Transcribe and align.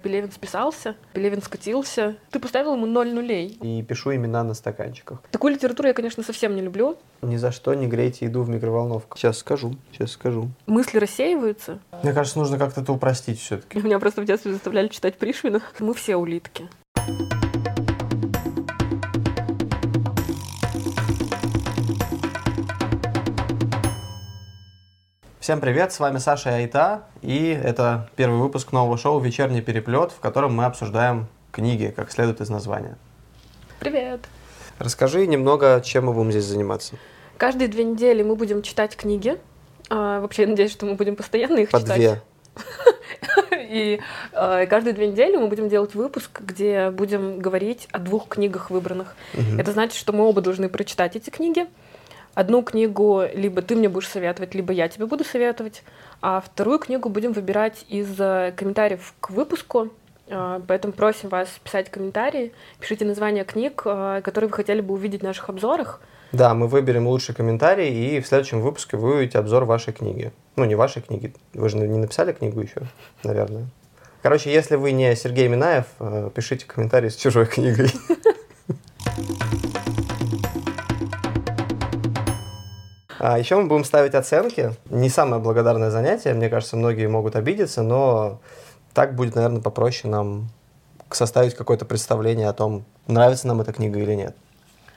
Пелевин 0.00 0.30
списался, 0.30 0.94
Пелевин 1.12 1.42
скатился. 1.42 2.14
Ты 2.30 2.38
поставил 2.38 2.74
ему 2.74 2.86
ноль 2.86 3.12
нулей. 3.12 3.58
И 3.60 3.82
пишу 3.82 4.14
имена 4.14 4.44
на 4.44 4.54
стаканчиках. 4.54 5.20
Такую 5.32 5.54
литературу 5.54 5.88
я, 5.88 5.94
конечно, 5.94 6.22
совсем 6.22 6.54
не 6.54 6.62
люблю. 6.62 6.96
Ни 7.20 7.36
за 7.36 7.50
что 7.50 7.74
не 7.74 7.88
грейте 7.88 8.26
еду 8.26 8.44
в 8.44 8.48
микроволновку. 8.48 9.18
Сейчас 9.18 9.38
скажу, 9.38 9.74
сейчас 9.90 10.12
скажу. 10.12 10.50
Мысли 10.66 10.98
рассеиваются. 10.98 11.80
Мне 12.04 12.12
кажется, 12.12 12.38
нужно 12.38 12.58
как-то 12.58 12.82
это 12.82 12.92
упростить 12.92 13.40
все-таки. 13.40 13.80
Меня 13.82 13.98
просто 13.98 14.22
в 14.22 14.24
детстве 14.24 14.52
заставляли 14.52 14.86
читать 14.86 15.18
Пришвина. 15.18 15.62
Мы 15.80 15.92
все 15.94 16.14
улитки. 16.14 16.68
Всем 25.48 25.62
привет, 25.62 25.94
с 25.94 25.98
вами 25.98 26.18
Саша 26.18 26.50
и 26.50 26.52
Айта, 26.52 27.04
и 27.22 27.48
это 27.48 28.10
первый 28.16 28.38
выпуск 28.38 28.70
нового 28.70 28.98
шоу 28.98 29.18
«Вечерний 29.18 29.62
переплет», 29.62 30.12
в 30.12 30.20
котором 30.20 30.54
мы 30.54 30.66
обсуждаем 30.66 31.26
книги, 31.52 31.90
как 31.96 32.12
следует 32.12 32.42
из 32.42 32.50
названия. 32.50 32.98
Привет! 33.80 34.28
Расскажи 34.78 35.26
немного, 35.26 35.80
чем 35.82 36.04
мы 36.04 36.12
будем 36.12 36.32
здесь 36.32 36.44
заниматься. 36.44 36.96
Каждые 37.38 37.68
две 37.68 37.84
недели 37.84 38.22
мы 38.22 38.36
будем 38.36 38.60
читать 38.60 38.94
книги. 38.94 39.38
А, 39.88 40.20
вообще, 40.20 40.42
я 40.42 40.48
надеюсь, 40.48 40.70
что 40.70 40.84
мы 40.84 40.96
будем 40.96 41.16
постоянно 41.16 41.60
их 41.60 41.70
По 41.70 41.80
читать. 41.80 41.96
две. 41.96 42.22
И 43.70 44.00
э, 44.32 44.66
каждые 44.66 44.92
две 44.92 45.06
недели 45.06 45.38
мы 45.38 45.48
будем 45.48 45.70
делать 45.70 45.94
выпуск, 45.94 46.42
где 46.42 46.90
будем 46.90 47.38
говорить 47.38 47.88
о 47.90 47.98
двух 48.00 48.28
книгах 48.28 48.68
выбранных. 48.68 49.16
Мгм. 49.32 49.58
Это 49.58 49.72
значит, 49.72 49.96
что 49.96 50.12
мы 50.12 50.28
оба 50.28 50.42
должны 50.42 50.68
прочитать 50.68 51.16
эти 51.16 51.30
книги. 51.30 51.66
Одну 52.38 52.62
книгу 52.62 53.24
либо 53.34 53.62
ты 53.62 53.74
мне 53.74 53.88
будешь 53.88 54.06
советовать, 54.06 54.54
либо 54.54 54.72
я 54.72 54.86
тебе 54.86 55.06
буду 55.06 55.24
советовать. 55.24 55.82
А 56.22 56.40
вторую 56.40 56.78
книгу 56.78 57.08
будем 57.08 57.32
выбирать 57.32 57.84
из 57.88 58.14
э, 58.16 58.54
комментариев 58.56 59.12
к 59.18 59.30
выпуску. 59.30 59.88
Э, 60.28 60.60
Поэтому 60.68 60.92
просим 60.92 61.30
вас 61.30 61.48
писать 61.64 61.90
комментарии, 61.90 62.52
пишите 62.78 63.04
названия 63.04 63.42
книг, 63.42 63.82
э, 63.84 64.20
которые 64.22 64.50
вы 64.50 64.54
хотели 64.54 64.80
бы 64.80 64.94
увидеть 64.94 65.22
в 65.22 65.24
наших 65.24 65.48
обзорах. 65.48 66.00
Да, 66.30 66.54
мы 66.54 66.68
выберем 66.68 67.08
лучший 67.08 67.34
комментарий, 67.34 67.92
и 67.92 68.20
в 68.20 68.28
следующем 68.28 68.60
выпуске 68.60 68.96
вы 68.96 69.16
увидите 69.16 69.40
обзор 69.40 69.64
вашей 69.64 69.92
книги. 69.92 70.30
Ну, 70.54 70.64
не 70.64 70.76
вашей 70.76 71.02
книги, 71.02 71.34
вы 71.54 71.68
же 71.68 71.76
не 71.76 71.98
написали 71.98 72.32
книгу 72.32 72.60
еще, 72.60 72.82
наверное. 73.24 73.66
Короче, 74.22 74.52
если 74.52 74.76
вы 74.76 74.92
не 74.92 75.16
Сергей 75.16 75.48
Минаев, 75.48 75.86
пишите 76.36 76.66
комментарий 76.66 77.10
с 77.10 77.16
чужой 77.16 77.46
книгой. 77.46 77.90
А 83.18 83.38
еще 83.38 83.56
мы 83.56 83.66
будем 83.66 83.84
ставить 83.84 84.14
оценки. 84.14 84.72
Не 84.90 85.08
самое 85.08 85.42
благодарное 85.42 85.90
занятие, 85.90 86.34
мне 86.34 86.48
кажется, 86.48 86.76
многие 86.76 87.08
могут 87.08 87.36
обидеться, 87.36 87.82
но 87.82 88.40
так 88.94 89.14
будет, 89.14 89.34
наверное, 89.34 89.60
попроще 89.60 90.10
нам 90.10 90.48
составить 91.10 91.54
какое-то 91.54 91.84
представление 91.84 92.48
о 92.48 92.52
том, 92.52 92.84
нравится 93.06 93.46
нам 93.46 93.60
эта 93.60 93.72
книга 93.72 93.98
или 93.98 94.14
нет. 94.14 94.36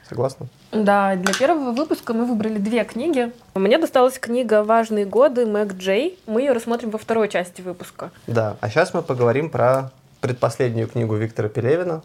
Согласна? 0.08 0.48
Да, 0.74 1.16
для 1.16 1.34
первого 1.34 1.72
выпуска 1.72 2.14
мы 2.14 2.26
выбрали 2.26 2.58
две 2.58 2.84
книги. 2.84 3.32
Мне 3.56 3.78
досталась 3.78 4.20
книга 4.20 4.62
«Важные 4.62 5.06
годы» 5.06 5.46
Мэг 5.46 5.74
Джей. 5.76 6.20
Мы 6.28 6.42
ее 6.42 6.52
рассмотрим 6.52 6.90
во 6.90 6.98
второй 6.98 7.30
части 7.30 7.62
выпуска. 7.62 8.12
Да. 8.28 8.58
А 8.60 8.70
сейчас 8.70 8.94
мы 8.94 9.04
поговорим 9.04 9.50
про 9.50 9.92
предпоследнюю 10.20 10.90
книгу 10.90 11.16
Виктора 11.16 11.48
Пелевина 11.48 12.04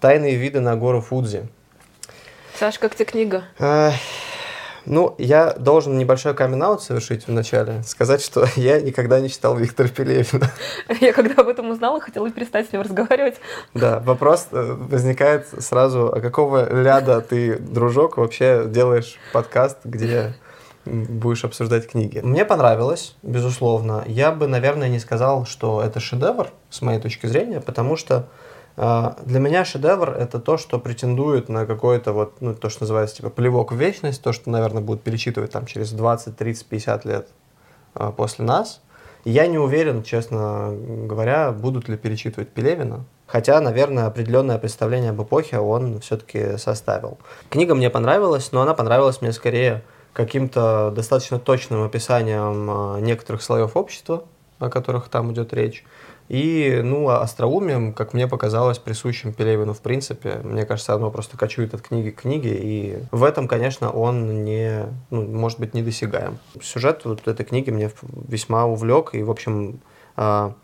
«Тайные 0.00 0.36
виды 0.36 0.60
на 0.60 0.76
гору 0.76 1.00
Фудзи». 1.00 1.48
Саш, 2.58 2.78
как 2.78 2.94
тебе 2.94 3.06
книга? 3.06 3.42
Ну, 4.86 5.14
я 5.18 5.52
должен 5.52 5.98
небольшой 5.98 6.34
камин 6.34 6.60
совершить 6.78 7.26
вначале. 7.26 7.82
Сказать, 7.84 8.22
что 8.22 8.46
я 8.56 8.80
никогда 8.80 9.20
не 9.20 9.28
читал 9.28 9.56
Виктора 9.56 9.88
Пелевина. 9.88 10.50
Я 11.00 11.12
когда 11.12 11.42
об 11.42 11.48
этом 11.48 11.70
узнала, 11.70 12.00
хотела 12.00 12.30
перестать 12.30 12.68
с 12.68 12.72
ним 12.72 12.82
разговаривать. 12.82 13.36
Да, 13.74 14.00
вопрос 14.00 14.48
э, 14.50 14.76
возникает 14.78 15.46
сразу, 15.58 16.12
а 16.14 16.20
какого 16.20 16.70
ляда 16.82 17.20
ты, 17.20 17.56
дружок, 17.58 18.16
вообще 18.16 18.64
делаешь 18.66 19.18
подкаст, 19.32 19.78
где 19.84 20.34
будешь 20.84 21.44
обсуждать 21.44 21.88
книги? 21.88 22.20
Мне 22.22 22.44
понравилось, 22.44 23.14
безусловно. 23.22 24.04
Я 24.06 24.32
бы, 24.32 24.46
наверное, 24.46 24.88
не 24.88 24.98
сказал, 24.98 25.46
что 25.46 25.82
это 25.82 26.00
шедевр, 26.00 26.48
с 26.70 26.82
моей 26.82 27.00
точки 27.00 27.26
зрения, 27.26 27.60
потому 27.60 27.96
что 27.96 28.28
для 28.80 29.40
меня 29.40 29.66
шедевр 29.66 30.10
это 30.10 30.38
то, 30.38 30.56
что 30.56 30.78
претендует 30.78 31.50
на 31.50 31.66
какой-то 31.66 32.14
вот, 32.14 32.40
ну, 32.40 32.54
то, 32.54 32.70
что 32.70 32.84
называется, 32.84 33.16
типа, 33.16 33.28
плевок 33.28 33.72
в 33.72 33.76
вечность, 33.76 34.22
то, 34.22 34.32
что, 34.32 34.48
наверное, 34.48 34.80
будут 34.80 35.02
перечитывать 35.02 35.50
там 35.50 35.66
через 35.66 35.92
20, 35.92 36.34
30, 36.34 36.66
50 36.66 37.04
лет 37.04 37.28
э, 37.94 38.10
после 38.16 38.46
нас. 38.46 38.80
Я 39.26 39.46
не 39.48 39.58
уверен, 39.58 40.02
честно 40.02 40.72
говоря, 40.72 41.52
будут 41.52 41.90
ли 41.90 41.98
перечитывать 41.98 42.48
Пелевина. 42.48 43.04
Хотя, 43.26 43.60
наверное, 43.60 44.06
определенное 44.06 44.56
представление 44.56 45.10
об 45.10 45.22
эпохе 45.22 45.58
он 45.58 46.00
все-таки 46.00 46.56
составил. 46.56 47.18
Книга 47.50 47.74
мне 47.74 47.90
понравилась, 47.90 48.50
но 48.50 48.62
она 48.62 48.72
понравилась 48.72 49.20
мне 49.20 49.32
скорее 49.32 49.84
каким-то 50.14 50.90
достаточно 50.96 51.38
точным 51.38 51.82
описанием 51.84 52.96
э, 52.96 53.00
некоторых 53.02 53.42
слоев 53.42 53.76
общества, 53.76 54.24
о 54.58 54.70
которых 54.70 55.10
там 55.10 55.32
идет 55.32 55.52
речь. 55.52 55.84
И, 56.30 56.80
ну, 56.84 57.08
а 57.08 57.22
остроумием, 57.22 57.92
как 57.92 58.14
мне 58.14 58.28
показалось, 58.28 58.78
присущим 58.78 59.32
Пелевину 59.32 59.74
в 59.74 59.80
принципе. 59.80 60.36
Мне 60.44 60.64
кажется, 60.64 60.94
оно 60.94 61.10
просто 61.10 61.36
кочует 61.36 61.74
от 61.74 61.82
книги 61.82 62.10
к 62.10 62.20
книге, 62.20 62.56
и 62.56 62.98
в 63.10 63.24
этом, 63.24 63.48
конечно, 63.48 63.90
он 63.90 64.44
не, 64.44 64.86
ну, 65.10 65.22
может 65.22 65.58
быть, 65.58 65.74
недосягаем. 65.74 66.38
Сюжет 66.62 67.04
вот 67.04 67.26
этой 67.26 67.44
книги 67.44 67.70
мне 67.70 67.90
весьма 68.28 68.64
увлек, 68.64 69.10
и, 69.12 69.24
в 69.24 69.30
общем, 69.32 69.80
а, 70.14 70.54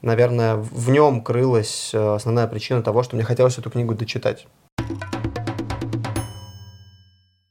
наверное, 0.00 0.56
в 0.56 0.88
нем 0.88 1.22
крылась 1.22 1.90
э, 1.92 2.14
основная 2.14 2.46
причина 2.46 2.82
того, 2.82 3.02
что 3.02 3.14
мне 3.14 3.24
хотелось 3.26 3.58
эту 3.58 3.68
книгу 3.68 3.94
дочитать. 3.94 4.46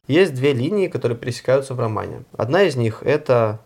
Есть 0.07 0.33
две 0.33 0.53
линии, 0.53 0.87
которые 0.87 1.19
пересекаются 1.19 1.75
в 1.75 1.79
романе. 1.79 2.23
Одна 2.35 2.63
из 2.63 2.75
них– 2.75 3.03
это 3.05 3.59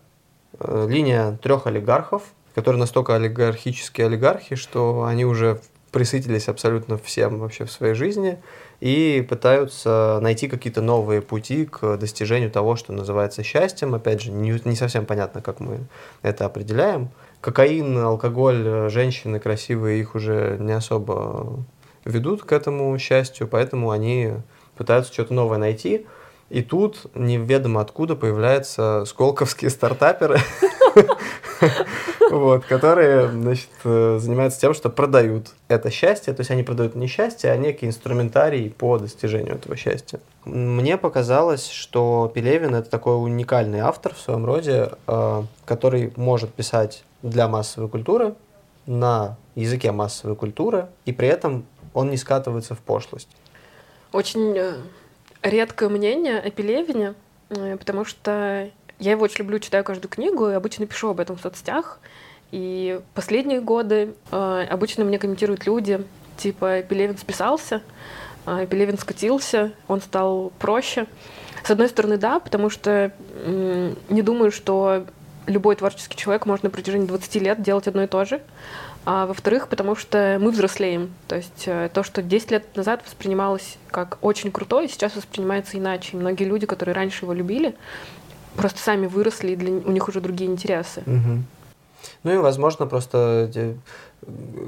э, 0.60 0.86
линия 0.90 1.38
трех 1.42 1.66
олигархов, 1.66 2.34
которые 2.54 2.78
настолько 2.78 3.14
олигархические 3.16 4.06
олигархи, 4.06 4.56
что 4.56 5.04
они 5.04 5.24
уже 5.24 5.60
присытились 5.94 6.48
абсолютно 6.48 6.98
всем 6.98 7.38
вообще 7.38 7.64
в 7.64 7.70
своей 7.70 7.94
жизни 7.94 8.42
и 8.80 9.24
пытаются 9.28 10.18
найти 10.20 10.48
какие-то 10.48 10.80
новые 10.82 11.22
пути 11.22 11.66
к 11.66 11.96
достижению 11.96 12.50
того, 12.50 12.74
что 12.74 12.92
называется 12.92 13.44
счастьем. 13.44 13.94
Опять 13.94 14.22
же, 14.22 14.32
не, 14.32 14.60
не 14.64 14.74
совсем 14.74 15.06
понятно, 15.06 15.40
как 15.40 15.60
мы 15.60 15.86
это 16.22 16.46
определяем. 16.46 17.10
Кокаин, 17.40 17.96
алкоголь, 17.98 18.90
женщины 18.90 19.38
красивые 19.38 20.00
их 20.00 20.16
уже 20.16 20.56
не 20.58 20.72
особо 20.72 21.64
ведут 22.04 22.42
к 22.42 22.50
этому 22.50 22.98
счастью, 22.98 23.46
поэтому 23.46 23.90
они 23.90 24.32
пытаются 24.76 25.12
что-то 25.12 25.32
новое 25.32 25.58
найти. 25.58 26.06
И 26.50 26.62
тут 26.62 27.06
неведомо 27.14 27.80
откуда 27.80 28.16
появляются 28.16 29.04
сколковские 29.06 29.70
стартаперы, 29.70 30.38
вот, 32.34 32.64
которые 32.64 33.28
значит, 33.28 33.70
э, 33.84 34.18
занимаются 34.20 34.60
тем, 34.60 34.74
что 34.74 34.90
продают 34.90 35.52
это 35.68 35.90
счастье. 35.90 36.32
То 36.34 36.40
есть 36.40 36.50
они 36.50 36.62
продают 36.62 36.96
не 36.96 37.06
счастье, 37.06 37.50
а 37.52 37.56
некий 37.56 37.86
инструментарий 37.86 38.70
по 38.70 38.98
достижению 38.98 39.54
этого 39.54 39.76
счастья. 39.76 40.20
Мне 40.44 40.98
показалось, 40.98 41.68
что 41.68 42.30
Пелевин 42.34 42.74
это 42.74 42.90
такой 42.90 43.22
уникальный 43.22 43.80
автор 43.80 44.14
в 44.14 44.18
своем 44.18 44.44
роде, 44.44 44.90
э, 45.06 45.42
который 45.64 46.12
может 46.16 46.52
писать 46.52 47.04
для 47.22 47.46
массовой 47.46 47.88
культуры, 47.88 48.34
на 48.86 49.36
языке 49.54 49.92
массовой 49.92 50.34
культуры, 50.34 50.88
и 51.04 51.12
при 51.12 51.28
этом 51.28 51.64
он 51.94 52.10
не 52.10 52.16
скатывается 52.16 52.74
в 52.74 52.80
пошлость. 52.80 53.28
Очень 54.12 54.58
э, 54.58 54.74
редкое 55.42 55.88
мнение 55.88 56.40
о 56.40 56.50
Пелевине, 56.50 57.14
потому 57.48 58.04
что 58.04 58.68
я 58.98 59.12
его 59.12 59.22
очень 59.24 59.38
люблю, 59.38 59.58
читаю 59.58 59.84
каждую 59.84 60.10
книгу 60.10 60.48
и 60.48 60.54
обычно 60.54 60.86
пишу 60.86 61.10
об 61.10 61.20
этом 61.20 61.36
в 61.36 61.40
соцсетях. 61.40 62.00
И 62.54 63.00
последние 63.14 63.60
годы 63.60 64.14
э, 64.30 64.66
обычно 64.70 65.02
мне 65.02 65.18
комментируют 65.18 65.66
люди, 65.66 66.04
типа 66.36 66.82
Пелевин 66.82 67.18
списался, 67.18 67.82
э, 68.46 68.68
Пелевин 68.70 68.96
скатился, 68.96 69.72
он 69.88 70.00
стал 70.00 70.52
проще. 70.60 71.08
С 71.64 71.72
одной 71.72 71.88
стороны, 71.88 72.16
да, 72.16 72.38
потому 72.38 72.70
что 72.70 73.10
м, 73.44 73.96
не 74.08 74.22
думаю, 74.22 74.52
что 74.52 75.04
любой 75.46 75.74
творческий 75.74 76.16
человек 76.16 76.46
может 76.46 76.62
на 76.62 76.70
протяжении 76.70 77.08
20 77.08 77.34
лет 77.42 77.60
делать 77.60 77.88
одно 77.88 78.04
и 78.04 78.06
то 78.06 78.24
же. 78.24 78.40
А 79.04 79.26
во-вторых, 79.26 79.66
потому 79.66 79.96
что 79.96 80.38
мы 80.40 80.52
взрослеем. 80.52 81.12
То 81.26 81.34
есть 81.34 81.64
э, 81.66 81.90
то, 81.92 82.04
что 82.04 82.22
10 82.22 82.52
лет 82.52 82.76
назад 82.76 83.02
воспринималось 83.04 83.78
как 83.90 84.18
очень 84.20 84.52
крутое, 84.52 84.86
сейчас 84.86 85.16
воспринимается 85.16 85.76
иначе. 85.76 86.10
И 86.12 86.20
многие 86.20 86.44
люди, 86.44 86.66
которые 86.66 86.94
раньше 86.94 87.24
его 87.24 87.32
любили, 87.32 87.74
просто 88.54 88.78
сами 88.78 89.08
выросли, 89.08 89.54
и 89.54 89.56
для, 89.56 89.72
у 89.72 89.90
них 89.90 90.06
уже 90.06 90.20
другие 90.20 90.48
интересы. 90.48 91.02
Мгм. 91.04 91.46
Ну 92.22 92.32
и, 92.32 92.36
возможно, 92.38 92.86
просто 92.86 93.50
э, 93.54 93.74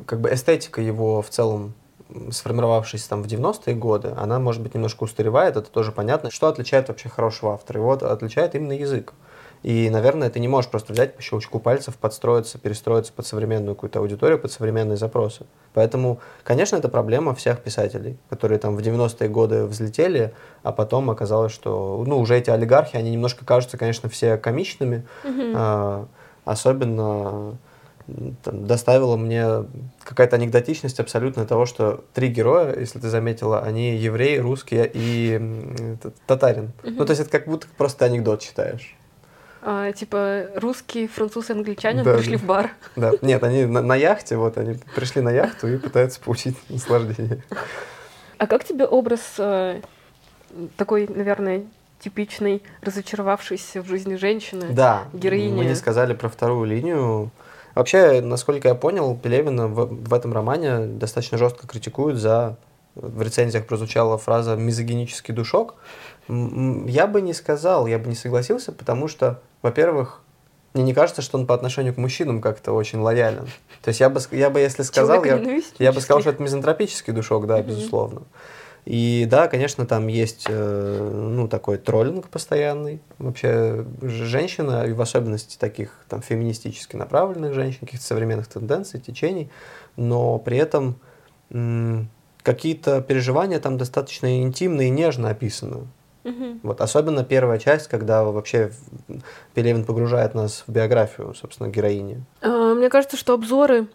как 0.07 0.21
бы 0.21 0.33
эстетика 0.33 0.81
его 0.81 1.23
в 1.23 1.29
целом 1.29 1.75
м, 2.11 2.33
сформировавшаяся 2.33 3.09
там 3.09 3.23
в 3.23 3.27
90-е 3.27 3.75
годы, 3.75 4.13
она, 4.17 4.39
может 4.39 4.63
быть, 4.63 4.75
немножко 4.75 5.05
устаревает, 5.05 5.57
это 5.57 5.71
тоже 5.71 5.93
понятно. 5.93 6.31
Что 6.31 6.49
отличает 6.49 6.89
вообще 6.89 7.09
хорошего 7.09 7.55
автора? 7.55 7.81
Его 7.81 7.93
отличает 7.93 8.55
именно 8.55 8.73
язык. 8.73 9.13
И, 9.63 9.91
наверное, 9.91 10.31
ты 10.31 10.39
не 10.39 10.49
можешь 10.49 10.71
просто 10.71 10.93
взять 10.93 11.17
по 11.17 11.23
щелчку 11.23 11.59
пальцев, 11.59 11.97
подстроиться, 11.97 12.59
перестроиться 12.59 13.13
под 13.13 13.27
современную 13.27 13.75
какую-то 13.75 13.99
аудиторию, 13.99 14.39
под 14.39 14.53
современные 14.53 14.97
запросы. 14.97 15.47
Поэтому, 15.75 16.21
конечно, 16.45 16.77
это 16.77 16.89
проблема 16.89 17.35
всех 17.35 17.61
писателей, 17.61 18.17
которые 18.29 18.59
там 18.59 18.77
в 18.77 18.81
90-е 18.81 19.29
годы 19.29 19.65
взлетели, 19.65 20.33
а 20.63 20.73
потом 20.73 21.11
оказалось, 21.11 21.53
что, 21.53 22.05
ну, 22.07 22.21
уже 22.21 22.37
эти 22.37 22.51
олигархи, 22.51 22.97
они 22.97 23.11
немножко 23.11 23.45
кажутся, 23.45 23.77
конечно, 23.77 24.09
все 24.09 24.37
комичными, 24.37 25.05
Мгм. 25.25 25.57
Особенно 26.47 27.59
там, 28.43 28.67
доставила 28.67 29.17
мне 29.17 29.67
какая-то 30.03 30.37
анекдотичность 30.37 31.01
абсолютно 31.01 31.45
того, 31.45 31.67
что 31.67 32.05
три 32.15 32.29
героя, 32.29 32.79
если 32.79 32.99
ты 32.99 33.09
заметила, 33.09 33.61
они 33.61 33.97
еврей, 33.97 34.39
русский 34.39 34.89
и 34.95 35.99
татарин. 36.27 36.73
Ну, 36.83 37.05
то 37.05 37.11
есть 37.11 37.21
это 37.21 37.31
как 37.31 37.47
будто 37.47 37.67
просто 37.77 38.05
анекдот 38.05 38.41
читаешь. 38.41 38.97
А, 39.69 39.91
типа 39.91 40.47
русский, 40.55 41.09
француз 41.09 41.51
и 41.51 41.53
англичанин 41.53 42.05
Да, 42.05 42.15
пришли 42.15 42.37
да. 42.37 42.39
в 42.39 42.45
бар. 42.45 42.71
Да. 42.95 43.13
Нет, 43.21 43.43
они 43.43 43.65
на, 43.65 43.83
на 43.83 43.97
яхте, 43.97 44.37
вот 44.37 44.57
они 44.59 44.79
пришли 44.95 45.21
на 45.21 45.31
яхту 45.31 45.67
и 45.67 45.77
пытаются 45.77 46.21
получить 46.21 46.57
наслаждение. 46.71 47.43
А 48.39 48.47
как 48.47 48.63
тебе 48.63 48.85
образ 48.85 49.21
э, 49.39 49.81
такой, 50.77 51.09
наверное, 51.09 51.65
типичной, 52.01 52.63
разочаровавшейся 52.83 53.83
в 53.83 53.87
жизни 53.87 54.17
женщины? 54.17 54.67
Да, 54.71 55.05
Героиня. 55.13 55.55
мы 55.57 55.65
не 55.65 55.75
сказали 55.75 56.15
про 56.15 56.29
вторую 56.29 56.65
линию. 56.67 57.31
Вообще, 57.75 58.21
насколько 58.23 58.69
я 58.69 58.75
понял, 58.75 59.17
Пелевина 59.17 59.69
в, 59.69 59.87
в 60.09 60.15
этом 60.15 60.33
романе 60.33 60.87
достаточно 60.87 61.39
жестко 61.39 61.67
критикуют 61.67 62.19
за... 62.19 62.57
В 62.95 63.21
рецензиях 63.21 63.67
прозвучала 63.67 64.17
фраза 64.17 64.57
«мизогинический 64.57 65.35
душок». 65.35 65.75
Я 66.29 67.07
бы 67.07 67.21
не 67.21 67.35
сказал, 67.35 67.87
я 67.87 67.99
бы 67.99 68.09
не 68.09 68.15
согласился, 68.15 68.73
потому 68.73 69.07
что, 69.07 69.43
во-первых, 69.61 70.23
мне 70.73 70.83
не 70.83 70.95
кажется, 70.95 71.21
что 71.21 71.37
он 71.39 71.47
по 71.47 71.55
отношению 71.55 71.93
к 71.93 71.99
мужчинам 71.99 72.41
как-то 72.41 72.73
очень 72.73 73.01
лоялен. 73.01 73.47
То 73.83 73.89
есть 73.89 74.01
я 74.01 74.09
бы, 74.09 74.21
я 74.31 74.49
бы 74.49 74.61
если 74.61 74.83
сказал, 74.83 75.23
я, 75.25 75.39
я 75.79 75.93
бы 75.93 76.01
сказал, 76.01 76.21
что 76.23 76.31
это 76.31 76.43
мизантропический 76.43 77.13
душок, 77.13 77.47
да, 77.47 77.59
Мгм. 77.59 77.67
безусловно. 77.67 78.23
И 78.87 79.27
да, 79.29 79.49
конечно, 79.49 79.85
там 79.85 80.07
есть 80.07 80.47
э, 80.49 81.11
ну, 81.13 81.49
такой 81.49 81.77
троллинг 81.77 82.29
постоянный. 82.29 83.01
Вообще 83.19 83.85
женщина, 84.01 84.85
и 84.87 84.93
в 84.93 85.01
особенности 85.03 85.59
таких 85.59 85.91
там 86.09 86.23
феминистически 86.23 86.95
направленных 86.95 87.53
женщин, 87.53 87.81
каких-то 87.81 88.07
современных 88.07 88.47
тенденций, 88.47 89.01
течений, 89.01 89.51
но 89.97 90.39
при 90.39 90.59
этом 90.59 90.97
какие-то 92.43 93.03
переживания 93.03 93.59
там 93.59 93.77
достаточно 93.77 94.41
интимно 94.41 94.83
и 94.83 94.91
нежно 94.91 95.31
описаны. 95.31 95.89
Вот, 96.63 96.81
особенно 96.81 97.23
первая 97.25 97.59
часть, 97.59 97.87
когда 97.87 98.25
вообще 98.25 98.73
Пелевин 99.55 99.85
погружает 99.85 100.35
нас 100.35 100.65
в 100.67 100.73
биографию, 100.73 101.35
собственно, 101.35 101.69
героини. 101.69 102.25
А, 102.43 102.75
Мне 102.75 102.89
кажется, 102.89 103.17
что 103.17 103.35
обзоры 103.35 103.87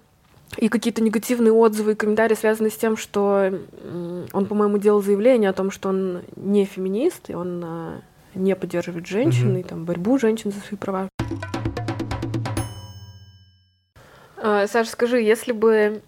и 0.58 0.70
какие-то 0.70 1.02
негативные 1.02 1.54
отзывы 1.54 1.94
и 1.94 1.96
комментарии 1.96 2.36
связаны 2.36 2.70
с 2.70 2.76
тем, 2.76 2.98
что 2.98 3.52
он, 4.34 4.46
по-моему, 4.46 4.78
делал 4.78 5.02
заявление 5.02 5.50
о 5.50 5.54
том, 5.54 5.72
что 5.72 5.90
он 5.90 6.22
не 6.36 6.66
феминист, 6.66 7.30
и 7.30 7.34
он 7.36 7.64
а, 7.64 8.02
не 8.36 8.56
поддерживает 8.56 9.08
женщин, 9.08 9.50
Мгм. 9.52 9.58
и 9.60 9.64
там 9.64 9.86
борьбу 9.86 10.18
женщин 10.18 10.52
за 10.52 10.60
свои 10.60 10.78
права. 10.78 11.10
А, 14.38 14.68
Саш, 14.68 14.90
скажи, 14.90 15.22
если 15.22 15.52
бы 15.52 16.02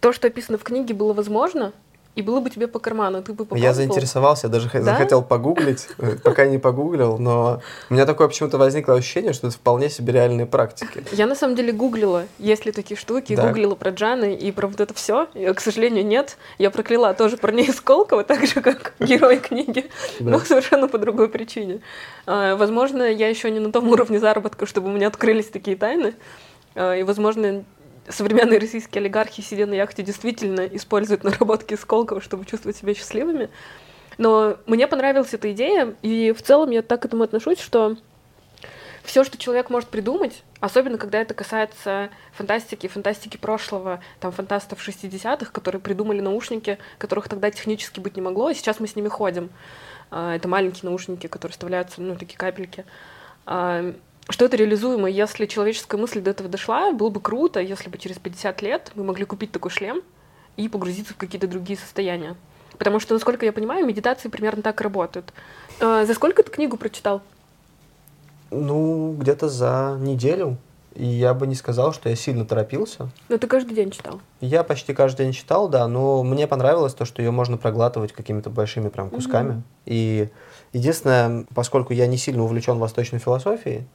то, 0.00 0.12
что 0.12 0.26
описано 0.28 0.58
в 0.58 0.62
книге, 0.64 0.94
было 0.94 1.12
возможно, 1.12 1.72
и 2.18 2.22
было 2.22 2.40
бы 2.40 2.50
тебе 2.50 2.66
по 2.66 2.80
карману, 2.80 3.22
ты 3.22 3.32
бы 3.32 3.44
попробовал? 3.44 3.62
Я 3.62 3.72
заинтересовался, 3.72 4.48
я 4.48 4.52
даже 4.52 4.68
Да? 4.72 4.82
захотел 4.82 5.22
погуглить, 5.22 5.86
э, 5.98 6.16
пока 6.24 6.46
не 6.46 6.58
погуглил, 6.58 7.16
но 7.16 7.60
у 7.88 7.94
меня 7.94 8.06
такое 8.06 8.26
почему-то 8.26 8.58
возникло 8.58 8.94
ощущение, 8.96 9.32
что 9.32 9.46
это 9.46 9.54
вполне 9.56 9.88
себе 9.88 10.12
реальные 10.14 10.46
практики. 10.46 11.04
Я 11.12 11.26
на 11.26 11.36
самом 11.36 11.54
деле 11.54 11.72
гуглила, 11.72 12.24
есть 12.40 12.66
ли 12.66 12.72
такие 12.72 12.98
штуки, 12.98 13.36
Да. 13.36 13.46
гуглила 13.46 13.76
про 13.76 13.92
Джаны 13.92 14.34
и 14.34 14.50
про 14.50 14.66
вот 14.66 14.80
это 14.80 14.92
все. 14.94 15.28
К 15.54 15.60
сожалению, 15.60 16.04
нет. 16.04 16.38
Я 16.58 16.70
прокляла 16.72 17.14
тоже 17.14 17.36
парней 17.36 17.66
из 17.68 17.80
Колково, 17.80 18.24
так 18.24 18.44
же, 18.44 18.60
как 18.62 18.94
герой 18.98 19.36
книги, 19.38 19.86
но 20.18 20.40
Да. 20.40 20.44
совершенно 20.44 20.88
по 20.88 20.98
другой 20.98 21.28
причине. 21.28 21.80
А, 22.26 22.56
Возможно, 22.56 23.04
я 23.04 23.28
еще 23.28 23.48
не 23.52 23.60
на 23.60 23.70
том 23.70 23.86
уровне 23.88 24.18
заработка, 24.18 24.66
чтобы 24.66 24.88
у 24.88 24.92
меня 24.92 25.06
открылись 25.06 25.46
такие 25.46 25.76
тайны. 25.76 26.14
А, 26.74 26.94
И, 26.96 27.04
возможно, 27.04 27.62
современные 28.10 28.58
российские 28.58 29.00
олигархи, 29.00 29.40
сидя 29.40 29.66
на 29.66 29.74
яхте, 29.74 30.02
действительно 30.02 30.60
используют 30.62 31.24
наработки 31.24 31.74
из 31.74 31.84
Колково, 31.84 32.20
чтобы 32.20 32.44
чувствовать 32.44 32.76
себя 32.76 32.94
счастливыми. 32.94 33.50
Но 34.16 34.56
мне 34.66 34.88
понравилась 34.88 35.32
эта 35.32 35.52
идея, 35.52 35.94
и 36.02 36.32
в 36.32 36.42
целом 36.42 36.70
я 36.70 36.82
так 36.82 37.02
к 37.02 37.04
этому 37.04 37.22
отношусь, 37.22 37.60
что 37.60 37.96
все, 39.04 39.24
что 39.24 39.38
человек 39.38 39.70
может 39.70 39.88
придумать, 39.88 40.42
особенно 40.60 40.98
когда 40.98 41.20
это 41.20 41.32
касается 41.32 42.10
фантастики, 42.32 42.88
фантастики 42.88 43.36
прошлого, 43.36 44.00
там 44.20 44.32
фантастов 44.32 44.86
60-х, 44.86 45.50
которые 45.50 45.80
придумали 45.80 46.20
наушники, 46.20 46.78
которых 46.98 47.28
тогда 47.28 47.50
технически 47.50 48.00
быть 48.00 48.16
не 48.16 48.22
могло, 48.22 48.48
а 48.48 48.54
сейчас 48.54 48.80
мы 48.80 48.86
с 48.86 48.96
ними 48.96 49.08
ходим. 49.08 49.50
А, 50.10 50.34
Это 50.34 50.48
маленькие 50.48 50.90
наушники, 50.90 51.26
которые 51.26 51.52
вставляются, 51.52 52.02
ну, 52.02 52.16
такие 52.16 52.36
капельки. 52.36 52.84
Что 54.28 54.44
это 54.44 54.56
реализуемо, 54.56 55.08
если 55.08 55.46
человеческая 55.46 55.96
мысль 55.96 56.20
до 56.20 56.30
этого 56.30 56.48
дошла, 56.48 56.92
было 56.92 57.08
бы 57.08 57.20
круто, 57.20 57.60
если 57.60 57.88
бы 57.88 57.96
через 57.96 58.18
50 58.18 58.60
лет 58.62 58.92
мы 58.94 59.04
могли 59.04 59.24
купить 59.24 59.52
такой 59.52 59.70
шлем 59.70 60.02
и 60.56 60.68
погрузиться 60.68 61.14
в 61.14 61.16
какие-то 61.16 61.46
другие 61.46 61.78
состояния. 61.78 62.36
Потому 62.76 63.00
что, 63.00 63.14
насколько 63.14 63.46
я 63.46 63.52
понимаю, 63.52 63.86
медитации 63.86 64.28
примерно 64.28 64.62
так 64.62 64.80
работают. 64.82 65.32
А, 65.80 66.04
За 66.04 66.12
сколько 66.14 66.42
ты 66.42 66.50
книгу 66.50 66.76
прочитал? 66.76 67.22
Ну, 68.50 69.14
где-то 69.18 69.48
за 69.48 69.96
неделю. 69.98 70.58
И 70.94 71.06
я 71.06 71.32
бы 71.32 71.46
не 71.46 71.54
сказал, 71.54 71.92
что 71.92 72.08
я 72.08 72.16
сильно 72.16 72.44
торопился. 72.44 73.08
Ну, 73.28 73.38
ты 73.38 73.46
каждый 73.46 73.74
день 73.74 73.90
читал. 73.90 74.20
Я 74.40 74.64
почти 74.64 74.94
каждый 74.94 75.24
день 75.24 75.32
читал, 75.32 75.68
да, 75.68 75.86
но 75.86 76.24
мне 76.24 76.46
понравилось 76.46 76.92
то, 76.92 77.04
что 77.04 77.22
ее 77.22 77.30
можно 77.30 77.56
проглатывать 77.56 78.12
какими-то 78.12 78.50
большими 78.50 78.88
прям 78.88 79.08
кусками. 79.10 79.50
Мгм. 79.50 79.62
И 79.86 80.28
единственное, 80.72 81.46
поскольку 81.54 81.92
я 81.92 82.06
не 82.06 82.16
сильно 82.16 82.42
увлечен 82.42 82.78
восточной 82.78 83.20
философией, 83.20 83.86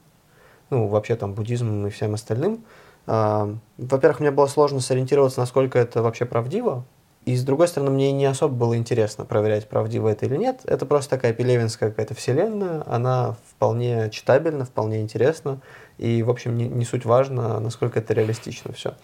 ну, 0.70 0.88
вообще 0.88 1.16
там 1.16 1.34
буддизмом 1.34 1.86
и 1.86 1.90
всем 1.90 2.14
остальным, 2.14 2.64
а, 3.06 3.54
во-первых, 3.76 4.20
мне 4.20 4.30
было 4.30 4.46
сложно 4.46 4.80
сориентироваться, 4.80 5.40
насколько 5.40 5.78
это 5.78 6.02
вообще 6.02 6.24
правдиво, 6.24 6.84
и 7.24 7.36
с 7.36 7.42
другой 7.42 7.68
стороны, 7.68 7.90
мне 7.90 8.12
не 8.12 8.26
особо 8.26 8.54
было 8.54 8.76
интересно 8.76 9.24
проверять, 9.24 9.66
правдиво 9.66 10.08
это 10.08 10.26
или 10.26 10.36
нет. 10.36 10.60
Это 10.64 10.84
просто 10.84 11.10
такая 11.10 11.32
пелевинская 11.32 11.88
какая-то 11.88 12.14
вселенная, 12.14 12.82
она 12.86 13.36
вполне 13.48 14.10
читабельна, 14.10 14.66
вполне 14.66 15.00
интересна, 15.00 15.60
и, 15.96 16.22
в 16.22 16.28
общем, 16.28 16.56
не, 16.56 16.68
не 16.68 16.84
суть 16.84 17.06
важно, 17.06 17.60
насколько 17.60 17.98
это 17.98 18.12
реалистично 18.12 18.74
все. 18.74 18.94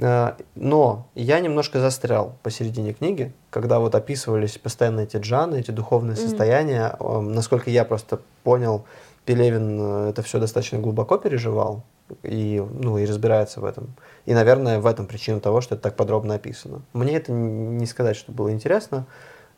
А, 0.00 0.36
Но 0.54 1.08
я 1.16 1.40
немножко 1.40 1.80
застрял 1.80 2.36
посередине 2.44 2.92
книги, 2.92 3.32
когда 3.50 3.80
вот 3.80 3.96
описывались 3.96 4.56
постоянно 4.58 5.00
эти 5.00 5.16
джаны, 5.16 5.56
эти 5.56 5.72
духовные 5.72 6.14
Мгм. 6.14 6.22
состояния. 6.22 6.96
Насколько 7.00 7.70
я 7.70 7.84
просто 7.84 8.20
понял, 8.44 8.84
Пелевин 9.28 9.78
э, 9.78 10.08
это 10.08 10.22
все 10.22 10.38
достаточно 10.38 10.78
глубоко 10.78 11.18
переживал 11.18 11.84
и, 12.22 12.64
ну, 12.72 12.96
и 12.96 13.04
разбирается 13.04 13.60
в 13.60 13.66
этом. 13.66 13.88
И, 14.24 14.32
наверное, 14.32 14.80
в 14.80 14.86
этом 14.86 15.06
причина 15.06 15.38
того, 15.38 15.60
что 15.60 15.74
это 15.74 15.82
так 15.82 15.96
подробно 15.96 16.36
описано. 16.36 16.80
Мне 16.94 17.16
это 17.16 17.30
не 17.30 17.84
сказать, 17.84 18.16
что 18.16 18.32
было 18.32 18.50
интересно. 18.50 19.04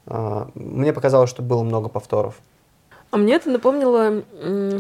А, 0.07 0.49
Мне 0.55 0.93
показалось, 0.93 1.31
что 1.31 1.43
было 1.43 1.63
много 1.63 1.89
повторов. 1.89 2.41
А 3.13 3.17
мне 3.17 3.37
это 3.37 3.49
напомнило 3.49 4.25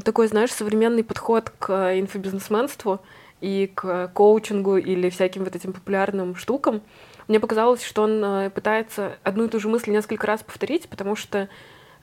такой, 0.02 0.26
знаешь, 0.26 0.52
современный 0.52 1.04
подход 1.04 1.50
к 1.60 1.96
инфобизнесменству 1.96 2.98
и 3.40 3.70
к 3.72 4.08
коучингу 4.08 4.76
или 4.76 5.08
всяким 5.08 5.44
вот 5.44 5.54
этим 5.54 5.72
популярным 5.72 6.34
штукам. 6.34 6.82
Мне 7.28 7.38
показалось, 7.38 7.84
что 7.84 8.02
он 8.02 8.24
э, 8.24 8.50
пытается 8.50 9.18
одну 9.22 9.44
и 9.44 9.48
ту 9.48 9.60
же 9.60 9.68
мысль 9.68 9.92
несколько 9.92 10.26
раз 10.26 10.42
повторить, 10.42 10.88
потому 10.88 11.14
что, 11.14 11.48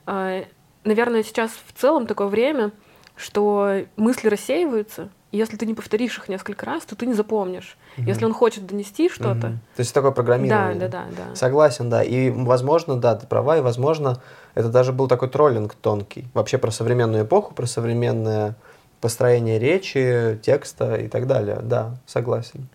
э, 0.06 0.44
наверное, 0.88 1.22
сейчас 1.22 1.50
в 1.52 1.78
целом 1.78 2.06
такое 2.06 2.26
время, 2.26 2.72
что 3.16 3.82
мысли 3.96 4.28
рассеиваются, 4.28 5.08
и 5.30 5.36
если 5.36 5.56
ты 5.56 5.66
не 5.66 5.74
повторишь 5.74 6.16
их 6.18 6.28
несколько 6.28 6.64
раз, 6.64 6.84
то 6.84 6.96
ты 6.96 7.04
не 7.06 7.12
запомнишь. 7.14 7.76
Если 7.98 8.24
он 8.24 8.32
хочет 8.32 8.66
донести 8.66 9.08
что-то, 9.10 9.48
Мгм. 9.48 9.60
То 9.76 9.80
есть 9.80 9.92
такое 9.92 10.10
да, 10.10 10.14
программирование. 10.14 10.88
да, 10.88 10.88
да, 10.88 11.04
да. 11.28 11.34
Согласен, 11.34 11.90
да. 11.90 12.02
И, 12.02 12.30
возможно, 12.30 12.96
да, 12.96 13.14
ты 13.14 13.26
права, 13.26 13.58
и, 13.58 13.60
возможно, 13.60 14.22
это 14.54 14.68
даже 14.70 14.92
был 14.92 15.06
такой 15.08 15.28
троллинг 15.28 15.74
тонкий. 15.74 16.26
Вообще 16.32 16.56
про 16.58 16.70
современную 16.70 17.24
эпоху, 17.24 17.52
про 17.54 17.66
современное 17.66 18.54
построение 19.00 19.58
речи, 19.58 20.38
текста 20.42 20.94
и 20.96 21.08
так 21.08 21.26
далее. 21.26 21.58
Да, 21.62 21.96
согласен. 22.06 22.68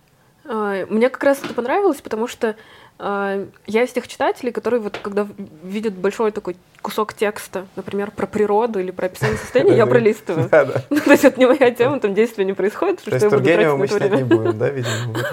А, 0.45 0.85
Мне 0.89 1.09
как 1.09 1.23
раз 1.23 1.39
это 1.43 1.53
понравилось, 1.53 2.01
потому 2.01 2.27
что 2.27 2.55
я 3.03 3.83
из 3.83 3.91
тех 3.91 4.07
читателей, 4.07 4.51
которые 4.51 4.79
вот 4.79 4.97
когда 5.01 5.27
видят 5.63 5.93
большой 5.93 6.31
такой 6.31 6.55
кусок 6.81 7.13
текста, 7.13 7.65
например, 7.75 8.11
про 8.11 8.27
природу 8.27 8.79
или 8.79 8.91
про 8.91 9.07
описание 9.07 9.37
состояния, 9.37 9.75
я 9.75 9.85
пролистываю. 9.85 10.49
Ну, 10.89 10.99
То 10.99 11.11
есть 11.11 11.25
это 11.25 11.39
не 11.39 11.45
моя 11.45 11.71
тема, 11.71 11.99
там 11.99 12.13
действия 12.13 12.45
не 12.45 12.53
происходит, 12.53 12.97
То 12.97 13.01
что 13.03 13.11
есть 13.11 13.23
я 13.23 13.29
буду 13.29 13.41
Тургенева 13.41 13.77
тратить 13.77 13.93
мы 13.93 13.99
читать 13.99 14.17
не 14.17 14.23
будем, 14.23 14.57
да, 14.57 14.69
видимо? 14.69 15.15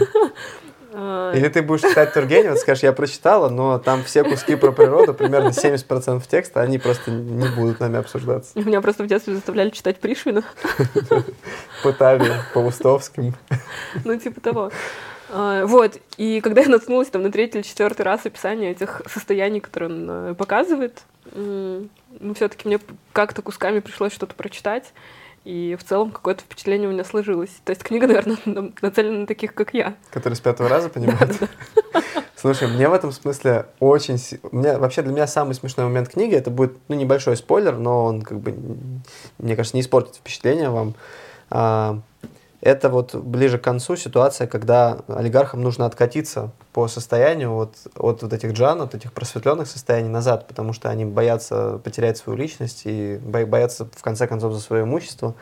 А, 0.93 1.33
А, 1.33 1.37
Или 1.37 1.49
ты 1.49 1.63
будешь 1.63 1.83
читать 1.83 2.13
Тургенева, 2.13 2.57
скажешь, 2.57 2.83
я 2.83 2.93
прочитала, 2.93 3.49
но 3.49 3.79
там 3.79 4.03
все 4.03 4.25
куски 4.25 4.57
про 4.57 4.73
природу, 4.73 5.15
примерно 5.15 5.49
70% 5.49 6.23
текста, 6.29 6.63
они 6.63 6.79
просто 6.79 7.13
не 7.13 7.49
будут 7.49 7.79
нами 7.79 7.99
обсуждаться. 7.99 8.59
Меня 8.59 8.81
просто 8.81 9.05
в 9.05 9.07
детстве 9.07 9.35
заставляли 9.35 9.71
читать 9.71 10.01
Пришвина. 10.01 10.43
Пытали 11.83 12.33
по 12.53 12.59
Устовским. 12.59 13.35
Ну, 14.05 14.17
типа 14.17 14.41
того. 14.41 14.73
А, 15.33 15.65
Вот, 15.67 15.99
и 16.17 16.41
когда 16.41 16.63
я 16.63 16.69
наткнулась 16.69 17.09
там 17.09 17.23
на 17.23 17.31
третий 17.33 17.59
или 17.59 17.65
четвертый 17.67 18.03
раз 18.03 18.27
описание 18.27 18.73
этих 18.73 19.03
состояний, 19.07 19.61
которые 19.61 19.91
он 19.91 20.11
э, 20.11 20.35
показывает, 20.35 21.03
ну, 21.35 22.35
все-таки 22.35 22.67
мне 22.67 22.81
как-то 23.13 23.43
кусками 23.43 23.81
пришлось 23.81 24.13
что-то 24.13 24.35
прочитать, 24.35 24.93
и 25.45 25.77
в 25.79 25.85
целом 25.85 26.11
какое-то 26.11 26.43
впечатление 26.43 26.89
у 26.89 26.93
меня 26.93 27.05
сложилось. 27.05 27.51
То 27.65 27.71
есть 27.71 27.83
книга, 27.83 28.07
наверное, 28.09 28.39
на- 28.45 28.73
нацелена 28.83 29.21
на 29.21 29.27
таких, 29.27 29.55
как 29.55 29.75
я. 29.75 29.95
Который 30.11 30.35
с 30.35 30.41
пятого 30.41 30.69
раза 30.69 30.89
понимает. 30.91 31.37
Слушай, 32.37 32.69
мне 32.69 32.89
в 32.89 32.93
этом 32.95 33.13
смысле 33.13 33.67
очень... 33.81 34.19
меня, 34.51 34.79
вообще 34.79 35.03
для 35.03 35.13
меня 35.13 35.27
самый 35.27 35.55
смешной 35.55 35.87
момент 35.87 36.09
книги, 36.09 36.35
это 36.35 36.51
будет, 36.51 36.79
ну, 36.89 36.97
небольшой 36.97 37.37
спойлер, 37.37 37.77
но 37.77 38.07
он, 38.07 38.23
как 38.23 38.41
бы, 38.41 38.55
мне 39.39 39.57
кажется, 39.57 39.77
не 39.77 39.83
испортит 39.83 40.17
впечатление 40.17 40.71
вам. 40.71 40.95
Это 42.61 42.91
вот 42.91 43.15
ближе 43.15 43.59
к 43.59 43.65
концу 43.65 43.97
ситуация, 43.97 44.47
когда 44.47 44.99
олигархам 45.09 45.63
нужно 45.63 45.87
откатиться 45.87 46.51
по 46.73 46.89
состоянию 46.89 47.53
вот, 47.53 47.75
от 47.97 48.23
вот 48.23 48.33
этих 48.33 48.53
джан, 48.53 48.83
от 48.83 48.95
этих 48.95 49.13
просветленных 49.15 49.67
состояний 49.67 50.11
назад, 50.11 50.47
потому 50.47 50.75
что 50.75 50.91
они 50.91 51.07
боятся 51.07 51.81
потерять 51.83 52.19
свою 52.19 52.39
личность 52.39 52.83
и 52.85 53.19
бо- 53.23 53.47
боятся, 53.47 53.87
в 53.87 54.03
конце 54.03 54.27
концов, 54.27 54.53
за 54.53 54.61
свое 54.61 54.83
имущество. 54.83 55.35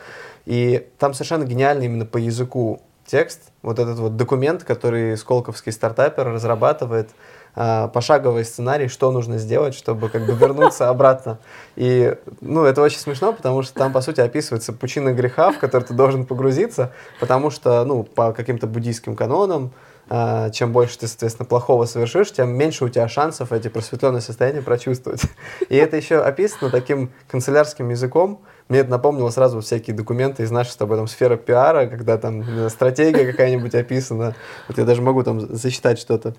И 0.47 0.89
там 0.99 1.13
совершенно 1.13 1.45
гениальный 1.45 1.87
именно 1.87 2.07
по 2.07 2.19
языку 2.19 2.83
текст, 3.09 3.51
вот 3.63 3.79
этот 3.79 3.99
вот 3.99 4.17
документ, 4.17 4.65
который 4.65 5.17
сколковский 5.17 5.73
стартапер 5.73 6.27
разрабатывает, 6.27 7.11
а, 7.55 7.89
пошаговый 7.89 8.45
сценарий, 8.45 8.87
что 8.87 9.11
нужно 9.11 9.39
сделать, 9.39 9.75
чтобы 9.75 10.11
как 10.11 10.27
бы 10.27 10.35
вернуться 10.35 10.89
обратно. 10.91 11.39
И, 11.75 12.15
ну, 12.41 12.65
это 12.65 12.83
очень 12.83 12.99
смешно, 12.99 13.33
потому 13.33 13.63
что 13.63 13.75
там, 13.75 13.93
по 13.93 14.01
сути, 14.01 14.21
описывается 14.21 14.73
пучина 14.73 15.13
греха, 15.13 15.51
в 15.51 15.59
который 15.59 15.83
ты 15.83 15.95
должен 15.95 16.25
погрузиться, 16.25 16.93
потому 17.19 17.51
что, 17.51 17.85
ну, 17.85 18.05
по 18.05 18.33
каким-то 18.33 18.67
буддийским 18.67 19.17
канонам, 19.17 19.73
а, 20.11 20.51
чем 20.51 20.73
больше 20.73 20.99
ты, 20.99 21.07
соответственно, 21.07 21.47
плохого 21.47 21.85
совершишь, 21.85 22.33
тем 22.33 22.51
меньше 22.57 22.85
у 22.85 22.89
тебя 22.89 23.09
шансов 23.09 23.53
эти 23.53 23.69
просветленные 23.69 24.21
состояния 24.21 24.63
прочувствовать. 24.63 25.23
И 25.69 25.77
это 25.77 25.97
еще 25.97 26.19
описано 26.19 26.71
таким 26.71 27.11
канцелярским 27.29 27.89
языком. 27.91 28.41
Мне 28.69 28.81
это 28.81 28.91
напомнило 28.91 29.31
сразу 29.31 29.61
всякие 29.61 29.97
документы 29.97 30.43
из 30.43 30.51
нашей 30.51 30.71
с 30.71 30.77
тобой 30.77 30.99
там 30.99 31.07
сферы 31.07 31.39
пиара, 31.39 31.87
когда 31.87 32.19
там 32.19 32.69
стратегия 32.69 33.25
какая-нибудь 33.31 33.75
описана. 33.75 34.35
Вот 34.69 34.77
я 34.77 34.85
даже 34.85 35.01
могу 35.01 35.23
там 35.23 35.41
зачитать 35.41 35.99
что-то. 35.99 36.35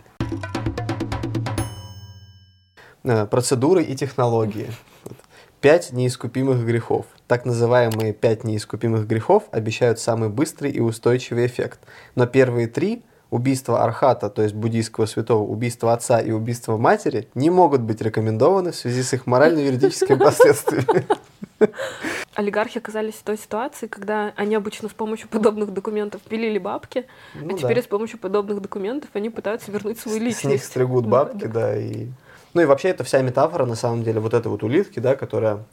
Э, 3.03 3.25
Процедуры 3.25 3.81
и 3.83 3.95
технологии. 3.95 4.69
Пять 5.59 5.91
неискупимых 5.91 6.63
грехов. 6.63 7.07
Так 7.27 7.45
называемые 7.45 8.13
пять 8.13 8.43
неискупимых 8.43 9.07
грехов 9.07 9.43
обещают 9.51 9.99
самый 9.99 10.29
быстрый 10.29 10.71
и 10.71 10.79
устойчивый 10.79 11.47
эффект. 11.47 11.79
Но 12.13 12.27
первые 12.27 12.67
три 12.67 13.01
убийство 13.31 13.83
архата, 13.83 14.29
то 14.29 14.41
есть 14.41 14.55
буддийского 14.55 15.05
святого, 15.05 15.43
убийство 15.43 15.93
отца 15.93 16.19
и 16.19 16.31
убийство 16.31 16.77
матери, 16.77 17.27
не 17.35 17.49
могут 17.49 17.81
быть 17.81 18.01
рекомендованы 18.01 18.71
в 18.71 18.75
связи 18.75 19.03
с 19.03 19.13
их 19.13 19.27
морально-юридическими 19.27 20.17
последствиями. 20.23 21.05
Олигархи 22.35 22.77
оказались 22.77 23.15
в 23.15 23.23
той 23.23 23.37
ситуации, 23.37 23.87
когда 23.87 24.33
они 24.35 24.55
обычно 24.55 24.87
с 24.89 24.93
помощью 24.93 25.27
подобных 25.29 25.73
документов 25.73 26.21
пилили 26.21 26.57
бабки, 26.57 27.05
Ну 27.35 27.53
а 27.55 27.57
теперь 27.57 27.75
да. 27.77 27.81
с 27.83 27.87
помощью 27.87 28.17
подобных 28.19 28.61
документов 28.61 29.09
они 29.13 29.29
пытаются 29.29 29.71
вернуть 29.71 29.99
свою 29.99 30.17
С- 30.17 30.19
С 30.19 30.23
них 30.23 30.35
личность. 30.37 30.65
стригут 30.65 31.05
бабки, 31.07 31.45
да. 31.45 31.71
да, 31.71 31.77
и... 31.77 32.07
Ну 32.53 32.61
и 32.61 32.65
вообще 32.65 32.89
это 32.89 33.03
вся 33.03 33.21
метафора, 33.21 33.65
на 33.65 33.75
самом 33.75 34.03
деле, 34.03 34.19
вот 34.19 34.33
этой 34.33 34.47
вот 34.47 34.63
улитки, 34.63 34.99
да, 34.99 35.15
которая 35.15 35.65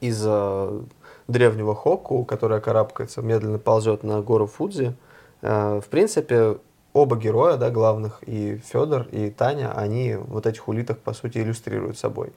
из 0.00 0.22
э, 0.24 0.80
древнего 1.28 1.74
Хокку, 1.74 2.24
которая 2.24 2.60
карабкается, 2.60 3.20
медленно 3.20 3.58
ползет 3.58 4.02
на 4.02 4.22
гору 4.22 4.46
Фудзи. 4.46 4.94
Э, 5.42 5.80
в 5.84 5.88
принципе, 5.90 6.56
оба 6.92 7.16
героя, 7.16 7.56
да, 7.56 7.70
главных, 7.70 8.22
и 8.26 8.58
Федор, 8.58 9.06
и 9.12 9.30
Таня, 9.30 9.72
они 9.76 10.16
вот 10.16 10.46
этих 10.46 10.68
улиток, 10.68 10.98
по 11.00 11.12
сути, 11.12 11.38
иллюстрируют 11.38 11.98
собой. 11.98 12.32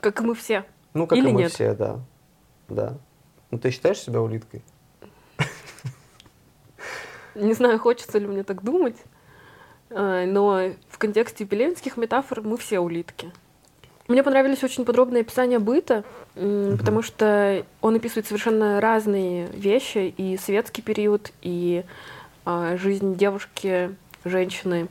Как 0.00 0.20
и 0.20 0.24
мы 0.24 0.34
все. 0.34 0.64
Ну, 0.94 1.06
как 1.06 1.18
Или 1.18 1.28
и 1.28 1.32
мы 1.32 1.42
нет? 1.42 1.52
все, 1.52 1.74
да. 1.74 2.00
Да. 2.68 2.98
Ну, 3.50 3.58
ты 3.58 3.70
считаешь 3.70 3.98
себя 3.98 4.20
улиткой? 4.20 4.62
Не 7.34 7.52
знаю, 7.54 7.78
хочется 7.78 8.18
ли 8.18 8.26
мне 8.26 8.42
так 8.42 8.64
думать, 8.64 8.96
э, 9.90 10.24
но 10.26 10.72
в 10.88 10.98
контексте 10.98 11.44
пелевинских 11.44 11.96
метафор 11.96 12.42
мы 12.42 12.56
все 12.56 12.80
улитки. 12.80 13.32
Мне 14.08 14.22
понравились 14.22 14.64
очень 14.64 14.86
подробные 14.86 15.20
описания 15.20 15.58
быта, 15.58 16.02
потому 16.34 17.02
что 17.02 17.66
он 17.82 17.94
описывает 17.94 18.26
совершенно 18.26 18.80
разные 18.80 19.48
вещи, 19.48 20.12
и 20.16 20.38
светский 20.38 20.80
период, 20.80 21.30
и 21.42 21.84
жизнь 22.76 23.16
девушки, 23.16 23.94
женщины, 24.24 24.88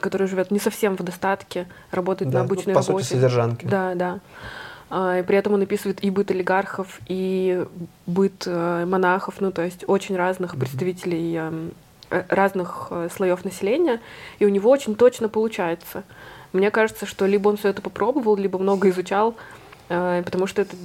которая 0.00 0.28
живет 0.28 0.50
не 0.50 0.58
совсем 0.58 0.96
в 0.96 1.02
достатке, 1.02 1.66
работает 1.90 2.30
Да, 2.30 2.38
на 2.38 2.44
ну, 2.44 2.46
обычной 2.46 2.74
по 2.74 2.80
работе. 2.80 3.04
сути, 3.04 3.14
содержанки. 3.14 3.64
Да, 3.66 3.94
да. 3.94 4.20
А, 4.90 5.20
И 5.20 5.22
при 5.22 5.36
этом 5.36 5.54
он 5.54 5.62
описывает 5.62 6.02
и 6.04 6.10
быт 6.10 6.30
олигархов, 6.30 7.00
и 7.06 7.64
быт 8.06 8.42
э, 8.46 8.84
монахов, 8.86 9.36
ну, 9.40 9.52
то 9.52 9.62
есть 9.62 9.84
очень 9.86 10.16
разных 10.16 10.52
Мгм. 10.52 10.60
представителей 10.60 11.34
эм, 11.36 11.72
э, 12.10 12.24
разных 12.28 12.88
э, 12.90 13.08
слоев 13.14 13.44
населения, 13.44 14.00
и 14.38 14.44
у 14.46 14.48
него 14.48 14.68
очень 14.70 14.94
точно 14.96 15.28
получается. 15.28 16.02
Мне 16.52 16.70
кажется, 16.70 17.06
что 17.06 17.24
либо 17.26 17.48
он 17.48 17.56
все 17.56 17.68
это 17.68 17.80
попробовал, 17.80 18.36
либо 18.36 18.58
много 18.58 18.90
изучал, 18.90 19.34
э, 19.88 20.22
потому 20.24 20.46
что 20.46 20.60
это 20.62 20.76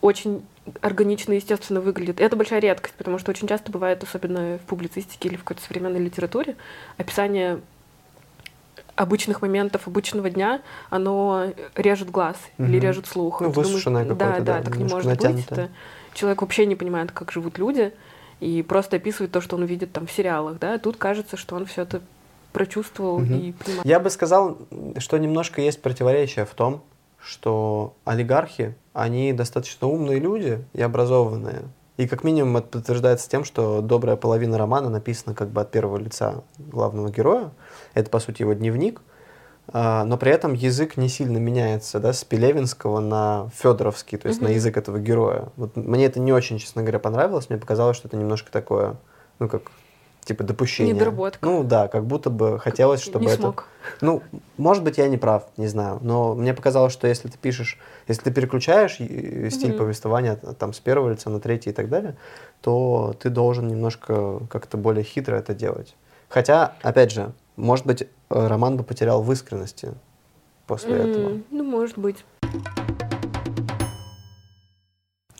очень 0.00 0.42
органично 0.80 1.32
и 1.32 1.36
естественно 1.36 1.80
выглядит. 1.80 2.20
И 2.20 2.24
это 2.24 2.36
большая 2.36 2.60
редкость, 2.60 2.94
потому 2.96 3.18
что 3.18 3.30
очень 3.30 3.48
часто 3.48 3.70
бывает, 3.72 4.02
особенно 4.02 4.58
в 4.58 4.62
публицистике 4.62 5.28
или 5.28 5.36
в 5.36 5.44
какой-то 5.44 5.62
современной 5.62 6.00
литературе, 6.00 6.56
описание 6.96 7.60
обычных 8.94 9.42
моментов, 9.42 9.86
обычного 9.86 10.28
дня, 10.30 10.60
оно 10.90 11.52
режет 11.76 12.10
глаз 12.10 12.36
или 12.58 12.76
Мгм. 12.76 12.80
режет 12.80 13.06
слух. 13.06 13.40
Ну, 13.40 13.50
думаешь, 13.52 13.68
высушенное 13.68 14.04
Да, 14.04 14.14
какое-то, 14.14 14.42
да, 14.42 14.58
да, 14.58 14.62
так 14.64 14.76
не 14.76 14.84
может 14.84 15.06
быть. 15.06 15.24
натянутое. 15.24 15.64
Это 15.66 15.72
человек 16.14 16.42
вообще 16.42 16.66
не 16.66 16.74
понимает, 16.74 17.12
как 17.12 17.30
живут 17.30 17.58
люди, 17.58 17.92
и 18.40 18.62
просто 18.62 18.96
описывает 18.96 19.32
то, 19.32 19.40
что 19.40 19.56
он 19.56 19.64
видит 19.64 19.92
там 19.92 20.06
в 20.06 20.12
сериалах, 20.12 20.58
да. 20.58 20.78
Тут 20.78 20.96
кажется, 20.96 21.36
что 21.36 21.54
он 21.56 21.66
все 21.66 21.82
это 21.82 22.02
прочувствовал 22.52 23.20
Мгм. 23.20 23.34
и 23.34 23.52
понимает. 23.52 23.84
Я 23.86 24.00
бы 24.00 24.10
сказал, 24.10 24.58
что 24.98 25.18
немножко 25.18 25.60
есть 25.60 25.80
противоречие 25.80 26.44
в 26.44 26.50
том, 26.54 26.82
что 27.20 27.94
олигархи, 28.04 28.74
они 28.98 29.32
достаточно 29.32 29.86
умные 29.86 30.18
люди 30.18 30.64
и 30.72 30.82
образованные. 30.82 31.62
И 31.96 32.06
как 32.06 32.22
минимум 32.22 32.56
это 32.58 32.68
подтверждается 32.78 33.28
тем, 33.28 33.44
что 33.44 33.80
добрая 33.80 34.16
половина 34.16 34.56
романа 34.56 34.88
написана 34.88 35.34
как 35.34 35.48
бы 35.50 35.60
от 35.60 35.70
первого 35.70 35.96
лица 35.96 36.44
главного 36.58 37.10
героя. 37.10 37.50
Это, 37.94 38.08
по 38.10 38.20
сути, 38.20 38.42
его 38.42 38.52
дневник. 38.52 39.00
А, 39.70 40.04
Но 40.04 40.16
при 40.16 40.30
этом 40.32 40.54
язык 40.54 40.96
не 40.96 41.08
сильно 41.08 41.38
меняется 41.38 41.98
да, 42.00 42.12
с 42.12 42.24
Пелевинского 42.24 43.00
на 43.00 43.50
Федоровский, 43.54 44.16
то 44.16 44.28
есть 44.28 44.40
на 44.40 44.46
Мгм. 44.46 44.54
язык 44.54 44.76
этого 44.76 44.98
героя. 44.98 45.48
Вот 45.56 45.76
мне 45.76 46.06
это 46.06 46.20
не 46.20 46.32
очень, 46.32 46.58
честно 46.58 46.82
говоря, 46.82 46.98
понравилось. 46.98 47.50
Мне 47.50 47.58
показалось, 47.58 47.96
что 47.96 48.08
это 48.08 48.16
немножко 48.16 48.50
такое, 48.50 48.96
ну 49.40 49.48
как, 49.48 49.62
типа 50.28 50.44
допущение. 50.44 50.92
Недоработка. 50.94 51.44
Ну 51.48 51.64
да, 51.64 51.88
как 51.88 52.04
будто 52.04 52.28
бы 52.28 52.58
хотелось, 52.58 53.00
чтобы 53.00 53.24
не 53.24 53.32
это... 53.32 53.40
смог. 53.42 53.64
Ну, 54.02 54.22
может 54.58 54.84
быть, 54.84 54.98
я 54.98 55.08
не 55.08 55.16
прав, 55.16 55.44
не 55.56 55.66
знаю. 55.68 55.98
Но 56.02 56.34
мне 56.34 56.52
показалось, 56.52 56.92
что 56.92 57.08
если 57.08 57.28
ты 57.28 57.38
пишешь, 57.38 57.78
если 58.08 58.24
ты 58.24 58.30
переключаешь 58.30 59.00
и- 59.00 59.48
стиль 59.50 59.70
Мгм. 59.70 59.78
повествования 59.78 60.36
там 60.36 60.74
с 60.74 60.80
первого 60.80 61.10
лица 61.10 61.30
на 61.30 61.40
третий 61.40 61.70
и 61.70 61.72
так 61.72 61.88
далее, 61.88 62.14
то 62.60 63.14
ты 63.18 63.30
должен 63.30 63.68
немножко 63.68 64.40
как-то 64.50 64.76
более 64.76 65.02
хитро 65.02 65.34
это 65.36 65.54
делать. 65.54 65.96
Хотя, 66.28 66.74
опять 66.82 67.10
же, 67.10 67.32
может 67.56 67.86
быть, 67.86 68.02
э, 68.02 68.06
роман 68.28 68.76
бы 68.76 68.84
потерял 68.84 69.22
в 69.22 69.32
искренности 69.32 69.94
после 70.66 70.92
этого. 70.94 71.28
М, 71.30 71.44
Ну, 71.50 71.64
может 71.64 71.96
быть. 71.98 72.22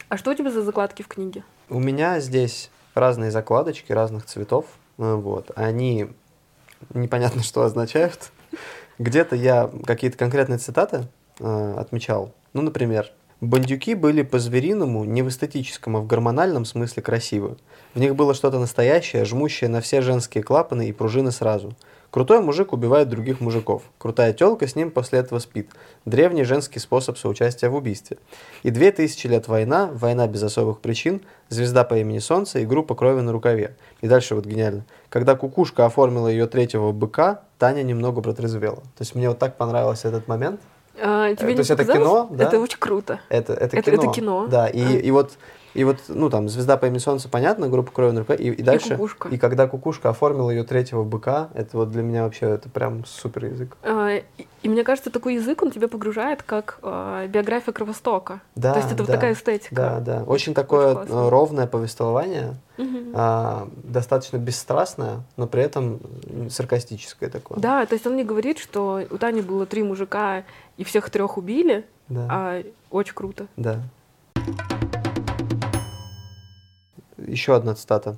А 0.08 0.16
что 0.16 0.30
у 0.30 0.34
тебя 0.34 0.50
за 0.50 0.62
закладки 0.62 1.02
в 1.02 1.08
книге? 1.08 1.44
У 1.68 1.78
меня 1.78 2.18
здесь 2.20 2.70
разные 2.98 3.30
закладочки 3.30 3.92
разных 3.92 4.26
цветов. 4.26 4.66
э, 4.98 5.14
Вот. 5.14 5.50
Они 5.56 6.08
непонятно 6.94 7.42
что 7.44 7.62
означают. 7.62 8.30
Где-то 8.98 9.36
я 9.36 9.70
какие-то 9.86 10.16
конкретные 10.18 10.58
цитаты 10.58 11.06
э, 11.38 11.74
отмечал. 11.76 12.32
Ну, 12.52 12.62
например, 12.62 13.10
«Бандюки 13.40 13.94
были 13.94 14.22
по-звериному, 14.22 15.04
не 15.04 15.22
в 15.22 15.28
эстетическом, 15.28 15.96
а 15.96 16.00
в 16.00 16.06
гормональном 16.06 16.64
смысле 16.64 17.02
красивы. 17.02 17.56
В 17.94 18.00
них 18.00 18.16
было 18.16 18.34
что-то 18.34 18.58
настоящее, 18.58 19.24
жмущее 19.24 19.70
на 19.70 19.80
все 19.80 20.00
женские 20.00 20.42
клапаны 20.42 20.88
и 20.88 20.92
пружины 20.92 21.30
сразу. 21.30 21.76
Крутой 22.10 22.40
мужик 22.40 22.72
убивает 22.72 23.10
других 23.10 23.40
мужиков. 23.40 23.82
Крутая 23.98 24.32
телка 24.32 24.66
с 24.66 24.74
ним 24.74 24.90
после 24.90 25.18
этого 25.18 25.38
спит. 25.40 25.70
Древний 26.06 26.44
женский 26.44 26.78
способ 26.78 27.18
соучастия 27.18 27.68
в 27.68 27.74
убийстве. 27.74 28.16
И 28.62 28.70
две 28.70 28.92
тысячи 28.92 29.26
лет 29.26 29.46
война, 29.46 29.90
война 29.92 30.26
без 30.26 30.42
особых 30.42 30.80
причин, 30.80 31.20
звезда 31.50 31.84
по 31.84 31.98
имени 31.98 32.18
Солнце 32.18 32.60
и 32.60 32.64
группа 32.66 32.94
крови 32.94 33.20
на 33.20 33.30
рукаве. 33.32 33.76
И 34.00 34.08
дальше 34.08 34.34
вот 34.34 34.46
гениально. 34.46 34.84
Когда 35.10 35.34
кукушка 35.36 35.84
оформила 35.84 36.28
ее 36.28 36.46
третьего 36.46 36.92
быка, 36.92 37.42
Таня 37.58 37.82
немного 37.82 38.22
протрезвела. 38.22 38.76
То 38.76 39.00
есть 39.00 39.14
мне 39.14 39.28
вот 39.28 39.38
так 39.38 39.58
понравился 39.58 40.08
этот 40.08 40.28
момент. 40.28 40.60
А, 41.00 41.34
тебе 41.34 41.48
Э, 41.48 41.50
не 41.50 41.54
то 41.56 41.60
есть 41.60 41.70
это 41.70 41.84
показалось? 41.84 42.28
кино, 42.28 42.36
да? 42.36 42.44
Это 42.44 42.58
очень 42.58 42.78
круто. 42.78 43.20
Это, 43.28 43.52
это, 43.52 43.76
Это- 43.76 43.90
кино. 43.90 44.02
это 44.02 44.12
кино. 44.12 44.46
Да, 44.48 44.66
и, 44.66 44.82
А. 44.82 44.98
и 44.98 45.10
вот 45.10 45.32
и 45.78 45.84
вот, 45.84 45.98
ну, 46.08 46.28
там, 46.28 46.48
«Звезда 46.48 46.76
по 46.76 46.86
имени 46.86 46.98
Солнце», 46.98 47.28
понятно, 47.28 47.68
группа 47.68 47.92
крови 47.92 48.10
на 48.10 48.20
рукаве, 48.20 48.44
и, 48.44 48.50
и 48.50 48.62
дальше... 48.64 48.96
кукушка. 48.96 49.28
И 49.28 49.38
когда 49.38 49.68
кукушка 49.68 50.08
оформила 50.08 50.50
ее 50.50 50.64
третьего 50.64 51.04
быка, 51.04 51.50
это 51.54 51.76
вот 51.76 51.92
для 51.92 52.02
меня 52.02 52.24
вообще, 52.24 52.46
это 52.46 52.68
прям 52.68 53.04
супер 53.04 53.44
язык. 53.44 53.76
А, 53.84 54.16
и, 54.16 54.24
и 54.64 54.68
мне 54.68 54.82
кажется, 54.82 55.10
такой 55.10 55.36
язык, 55.36 55.62
он 55.62 55.70
тебя 55.70 55.86
погружает, 55.86 56.42
как 56.42 56.80
а, 56.82 57.28
биография 57.28 57.72
Кровостока. 57.72 58.40
Да, 58.56 58.72
То 58.72 58.80
есть 58.80 58.90
это 58.90 59.04
вот 59.04 59.06
да, 59.06 59.12
такая 59.12 59.34
эстетика. 59.34 59.76
Да, 59.76 60.00
да. 60.00 60.24
Очень 60.24 60.52
такое 60.52 60.94
классно. 60.94 61.14
э, 61.14 61.28
ровное 61.28 61.66
повествование, 61.68 62.56
а, 63.14 63.68
достаточно 63.84 64.38
бесстрастное, 64.38 65.20
но 65.36 65.46
при 65.46 65.62
этом 65.62 66.00
саркастическое 66.50 67.30
такое. 67.30 67.60
Да, 67.60 67.86
то 67.86 67.94
есть 67.94 68.04
он 68.04 68.16
не 68.16 68.24
говорит, 68.24 68.58
что 68.58 69.00
у 69.08 69.16
Тани 69.16 69.42
было 69.42 69.64
три 69.64 69.84
мужика 69.84 70.42
и 70.76 70.82
всех 70.82 71.08
трех 71.10 71.38
убили, 71.38 71.84
Да. 72.08 72.26
а 72.28 72.62
очень 72.90 73.14
круто. 73.14 73.46
Да. 73.56 73.80
Еще 77.28 77.54
одна 77.54 77.74
цитата. 77.74 78.16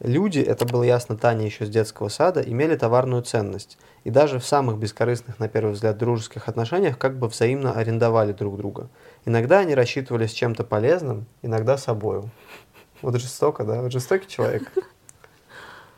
Люди, 0.00 0.40
это 0.40 0.64
было 0.64 0.82
ясно 0.82 1.16
Тане 1.16 1.46
еще 1.46 1.66
с 1.66 1.70
детского 1.70 2.08
сада, 2.08 2.40
имели 2.40 2.76
товарную 2.76 3.22
ценность. 3.22 3.78
И 4.02 4.10
даже 4.10 4.38
в 4.38 4.44
самых 4.44 4.78
бескорыстных, 4.78 5.38
на 5.38 5.48
первый 5.48 5.72
взгляд, 5.72 5.96
дружеских 5.96 6.48
отношениях 6.48 6.98
как 6.98 7.16
бы 7.18 7.28
взаимно 7.28 7.72
арендовали 7.72 8.32
друг 8.32 8.56
друга. 8.56 8.88
Иногда 9.24 9.60
они 9.60 9.74
рассчитывались 9.74 10.32
чем-то 10.32 10.64
полезным, 10.64 11.26
иногда 11.42 11.78
собою. 11.78 12.30
Вот 13.02 13.16
жестоко, 13.16 13.64
да? 13.64 13.82
Вот 13.82 13.92
жестокий 13.92 14.28
человек. 14.28 14.70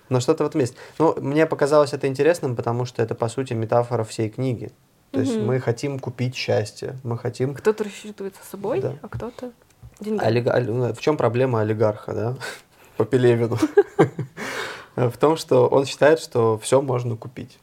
Но 0.09 0.21
что-то 0.21 0.45
в 0.45 0.47
этом 0.49 0.61
есть. 0.61 0.77
Ну, 0.99 1.15
мне 1.21 1.47
показалось 1.47 1.93
это 1.93 2.07
интересным, 2.07 2.55
потому 2.55 2.85
что 2.85 3.03
это, 3.03 3.15
по 3.15 3.29
сути, 3.29 3.55
метафора 3.55 4.05
всей 4.05 4.29
книги. 4.29 4.71
То 5.11 5.21
есть 5.21 5.37
мы 5.37 5.59
хотим 5.61 5.99
купить 5.99 6.37
счастье, 6.37 6.97
мы 7.03 7.17
хотим 7.17 7.55
Кто-то 7.55 7.85
рассчитывается 7.85 8.41
собой, 8.49 8.81
Да. 8.81 8.95
а 9.03 9.09
кто-то 9.09 9.53
деньгами. 10.01 10.29
Олига- 10.29 10.53
оли- 10.53 10.71
ну, 10.71 10.93
В 10.95 11.01
чем 11.01 11.17
проблема 11.17 11.61
олигарха, 11.61 12.13
да? 12.13 12.37
По 12.97 13.05
Пелевину. 13.05 13.59
В 14.97 15.17
том, 15.19 15.37
что 15.37 15.67
он 15.67 15.85
считает, 15.85 16.21
что 16.21 16.59
все 16.59 16.81
можно 16.81 17.17
купить. 17.17 17.59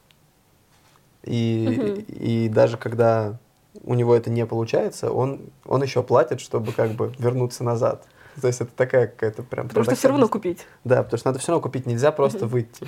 И, 1.24 2.06
и 2.08 2.50
даже 2.50 2.78
когда 2.78 3.40
у 3.84 3.96
него 3.96 4.14
это 4.16 4.30
не 4.30 4.46
получается, 4.46 5.12
он, 5.12 5.42
он 5.66 5.82
еще 5.82 6.04
платит, 6.04 6.42
чтобы 6.42 6.74
как 6.74 6.92
бы 6.92 7.14
вернуться 7.18 7.64
назад. 7.64 8.06
То 8.40 8.48
есть 8.48 8.62
это 8.62 8.72
такая 8.76 9.08
какая-то 9.08 9.44
прям... 9.44 9.68
Потому 9.68 9.84
что 9.86 9.96
все 9.96 10.10
равно 10.10 10.28
купить. 10.28 10.66
Да, 10.84 11.04
потому 11.04 11.18
что 11.18 11.30
надо 11.30 11.40
все 11.40 11.52
равно 11.52 11.62
купить, 11.62 11.86
нельзя 11.86 12.12
просто 12.12 12.46
выйти. 12.46 12.88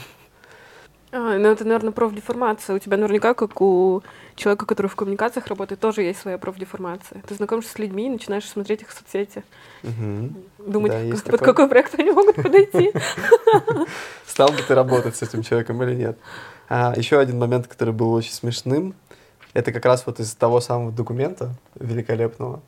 А, 1.17 1.37
ну 1.37 1.47
это, 1.47 1.63
наверное, 1.63 1.93
профдеформация. 1.93 2.75
У 2.75 2.79
тебя 2.79 2.97
наверняка, 2.97 3.33
как 3.33 3.61
у 3.61 4.03
человека, 4.35 4.65
который 4.65 4.87
в 4.87 4.97
коммуникациях 4.97 5.47
работает, 5.47 5.79
тоже 5.79 6.01
есть 6.01 6.19
своя 6.19 6.37
профдеформация. 6.37 7.21
Ты 7.25 7.35
знакомишься 7.35 7.71
с 7.71 7.79
людьми 7.79 8.07
и 8.07 8.09
начинаешь 8.09 8.43
смотреть 8.43 8.81
их 8.81 8.91
соцсети. 8.91 9.45
Мгм. 9.83 10.35
Думать, 10.57 10.91
Да, 10.91 10.99
есть 10.99 11.23
под 11.23 11.31
такое. 11.31 11.53
какой 11.53 11.69
проект 11.69 11.97
они 11.97 12.11
могут 12.11 12.35
подойти. 12.35 12.91
Стал 14.27 14.49
бы 14.49 14.57
ты 14.67 14.75
работать 14.75 15.15
с 15.15 15.21
этим 15.21 15.41
человеком 15.41 15.81
или 15.83 15.95
нет? 15.95 16.17
А, 16.67 16.93
еще 16.97 17.17
один 17.17 17.39
момент, 17.39 17.67
который 17.67 17.93
был 17.93 18.11
очень 18.11 18.33
смешным, 18.33 18.93
это 19.53 19.71
как 19.71 19.85
раз 19.85 20.05
вот 20.05 20.19
из 20.19 20.35
того 20.35 20.59
самого 20.59 20.91
документа 20.91 21.51
великолепного, 21.79 22.61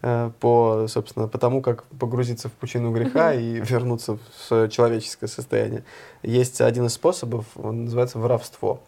по, 0.00 0.86
собственно, 0.88 1.28
по 1.28 1.38
тому, 1.38 1.60
как 1.62 1.84
погрузиться 1.98 2.48
в 2.48 2.52
пучину 2.52 2.92
греха 2.92 3.34
и 3.34 3.60
вернуться 3.60 4.18
в 4.48 4.68
человеческое 4.68 5.28
состояние. 5.28 5.84
Есть 6.22 6.60
один 6.60 6.86
из 6.86 6.94
способов, 6.94 7.44
он 7.56 7.84
называется 7.84 8.18
воровство. 8.18 8.80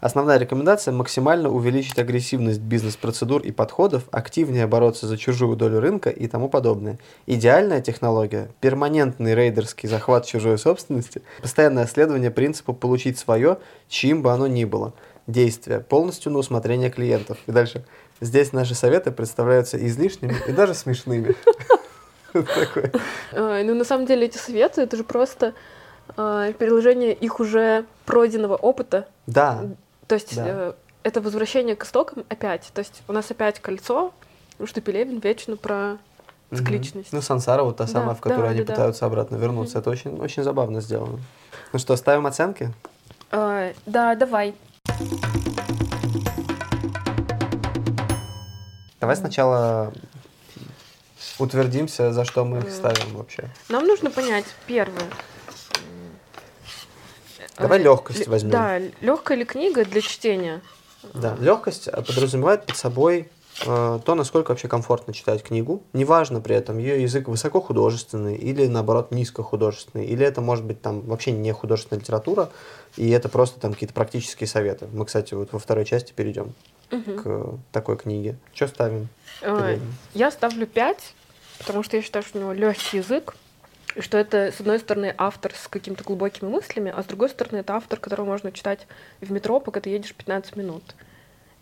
Основная 0.00 0.36
рекомендация– 0.36 0.92
максимально 0.94 1.48
увеличить 1.48 1.98
агрессивность 1.98 2.60
бизнес-процедур 2.60 3.40
и 3.40 3.50
подходов, 3.52 4.02
активнее 4.10 4.66
бороться 4.66 5.06
за 5.06 5.16
чужую 5.16 5.56
долю 5.56 5.80
рынка 5.80 6.10
и 6.10 6.26
тому 6.26 6.50
подобное. 6.50 6.98
Идеальная 7.26 7.80
технология– 7.80 8.50
перманентный 8.60 9.34
рейдерский 9.34 9.88
захват 9.88 10.26
чужой 10.26 10.58
собственности, 10.58 11.22
постоянное 11.40 11.86
следование 11.86 12.30
принципу 12.30 12.74
«получить 12.74 13.18
свое», 13.18 13.56
чьим 13.88 14.20
бы 14.20 14.30
оно 14.30 14.46
ни 14.46 14.66
было. 14.66 14.92
Действия 15.26 15.80
полностью 15.80 16.32
на 16.32 16.38
усмотрение 16.38 16.90
клиентов. 16.90 17.38
И 17.46 17.52
дальше. 17.52 17.86
Здесь 18.20 18.52
наши 18.52 18.74
советы 18.74 19.10
представляются 19.10 19.84
излишними 19.84 20.36
и 20.46 20.52
даже 20.52 20.74
смешными. 20.74 21.34
Ну, 23.32 23.74
на 23.76 23.84
самом 23.84 24.06
деле, 24.06 24.26
эти 24.26 24.38
советы, 24.38 24.82
это 24.82 24.96
же 24.96 25.04
просто 25.04 25.54
а, 26.16 26.52
переложение 26.52 27.12
их 27.12 27.38
уже 27.38 27.84
пройденного 28.06 28.56
опыта. 28.56 29.06
Да, 29.26 29.64
То 30.08 30.16
есть 30.16 30.34
э, 30.36 30.74
это 31.04 31.20
возвращение 31.20 31.76
к 31.76 31.84
истокам 31.84 32.24
опять. 32.28 32.70
То 32.74 32.80
есть 32.80 33.02
у 33.06 33.12
нас 33.12 33.30
опять 33.30 33.60
кольцо, 33.60 34.12
потому 34.52 34.66
что 34.66 34.80
Пелевин 34.80 35.20
вечно 35.20 35.56
про 35.56 35.98
цикличность. 36.52 37.12
Ну, 37.12 37.22
Сансара 37.22 37.62
вот 37.62 37.76
та 37.76 37.86
самая, 37.86 38.14
в 38.14 38.20
которую 38.20 38.50
они 38.50 38.62
пытаются 38.62 39.06
обратно 39.06 39.36
вернуться. 39.36 39.78
Это 39.78 39.90
очень, 39.90 40.18
очень 40.18 40.42
забавно 40.42 40.80
сделано. 40.80 41.20
Ну 41.72 41.78
что, 41.78 41.96
ставим 41.96 42.26
оценки? 42.26 42.72
А, 43.30 43.72
Да, 43.86 44.14
давай. 44.14 44.54
Давай 49.04 49.16
сначала 49.16 49.92
утвердимся, 51.38 52.10
за 52.14 52.24
что 52.24 52.46
мы 52.46 52.60
их 52.60 52.70
ставим 52.70 53.14
вообще. 53.14 53.50
Нам 53.68 53.86
нужно 53.86 54.10
понять 54.10 54.46
первое. 54.66 55.10
Давай 57.58 57.80
Э, 57.80 57.82
легкость 57.82 58.26
возьмем. 58.28 58.52
Да, 58.52 58.78
легкая 59.02 59.36
ли 59.36 59.44
книга 59.44 59.84
для 59.84 60.00
чтения? 60.00 60.62
Да, 61.12 61.36
легкость 61.38 61.86
э, 61.86 62.00
подразумевает 62.00 62.64
под 62.64 62.78
собой 62.78 63.28
э, 63.66 64.00
то, 64.02 64.14
насколько 64.14 64.52
вообще 64.52 64.68
комфортно 64.68 65.12
читать 65.12 65.42
книгу. 65.42 65.82
Неважно 65.92 66.40
при 66.40 66.56
этом, 66.56 66.78
ее 66.78 67.02
язык 67.02 67.28
высокохудожественный 67.28 68.36
или, 68.36 68.66
наоборот, 68.68 69.10
низкохудожественный. 69.10 70.06
Или 70.06 70.24
это 70.24 70.40
может 70.40 70.64
быть 70.64 70.80
там 70.80 71.02
вообще 71.02 71.30
не 71.30 71.52
художественная 71.52 72.00
литература, 72.00 72.48
и 72.96 73.10
это 73.10 73.28
просто 73.28 73.60
там 73.60 73.74
какие-то 73.74 73.92
практические 73.92 74.48
советы. 74.48 74.88
Мы, 74.90 75.04
кстати, 75.04 75.34
вот 75.34 75.52
во 75.52 75.58
второй 75.58 75.84
части 75.84 76.14
перейдем 76.16 76.54
К 76.90 77.58
такой 77.72 77.96
книге. 77.96 78.36
Что 78.52 78.68
ставим? 78.68 79.08
Э? 79.42 79.78
Я 80.14 80.30
ставлю 80.30 80.66
5, 80.66 81.14
потому 81.58 81.82
что 81.82 81.96
я 81.96 82.02
считаю, 82.02 82.24
что 82.24 82.38
у 82.38 82.40
него 82.42 82.52
легкий 82.52 82.98
язык, 82.98 83.34
и 83.94 84.00
что 84.00 84.18
это, 84.18 84.50
с 84.50 84.60
одной 84.60 84.78
стороны, 84.80 85.14
автор 85.16 85.54
с 85.54 85.68
какими-то 85.68 86.04
глубокими 86.04 86.48
мыслями, 86.48 86.92
а 86.94 87.02
с 87.02 87.06
другой 87.06 87.28
стороны, 87.28 87.58
это 87.60 87.74
автор, 87.74 87.98
которого 87.98 88.26
можно 88.26 88.50
читать 88.50 88.86
в 89.20 89.30
метро, 89.30 89.60
пока 89.60 89.80
ты 89.80 89.90
едешь 89.90 90.14
15 90.14 90.56
минут. 90.56 90.94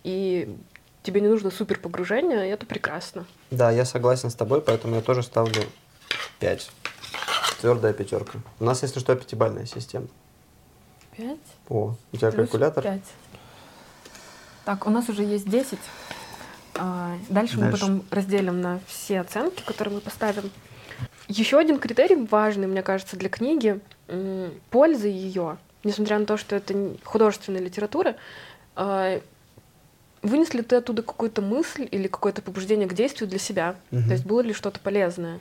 И 0.02 0.56
тебе 1.02 1.20
не 1.20 1.28
нужно 1.28 1.50
супер 1.50 1.78
погружение, 1.78 2.48
и 2.48 2.50
это 2.50 2.64
прекрасно. 2.64 3.26
Да, 3.50 3.70
я 3.70 3.84
согласен 3.84 4.30
с 4.30 4.34
тобой, 4.34 4.62
поэтому 4.62 4.96
я 4.96 5.02
тоже 5.02 5.22
ставлю 5.22 5.62
5. 6.40 6.70
Твердая 7.60 7.92
пятерка. 7.92 8.38
У 8.58 8.64
нас, 8.64 8.82
если 8.82 8.98
что, 8.98 9.14
пятибальная 9.14 9.66
система. 9.66 10.08
5 11.16 11.38
О, 11.68 11.94
у 12.12 12.16
тебя 12.16 12.30
калькулятор? 12.30 12.82
5. 12.82 13.00
Так, 14.64 14.86
у 14.86 14.90
нас 14.90 15.08
уже 15.08 15.22
есть 15.22 15.48
10. 15.48 15.78
А, 16.74 17.16
Дальше, 17.28 17.56
мы 17.56 17.64
Дальше. 17.64 17.80
потом 17.80 18.04
разделим 18.10 18.60
на 18.60 18.80
все 18.86 19.20
оценки, 19.20 19.62
которые 19.62 19.94
мы 19.96 20.00
поставим. 20.00 20.50
Еще 21.28 21.58
один 21.58 21.78
критерий 21.78 22.26
важный, 22.30 22.66
мне 22.66 22.82
кажется, 22.82 23.16
для 23.16 23.28
книги 23.28 23.80
польза 24.70 25.08
ее, 25.08 25.58
несмотря 25.84 26.18
на 26.18 26.26
то, 26.26 26.36
что 26.36 26.56
это 26.56 26.96
художественная 27.04 27.60
литература, 27.60 28.16
а, 28.76 29.20
вынес 30.22 30.54
ли 30.54 30.62
ты 30.62 30.76
оттуда 30.76 31.02
какую-то 31.02 31.42
мысль 31.42 31.88
или 31.90 32.08
какое-то 32.08 32.42
побуждение 32.42 32.88
к 32.88 32.94
действию 32.94 33.28
для 33.28 33.38
себя? 33.38 33.76
Мгм. 33.90 34.04
То 34.06 34.12
есть 34.12 34.24
было 34.24 34.40
ли 34.40 34.52
что-то 34.52 34.80
полезное? 34.80 35.40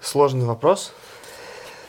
Сложный 0.00 0.46
вопрос. 0.46 0.92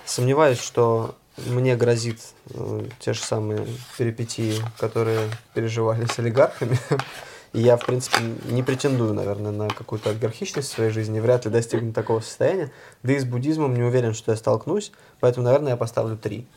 Сомневаюсь, 0.05 0.59
что 0.59 1.15
мне 1.37 1.75
грозит 1.75 2.19
э, 2.49 2.85
те 2.99 3.13
же 3.13 3.21
самые 3.21 3.65
перипетии, 3.97 4.55
которые 4.77 5.29
переживали 5.53 6.05
с 6.05 6.19
олигархами. 6.19 6.77
И 7.53 7.59
я, 7.59 7.75
в 7.75 7.85
принципе, 7.85 8.17
не 8.45 8.63
претендую, 8.63 9.13
наверное, 9.13 9.51
на 9.51 9.67
какую-то 9.67 10.11
олигархичность 10.11 10.69
в 10.69 10.73
своей 10.73 10.91
жизни, 10.91 11.19
вряд 11.19 11.43
ли 11.45 11.51
достигну 11.51 11.91
такого 11.91 12.21
состояния. 12.21 12.71
Да 13.03 13.11
и 13.11 13.19
с 13.19 13.25
буддизмом 13.25 13.73
не 13.73 13.83
уверен, 13.83 14.13
что 14.13 14.31
я 14.31 14.37
столкнусь, 14.37 14.93
поэтому, 15.19 15.45
наверное, 15.45 15.71
я 15.71 15.77
поставлю 15.77 16.15
три. 16.17 16.47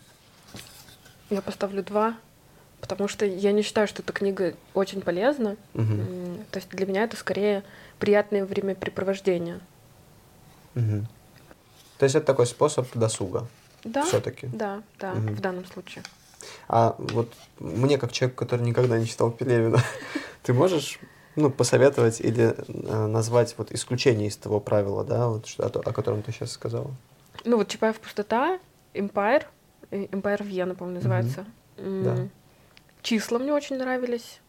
Я 1.31 1.43
поставлю 1.43 1.83
два, 1.83 2.15
потому 2.81 3.09
что 3.09 3.27
я 3.27 3.51
не 3.51 3.63
считаю, 3.63 3.89
что 3.89 4.03
эта 4.03 4.13
книга 4.13 4.55
очень 4.73 5.01
полезна. 5.01 5.57
М, 5.75 6.45
То 6.53 6.61
есть 6.61 6.69
для 6.69 6.87
меня 6.87 7.03
это 7.03 7.17
скорее 7.17 7.65
приятное 7.99 8.45
времяпрепровождение. 8.45 9.59
Мгм. 10.75 11.09
То 11.99 12.05
есть 12.05 12.15
это 12.15 12.27
такой 12.27 12.47
способ 12.47 12.87
досуга 12.95 13.49
Да, 13.85 14.03
все-таки. 14.05 14.49
да, 14.49 14.83
да, 14.99 15.15
Мгм. 15.15 15.35
в 15.35 15.41
данном 15.41 15.67
случае. 15.67 16.03
А 16.69 16.95
вот 16.99 17.33
мне, 17.59 17.99
как 17.99 18.13
человек, 18.13 18.37
который 18.37 18.63
никогда 18.63 18.99
не 18.99 19.07
читал 19.07 19.31
Пелевина, 19.31 19.79
ты 20.43 20.53
можешь 20.53 20.99
ну, 21.37 21.51
посоветовать 21.51 22.21
или 22.21 22.55
э, 22.69 23.07
назвать 23.07 23.55
вот 23.59 23.73
исключение 23.73 24.29
из 24.29 24.37
того 24.37 24.61
правила, 24.61 25.05
да, 25.05 25.29
вот, 25.29 25.47
что, 25.47 25.65
о, 25.65 25.69
о 25.69 25.93
котором 25.93 26.23
ты 26.23 26.33
сейчас 26.33 26.53
сказала? 26.53 26.91
Ну 27.45 27.57
вот 27.57 27.69
Чапаев 27.69 27.99
«Пустота», 27.99 28.59
«Empire», 28.95 29.45
«Empire 29.91 30.45
Вена», 30.45 30.75
по-моему, 30.75 30.97
называется. 30.97 31.45
Mm-hmm. 31.77 32.03
Да. 32.05 32.29
Числа 33.03 33.39
мне 33.39 33.53
очень 33.53 33.77
нравились. 33.77 34.41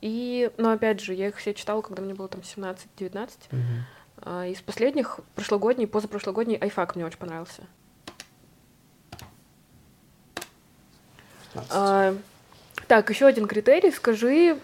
И, 0.00 0.50
но 0.58 0.72
опять 0.72 1.00
же, 1.00 1.14
я 1.14 1.28
их 1.28 1.36
все 1.36 1.54
читала, 1.54 1.80
когда 1.80 2.02
мне 2.02 2.14
было 2.14 2.28
там 2.28 2.40
17-19. 2.40 2.76
Mm-hmm. 2.98 3.58
А, 4.24 4.46
из 4.46 4.60
последних, 4.60 5.20
прошлогодний, 5.34 5.86
позапрошлогодний, 5.86 6.56
Айфак 6.56 6.96
мне 6.96 7.06
очень 7.06 7.18
понравился. 7.18 7.62
А, 11.70 12.14
так, 12.86 13.10
еще 13.10 13.26
один 13.26 13.46
критерий. 13.46 13.90
Скажи, 13.90 14.58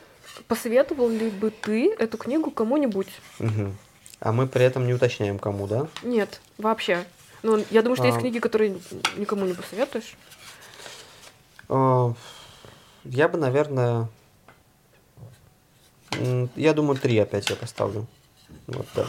посоветовал 0.47 1.09
ли 1.09 1.31
бы 1.31 1.51
ты 1.51 1.93
эту 1.99 2.19
книгу 2.19 2.51
кому-нибудь? 2.51 3.09
Угу. 3.39 3.73
А 4.21 4.33
мы 4.33 4.47
при 4.47 4.65
этом 4.65 4.87
не 4.87 4.95
уточняем, 4.95 5.39
кому, 5.39 5.67
да? 5.67 5.87
Нет, 6.03 6.41
вообще. 6.57 7.05
Ну, 7.43 7.65
я 7.71 7.83
думаю, 7.83 7.97
что 7.97 8.05
а... 8.05 8.09
есть 8.09 8.19
книги, 8.19 8.39
которые 8.39 8.79
никому 9.17 9.45
не 9.47 9.55
посоветуешь. 9.55 10.17
А, 11.69 12.13
я 13.05 13.29
бы, 13.29 13.39
наверное... 13.39 14.09
Я 16.57 16.73
думаю, 16.73 16.99
три 16.99 17.17
опять 17.19 17.49
я 17.49 17.55
поставлю. 17.55 18.07
Вот, 18.67 18.87
да. 18.95 19.07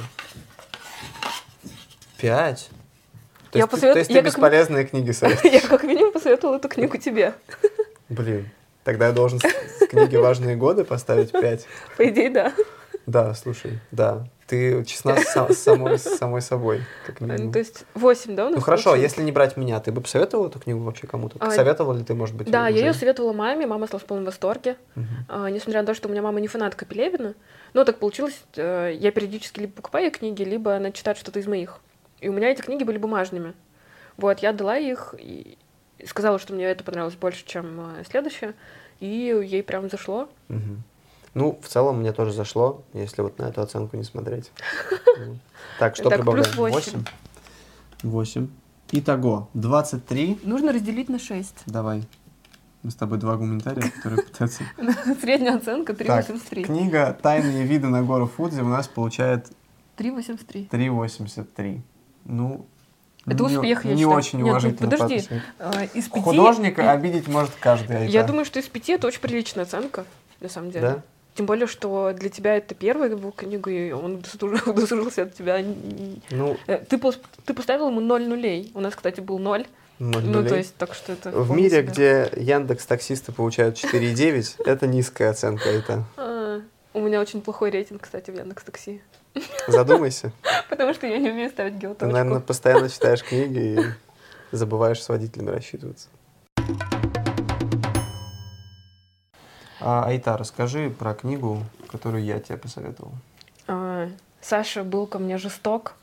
Пять? 2.17 2.69
То 3.51 3.57
я 3.57 3.63
есть, 3.63 3.71
посовет... 3.71 3.93
то 3.93 3.99
есть 3.99 4.11
я 4.11 4.21
ты 4.21 4.25
бесполезные 4.27 4.83
как... 4.83 4.91
книги 4.91 5.11
советуешь? 5.11 5.53
Я 5.53 5.61
как 5.61 5.83
минимум 5.83 6.11
посоветовала 6.11 6.57
эту 6.57 6.69
книгу 6.69 6.97
тебе. 6.97 7.33
Блин. 8.09 8.49
Тогда 8.83 9.07
я 9.07 9.13
должен 9.13 9.39
с 9.39 9.87
книги 9.87 10.15
«Важные 10.15 10.55
годы» 10.55 10.83
поставить 10.83 11.31
5. 11.31 11.67
По 11.97 12.09
идее, 12.09 12.29
да. 12.29 12.53
Да, 13.05 13.33
слушай, 13.33 13.79
да. 13.91 14.27
Ты 14.45 14.83
честна 14.85 15.15
с, 15.17 15.57
самой, 15.57 15.99
с 15.99 16.03
самой 16.17 16.41
собой, 16.41 16.81
как 17.05 17.21
минимум. 17.21 17.51
То 17.51 17.59
есть 17.59 17.85
8, 17.93 18.35
да, 18.35 18.45
у 18.45 18.49
нас 18.49 18.55
Ну 18.55 18.61
хорошо, 18.61 18.95
если 18.95 19.21
не 19.21 19.31
брать 19.31 19.57
меня, 19.57 19.79
ты 19.79 19.91
бы 19.91 20.01
посоветовала 20.01 20.47
эту 20.47 20.59
книгу 20.59 20.79
вообще 20.79 21.05
кому-то? 21.05 21.37
А, 21.39 21.51
советовала 21.51 21.97
ли 21.97 22.03
ты, 22.03 22.13
может 22.13 22.35
быть? 22.35 22.49
Да, 22.49 22.67
я 22.67 22.87
ее 22.87 22.93
советовала 22.93 23.33
маме, 23.33 23.67
мама 23.67 23.85
стала 23.87 23.99
в 23.99 24.05
полном 24.05 24.25
восторге. 24.25 24.75
Угу. 24.95 25.05
А, 25.27 25.49
несмотря 25.49 25.81
на 25.81 25.87
то, 25.87 25.93
что 25.93 26.07
у 26.07 26.11
меня 26.11 26.21
мама 26.21 26.39
не 26.39 26.47
фанатка 26.47 26.85
Пелевина, 26.85 27.35
но 27.73 27.83
так 27.83 27.99
получилось, 27.99 28.41
э, 28.55 28.95
я 28.95 29.11
периодически 29.11 29.59
либо 29.61 29.73
покупаю 29.73 30.11
книги, 30.11 30.41
либо 30.43 30.75
она 30.75 30.91
читает 30.91 31.17
что-то 31.17 31.39
из 31.39 31.47
моих. 31.47 31.79
И 32.21 32.29
у 32.29 32.33
меня 32.33 32.49
эти 32.49 32.61
книги 32.61 32.83
были 32.83 32.97
бумажными. 32.97 33.53
Вот, 34.17 34.39
я 34.39 34.51
дала 34.51 34.77
их 34.77 35.13
и 35.17 35.57
сказала, 36.05 36.39
что 36.39 36.53
мне 36.53 36.65
это 36.65 36.83
понравилось 36.83 37.15
больше, 37.15 37.45
чем 37.45 37.97
э, 37.97 38.03
следующее 38.09 38.53
и 38.99 39.07
ей 39.07 39.63
прям 39.63 39.89
зашло. 39.89 40.29
Угу. 40.49 40.77
Ну, 41.35 41.59
в 41.61 41.67
целом 41.67 41.99
мне 41.99 42.11
тоже 42.11 42.33
зашло, 42.33 42.83
если 42.93 43.21
вот 43.21 43.37
на 43.39 43.43
эту 43.43 43.61
оценку 43.61 43.97
не 43.97 44.03
смотреть. 44.03 44.51
Так, 45.77 45.95
что 45.95 46.09
прибавляем? 46.09 46.51
8. 46.55 47.03
8. 48.03 48.47
Итого, 48.91 49.49
23. 49.53 50.39
Нужно 50.43 50.73
разделить 50.73 51.09
на 51.09 51.19
6. 51.19 51.63
Давай. 51.67 52.03
Мы 52.81 52.91
с 52.91 52.95
тобой 52.95 53.17
два 53.17 53.35
гуманитария, 53.35 53.89
которые 53.89 54.23
пытаются... 54.23 54.63
Средняя 55.21 55.57
оценка 55.57 55.93
3,83. 55.93 56.63
Книга 56.63 57.17
«Тайные 57.21 57.65
виды 57.65 57.87
на 57.87 58.03
гору 58.03 58.25
Фудзи» 58.27 58.61
у 58.61 58.67
нас 58.67 58.87
получает... 58.87 59.47
3,83. 59.97 60.69
3,83. 60.69 61.81
Ну, 62.25 62.65
это 63.25 63.43
не, 63.43 63.57
успех, 63.57 63.85
я 63.85 63.91
Не 63.91 63.97
считаю. 63.97 64.17
очень 64.17 64.41
уважительно. 64.41 64.89
Нет, 64.89 64.99
подожди. 64.99 65.29
А, 65.59 65.83
из 65.93 66.07
пяти... 66.07 66.19
Художника 66.21 66.91
обидеть 66.91 67.27
может 67.27 67.51
каждый. 67.59 68.07
Я 68.07 68.23
думаю, 68.23 68.45
что 68.45 68.59
из 68.59 68.65
пяти 68.65 68.93
это 68.93 69.07
очень 69.07 69.21
приличная 69.21 69.65
оценка, 69.65 70.05
на 70.39 70.49
самом 70.49 70.71
деле. 70.71 70.87
Да? 70.87 71.01
Тем 71.35 71.45
более, 71.45 71.67
что 71.67 72.11
для 72.11 72.29
тебя 72.29 72.57
это 72.57 72.75
первая 72.75 73.09
его 73.09 73.31
книга, 73.31 73.71
и 73.71 73.91
он 73.91 74.15
удосужился 74.65 75.23
от 75.23 75.35
тебя. 75.35 75.63
Ну, 76.31 76.57
э, 76.67 76.77
ты, 76.79 76.99
ты 77.45 77.53
поставил 77.53 77.89
ему 77.89 78.01
ноль 78.01 78.27
нулей. 78.27 78.71
У 78.73 78.81
нас, 78.81 78.95
кстати, 78.95 79.21
был 79.21 79.39
ноль. 79.39 79.65
Ноль 79.99 80.23
ну, 80.23 80.43
то 80.45 80.55
есть, 80.55 80.75
так 80.75 80.93
что 80.93 81.13
это... 81.13 81.31
В 81.31 81.51
мире, 81.51 81.81
себя. 81.81 81.81
где 81.83 82.31
Яндекс 82.35 82.85
таксисты 82.85 83.31
получают 83.31 83.75
4,9, 83.75 84.63
это 84.65 84.87
низкая 84.87 85.31
оценка. 85.31 85.69
Это... 85.69 86.05
А, 86.17 86.61
у 86.93 87.01
меня 87.01 87.19
очень 87.19 87.41
плохой 87.41 87.69
рейтинг, 87.69 88.01
кстати, 88.03 88.31
в 88.31 88.37
Яндекс 88.37 88.63
Такси. 88.63 89.01
Задумайся. 89.67 90.31
Потому 90.69 90.93
что 90.93 91.07
я 91.07 91.17
не 91.17 91.29
умею 91.29 91.49
ставить 91.49 91.75
геоточку. 91.75 92.05
Ты, 92.05 92.11
наверное, 92.11 92.39
постоянно 92.39 92.89
читаешь 92.89 93.23
книги 93.23 93.79
и 93.79 94.55
забываешь 94.55 95.01
с 95.01 95.09
водителями 95.09 95.49
рассчитываться. 95.49 96.09
А, 99.81 100.05
Айта, 100.05 100.37
расскажи 100.37 100.89
про 100.89 101.13
книгу, 101.13 101.63
которую 101.87 102.23
я 102.23 102.39
тебе 102.39 102.57
посоветовал. 102.57 103.13
А, 103.67 104.09
Саша 104.41 104.83
был 104.83 105.07
ко 105.07 105.19
мне 105.19 105.37
жесток 105.37 105.93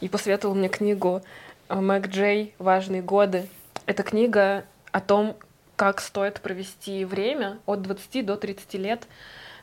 и 0.00 0.08
посоветовал 0.08 0.54
мне 0.54 0.68
книгу 0.68 1.22
а, 1.68 1.80
Мэг 1.80 2.08
Джей 2.08 2.54
«Важные 2.58 3.02
годы». 3.02 3.48
Это 3.86 4.02
книга 4.02 4.64
о 4.92 5.00
том, 5.00 5.36
как 5.76 6.00
стоит 6.00 6.40
провести 6.40 7.04
время 7.04 7.58
от 7.66 7.82
20 7.82 8.24
до 8.24 8.36
30 8.36 8.74
лет. 8.74 9.06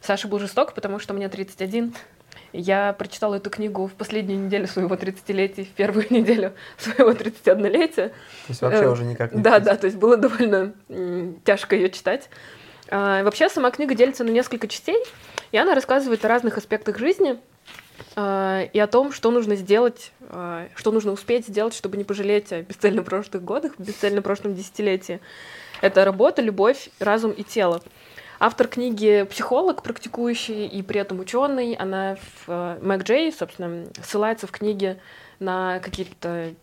Саша 0.02 0.28
был 0.28 0.40
жесток, 0.40 0.74
потому 0.74 1.00
что 1.00 1.14
мне 1.14 1.28
31, 1.28 1.96
я 2.58 2.94
прочитала 2.94 3.36
эту 3.36 3.50
книгу 3.50 3.88
в 3.88 3.94
последнюю 3.94 4.40
неделю 4.40 4.68
своего 4.68 4.96
30-летия, 4.96 5.66
в 5.66 5.70
первую 5.70 6.06
неделю 6.12 6.54
своего 6.78 7.12
31-летия. 7.12 8.10
То 8.10 8.14
есть 8.50 8.62
вообще 8.62 8.84
э, 8.84 8.90
уже 8.90 9.04
никак 9.04 9.34
не 9.34 9.42
Да, 9.42 9.60
да, 9.60 9.76
то 9.76 9.86
есть 9.86 9.98
было 9.98 10.18
довольно 10.18 10.74
тяжко 11.44 11.76
ее 11.76 11.90
читать. 11.90 12.30
А, 12.90 13.24
вообще 13.24 13.50
сама 13.50 13.72
книга 13.72 13.96
делится 13.96 14.24
на 14.24 14.30
несколько 14.30 14.68
частей, 14.68 14.98
и 15.52 15.58
она 15.58 15.74
рассказывает 15.74 16.24
о 16.24 16.28
разных 16.28 16.58
аспектах 16.58 16.98
жизни 16.98 17.38
а, 18.16 18.64
и 18.72 18.80
о 18.80 18.88
том, 18.88 19.12
что 19.12 19.32
нужно 19.32 19.56
сделать, 19.56 20.12
а, 20.30 20.68
что 20.76 20.92
нужно 20.92 21.12
успеть 21.12 21.48
сделать, 21.48 21.74
чтобы 21.74 21.98
не 21.98 22.04
пожалеть 22.04 22.52
о 22.52 22.62
бесцельно 22.62 23.04
прошлых 23.04 23.44
годах, 23.44 23.74
бесцельно 23.78 24.22
прошлом 24.22 24.56
десятилетии. 24.56 25.20
Это 25.82 26.06
работа, 26.06 26.42
любовь, 26.42 26.90
разум 27.00 27.32
и 27.32 27.44
тело. 27.44 27.82
Автор 28.40 28.68
книги 28.68 29.26
психолог, 29.30 29.82
практикующий 29.82 30.68
и 30.68 30.82
при 30.82 31.00
этом 31.00 31.20
ученый. 31.20 31.74
Она 31.74 32.16
в 32.16 32.50
э, 32.50 32.80
Мэг 32.82 33.04
Джей, 33.04 33.32
собственно, 33.32 33.86
ссылается 34.04 34.46
в 34.46 34.52
книге 34.52 35.00
на 35.40 35.80
какие-то 35.80 36.54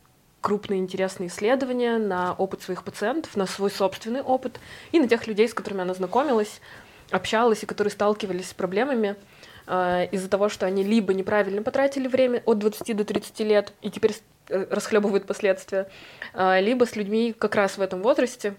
крупные 0.42 0.80
интересные 0.80 1.28
исследования, 1.28 1.96
на 1.96 2.34
опыт 2.34 2.62
своих 2.62 2.84
пациентов, 2.84 3.36
на 3.36 3.46
свой 3.46 3.70
собственный 3.70 4.20
опыт 4.20 4.60
и 4.90 5.00
на 5.00 5.08
тех 5.08 5.26
людей, 5.26 5.48
с 5.48 5.54
которыми 5.54 5.82
она 5.82 5.94
знакомилась, 5.94 6.60
общалась 7.10 7.62
и 7.62 7.66
которые 7.66 7.92
сталкивались 7.92 8.50
с 8.50 8.54
проблемами 8.54 9.16
э, 9.66 10.08
из-за 10.10 10.28
того, 10.28 10.50
что 10.50 10.66
они 10.66 10.82
либо 10.82 11.14
неправильно 11.14 11.62
потратили 11.62 12.06
время 12.06 12.42
от 12.44 12.58
20 12.58 12.94
до 12.94 13.04
30 13.04 13.40
лет 13.40 13.72
и 13.80 13.90
теперь 13.90 14.14
э, 14.48 14.66
расхлебывают 14.68 15.26
последствия, 15.26 15.88
э, 16.34 16.60
либо 16.60 16.84
с 16.84 16.96
людьми 16.96 17.34
как 17.38 17.54
раз 17.54 17.78
в 17.78 17.80
этом 17.80 18.02
возрасте, 18.02 18.56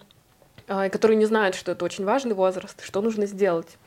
которые 0.68 1.18
не 1.18 1.26
знают, 1.26 1.56
что 1.56 1.72
это 1.72 1.86
очень 1.86 2.06
важный 2.06 2.34
возраст, 2.34 2.84
что 2.84 3.02
нужно 3.02 3.26
сделать. 3.26 3.78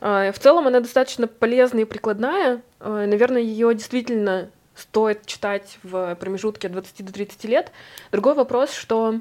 А, 0.00 0.32
в 0.32 0.38
целом 0.38 0.66
она 0.66 0.80
достаточно 0.80 1.26
полезная 1.26 1.82
и 1.82 1.86
прикладная. 1.86 2.62
А, 2.80 3.06
наверное, 3.06 3.42
ее 3.42 3.74
действительно 3.74 4.50
стоит 4.74 5.26
читать 5.26 5.78
в 5.82 6.14
промежутке 6.16 6.68
от 6.68 6.72
20 6.72 7.04
до 7.04 7.12
30 7.12 7.44
лет. 7.44 7.72
Другой 8.12 8.34
вопрос, 8.34 8.72
что 8.72 9.20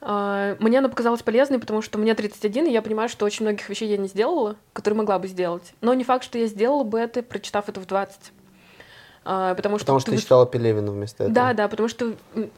мне 0.00 0.78
она 0.78 0.88
показалась 0.88 1.24
полезной, 1.24 1.58
потому 1.58 1.82
что 1.82 1.98
мне 1.98 2.14
31, 2.14 2.68
и 2.68 2.70
я 2.70 2.82
понимаю, 2.82 3.08
что 3.08 3.26
очень 3.26 3.44
многих 3.44 3.68
вещей 3.68 3.88
я 3.88 3.96
не 3.96 4.06
сделала, 4.06 4.54
которые 4.72 4.98
могла 4.98 5.18
бы 5.18 5.26
сделать. 5.26 5.74
Но 5.80 5.92
не 5.92 6.04
факт, 6.04 6.22
что 6.22 6.38
я 6.38 6.46
сделала 6.46 6.84
бы 6.84 7.00
это, 7.00 7.20
прочитав 7.24 7.68
это 7.68 7.80
в 7.80 7.86
20. 7.86 8.16
Потому, 9.24 9.56
потому 9.56 9.78
что, 9.78 9.98
что 9.98 10.12
ты 10.12 10.18
читала 10.18 10.46
Пелевина 10.46 10.92
вместо 10.92 11.24
этого. 11.24 11.34
Да, 11.34 11.52
да, 11.52 11.66
потому 11.66 11.88
что 11.88 12.14
а, 12.36 12.48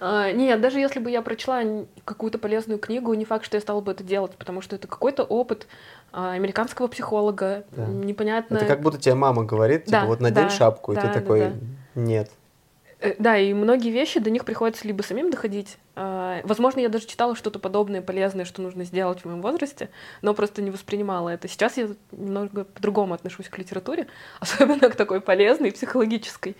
нет, 0.00 0.60
даже 0.60 0.78
если 0.78 1.00
бы 1.00 1.10
я 1.10 1.22
прочла 1.22 1.62
какую-то 2.04 2.38
полезную 2.38 2.78
книгу, 2.78 3.12
не 3.14 3.24
факт, 3.24 3.44
что 3.44 3.56
я 3.56 3.60
стала 3.60 3.80
бы 3.80 3.92
это 3.92 4.04
делать, 4.04 4.32
потому 4.36 4.60
что 4.60 4.76
это 4.76 4.88
какой-то 4.88 5.24
опыт 5.24 5.66
а, 6.12 6.32
американского 6.32 6.88
психолога, 6.88 7.64
да. 7.70 7.86
непонятно. 7.86 8.56
Это 8.56 8.66
как 8.66 8.80
будто 8.80 8.98
тебе 8.98 9.14
мама 9.14 9.44
говорит, 9.44 9.86
типа, 9.86 10.00
да, 10.00 10.04
вот 10.06 10.20
надень 10.20 10.44
да, 10.44 10.50
шапку, 10.50 10.92
и 10.92 10.94
да, 10.94 11.02
ты 11.02 11.20
такой, 11.20 11.40
да, 11.40 11.50
да. 11.50 12.00
нет. 12.00 12.30
Э, 13.02 13.14
да, 13.18 13.36
и 13.36 13.52
многие 13.52 13.90
вещи 13.90 14.20
до 14.20 14.30
них 14.30 14.44
приходится 14.44 14.86
либо 14.86 15.02
самим 15.02 15.30
доходить. 15.30 15.78
А, 15.96 16.40
возможно, 16.44 16.80
я 16.80 16.88
даже 16.88 17.06
читала 17.06 17.34
что-то 17.34 17.58
подобное, 17.58 18.00
полезное, 18.00 18.44
что 18.44 18.62
нужно 18.62 18.84
сделать 18.84 19.20
в 19.20 19.24
моем 19.24 19.42
возрасте, 19.42 19.90
но 20.22 20.34
просто 20.34 20.62
не 20.62 20.70
воспринимала 20.70 21.30
это. 21.30 21.48
Сейчас 21.48 21.76
я 21.76 21.88
немного 22.12 22.64
по-другому 22.64 23.14
отношусь 23.14 23.48
к 23.48 23.58
литературе, 23.58 24.06
особенно 24.40 24.88
к 24.88 24.94
такой 24.94 25.20
полезной, 25.20 25.72
психологической. 25.72 26.56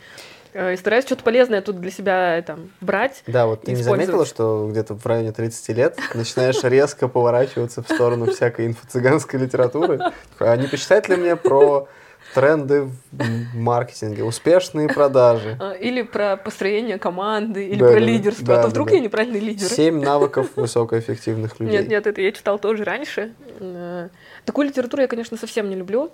Э, 0.54 0.74
и 0.74 0.76
стараюсь 0.76 1.04
что-то 1.04 1.24
полезное 1.24 1.62
тут 1.62 1.80
для 1.80 1.90
себя 1.90 2.42
там 2.42 2.70
брать. 2.80 3.22
Да, 3.26 3.46
вот 3.46 3.62
ты 3.62 3.72
не 3.72 3.82
заметила, 3.82 4.26
что 4.26 4.68
где-то 4.70 4.94
в 4.94 5.06
районе 5.06 5.32
30 5.32 5.68
лет 5.76 5.98
начинаешь 6.14 6.62
резко 6.62 7.08
поворачиваться 7.08 7.82
в 7.82 7.88
сторону 7.88 8.26
всякой 8.30 8.66
инфо-цыганской 8.66 9.40
литературы? 9.40 10.00
А 10.38 10.56
не 10.56 10.66
почитать 10.66 11.08
ли 11.08 11.16
мне 11.16 11.36
про 11.36 11.88
тренды 12.34 12.88
в 13.12 13.56
маркетинге, 13.56 14.24
успешные 14.24 14.88
продажи. 14.88 15.56
А, 15.60 15.72
Или 15.72 16.02
про 16.02 16.36
построение 16.36 16.98
команды, 16.98 17.68
или 17.68 17.78
Да, 17.78 17.90
про 17.90 17.98
лидерство. 17.98 18.46
да, 18.46 18.60
а 18.60 18.62
то 18.62 18.68
вдруг 18.68 18.88
да. 18.88 18.94
я 18.94 19.00
неправильный 19.00 19.40
лидер. 19.40 19.68
Семь 19.68 20.00
навыков 20.00 20.48
высокоэффективных 20.56 21.58
людей. 21.60 21.78
Нет, 21.78 21.88
нет, 21.88 22.06
это 22.06 22.20
я 22.20 22.32
читал 22.32 22.58
тоже 22.58 22.84
раньше. 22.84 23.32
Э, 23.60 24.08
Такую 24.44 24.68
литературу 24.68 25.02
я, 25.02 25.08
конечно, 25.08 25.36
совсем 25.36 25.68
не 25.68 25.76
люблю. 25.76 26.10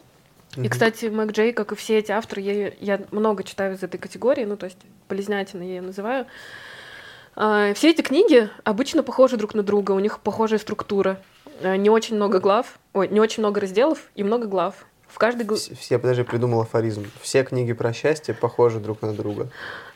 И, 0.59 0.63
Мгм. 0.63 0.71
кстати, 0.71 1.05
Мэг 1.07 1.31
Джей, 1.31 1.53
как 1.53 1.71
и 1.71 1.77
все 1.77 1.99
эти 1.99 2.11
авторы, 2.11 2.43
я, 2.43 2.73
я 2.81 3.01
много 3.13 3.45
читаю 3.45 3.75
из 3.77 3.83
этой 3.85 3.97
категории, 3.99 4.45
ну, 4.45 4.57
то 4.57 4.65
есть 4.67 4.79
полезнятина 5.07 5.63
я 5.63 5.69
ее 5.77 5.83
называю. 5.83 6.27
А, 7.37 7.73
Все 7.75 7.91
эти 7.91 8.03
книги 8.03 8.49
обычно 8.65 9.05
похожи 9.05 9.37
друг 9.37 9.55
на 9.55 9.63
друга, 9.63 9.93
у 9.93 10.01
них 10.01 10.19
похожая 10.19 10.59
структура. 10.59 11.21
Э, 11.61 11.77
Не 11.77 11.91
очень 11.91 12.17
много 12.17 12.41
глав, 12.41 12.81
ой, 12.93 13.07
не 13.07 13.21
очень 13.21 13.41
много 13.45 13.61
разделов 13.61 14.11
и 14.17 14.25
много 14.25 14.49
глав. 14.49 14.87
В 15.07 15.17
каждой 15.19 15.47
гл- 15.47 15.57
Все, 15.57 15.99
подожди, 16.01 16.25
придумал 16.25 16.63
афоризм. 16.63 17.07
Все 17.23 17.45
книги 17.45 17.73
про 17.73 17.93
счастье 17.93 18.35
похожи 18.35 18.81
друг 18.81 19.01
на 19.03 19.13
друга. 19.15 19.51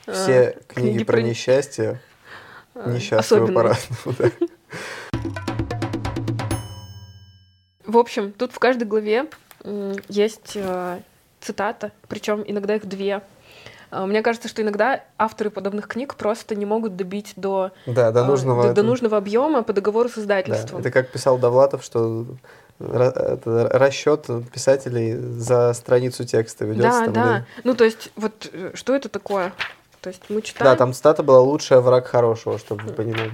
А, 0.06 0.12
Все 0.12 0.58
книги, 0.68 0.90
книги 0.90 1.04
про 1.04 1.14
про- 1.14 1.22
несчастье 1.22 2.00
э, 2.76 2.92
несчастливы 2.94 3.52
по-разному. 3.52 4.16
да. 4.16 4.30
В 7.84 7.98
общем, 7.98 8.32
тут 8.32 8.52
в 8.52 8.58
каждой 8.58 8.84
главе 8.84 9.26
есть 10.08 10.52
э, 10.54 11.00
цитата, 11.40 11.92
причем 12.08 12.42
иногда 12.46 12.74
их 12.76 12.86
две. 12.86 13.22
А, 13.90 14.06
Мне 14.06 14.22
кажется, 14.22 14.48
что 14.48 14.62
иногда 14.62 15.04
авторы 15.18 15.50
подобных 15.50 15.86
книг 15.88 16.14
просто 16.14 16.54
не 16.54 16.64
могут 16.66 16.96
добить 16.96 17.34
до, 17.36 17.72
Да, 17.86 18.10
до 18.10 18.22
а, 18.22 18.24
нужного. 18.24 18.68
до, 18.68 18.74
до 18.74 18.82
нужного 18.82 19.18
объема 19.18 19.62
по 19.62 19.72
договору 19.72 20.08
с 20.08 20.14
Да, 20.14 20.20
издательством. 20.22 20.80
это 20.80 20.90
как 20.90 21.10
писал 21.10 21.38
Довлатов, 21.38 21.84
что 21.84 22.26
расчет 22.78 24.26
писателей 24.52 25.14
за 25.16 25.72
страницу 25.74 26.24
текста 26.24 26.64
ведется. 26.64 26.88
да, 26.90 27.04
там, 27.04 27.12
да. 27.14 27.44
Ну, 27.64 27.74
то 27.74 27.84
есть, 27.84 28.10
вот 28.16 28.48
э, 28.52 28.70
что 28.74 28.94
это 28.94 29.08
такое? 29.08 29.52
То 30.00 30.08
есть 30.08 30.22
мы 30.28 30.36
Да, 30.36 30.42
читаем. 30.42 30.76
там 30.76 30.92
цитата 30.92 31.22
была 31.22 31.40
лучшая 31.40 31.80
враг 31.80 32.06
хорошего, 32.06 32.58
чтобы 32.58 32.82
вы 32.84 32.92
понимали. 32.92 33.30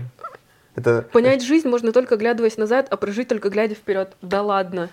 Это 0.76 1.02
Понять 1.12 1.42
жизнь 1.42 1.68
можно 1.68 1.92
только 1.92 2.16
глядываясь 2.16 2.56
назад, 2.56 2.86
а 2.90 2.96
прожить 2.96 3.28
только 3.28 3.48
глядя 3.48 3.74
вперед. 3.74 4.12
Да 4.22 4.42
ладно. 4.42 4.90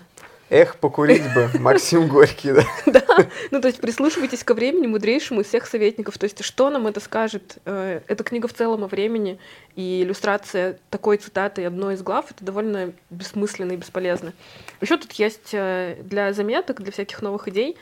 Эх, 0.50 0.76
покурить 0.76 1.22
бы, 1.34 1.50
Максим 1.60 2.08
Горький, 2.08 2.52
да. 2.52 2.64
Да. 2.86 3.26
Ну, 3.50 3.60
то 3.60 3.68
есть 3.68 3.80
прислушивайтесь 3.80 4.44
ко 4.44 4.54
времени 4.54 4.86
мудрейшему 4.86 5.40
из 5.40 5.46
всех 5.46 5.66
советников. 5.66 6.18
То 6.18 6.24
есть 6.24 6.42
что 6.44 6.70
нам 6.70 6.86
это 6.86 7.00
скажет? 7.00 7.58
Э, 7.64 8.00
Эта 8.06 8.24
книга 8.24 8.48
в 8.48 8.52
целом 8.52 8.84
о 8.84 8.88
времени, 8.88 9.38
и 9.74 10.02
иллюстрация 10.02 10.78
такой 10.90 11.16
цитаты 11.16 11.64
одной 11.64 11.94
из 11.94 12.02
глав, 12.02 12.30
это 12.30 12.44
довольно 12.44 12.92
бессмысленно 13.10 13.72
и 13.72 13.76
бесполезно. 13.76 14.32
Еще 14.80 14.96
тут 14.96 15.12
есть 15.12 15.50
э, 15.52 15.96
для 16.02 16.32
заметок, 16.32 16.80
для 16.82 16.92
всяких 16.92 17.22
новых 17.22 17.48
идей, 17.48 17.76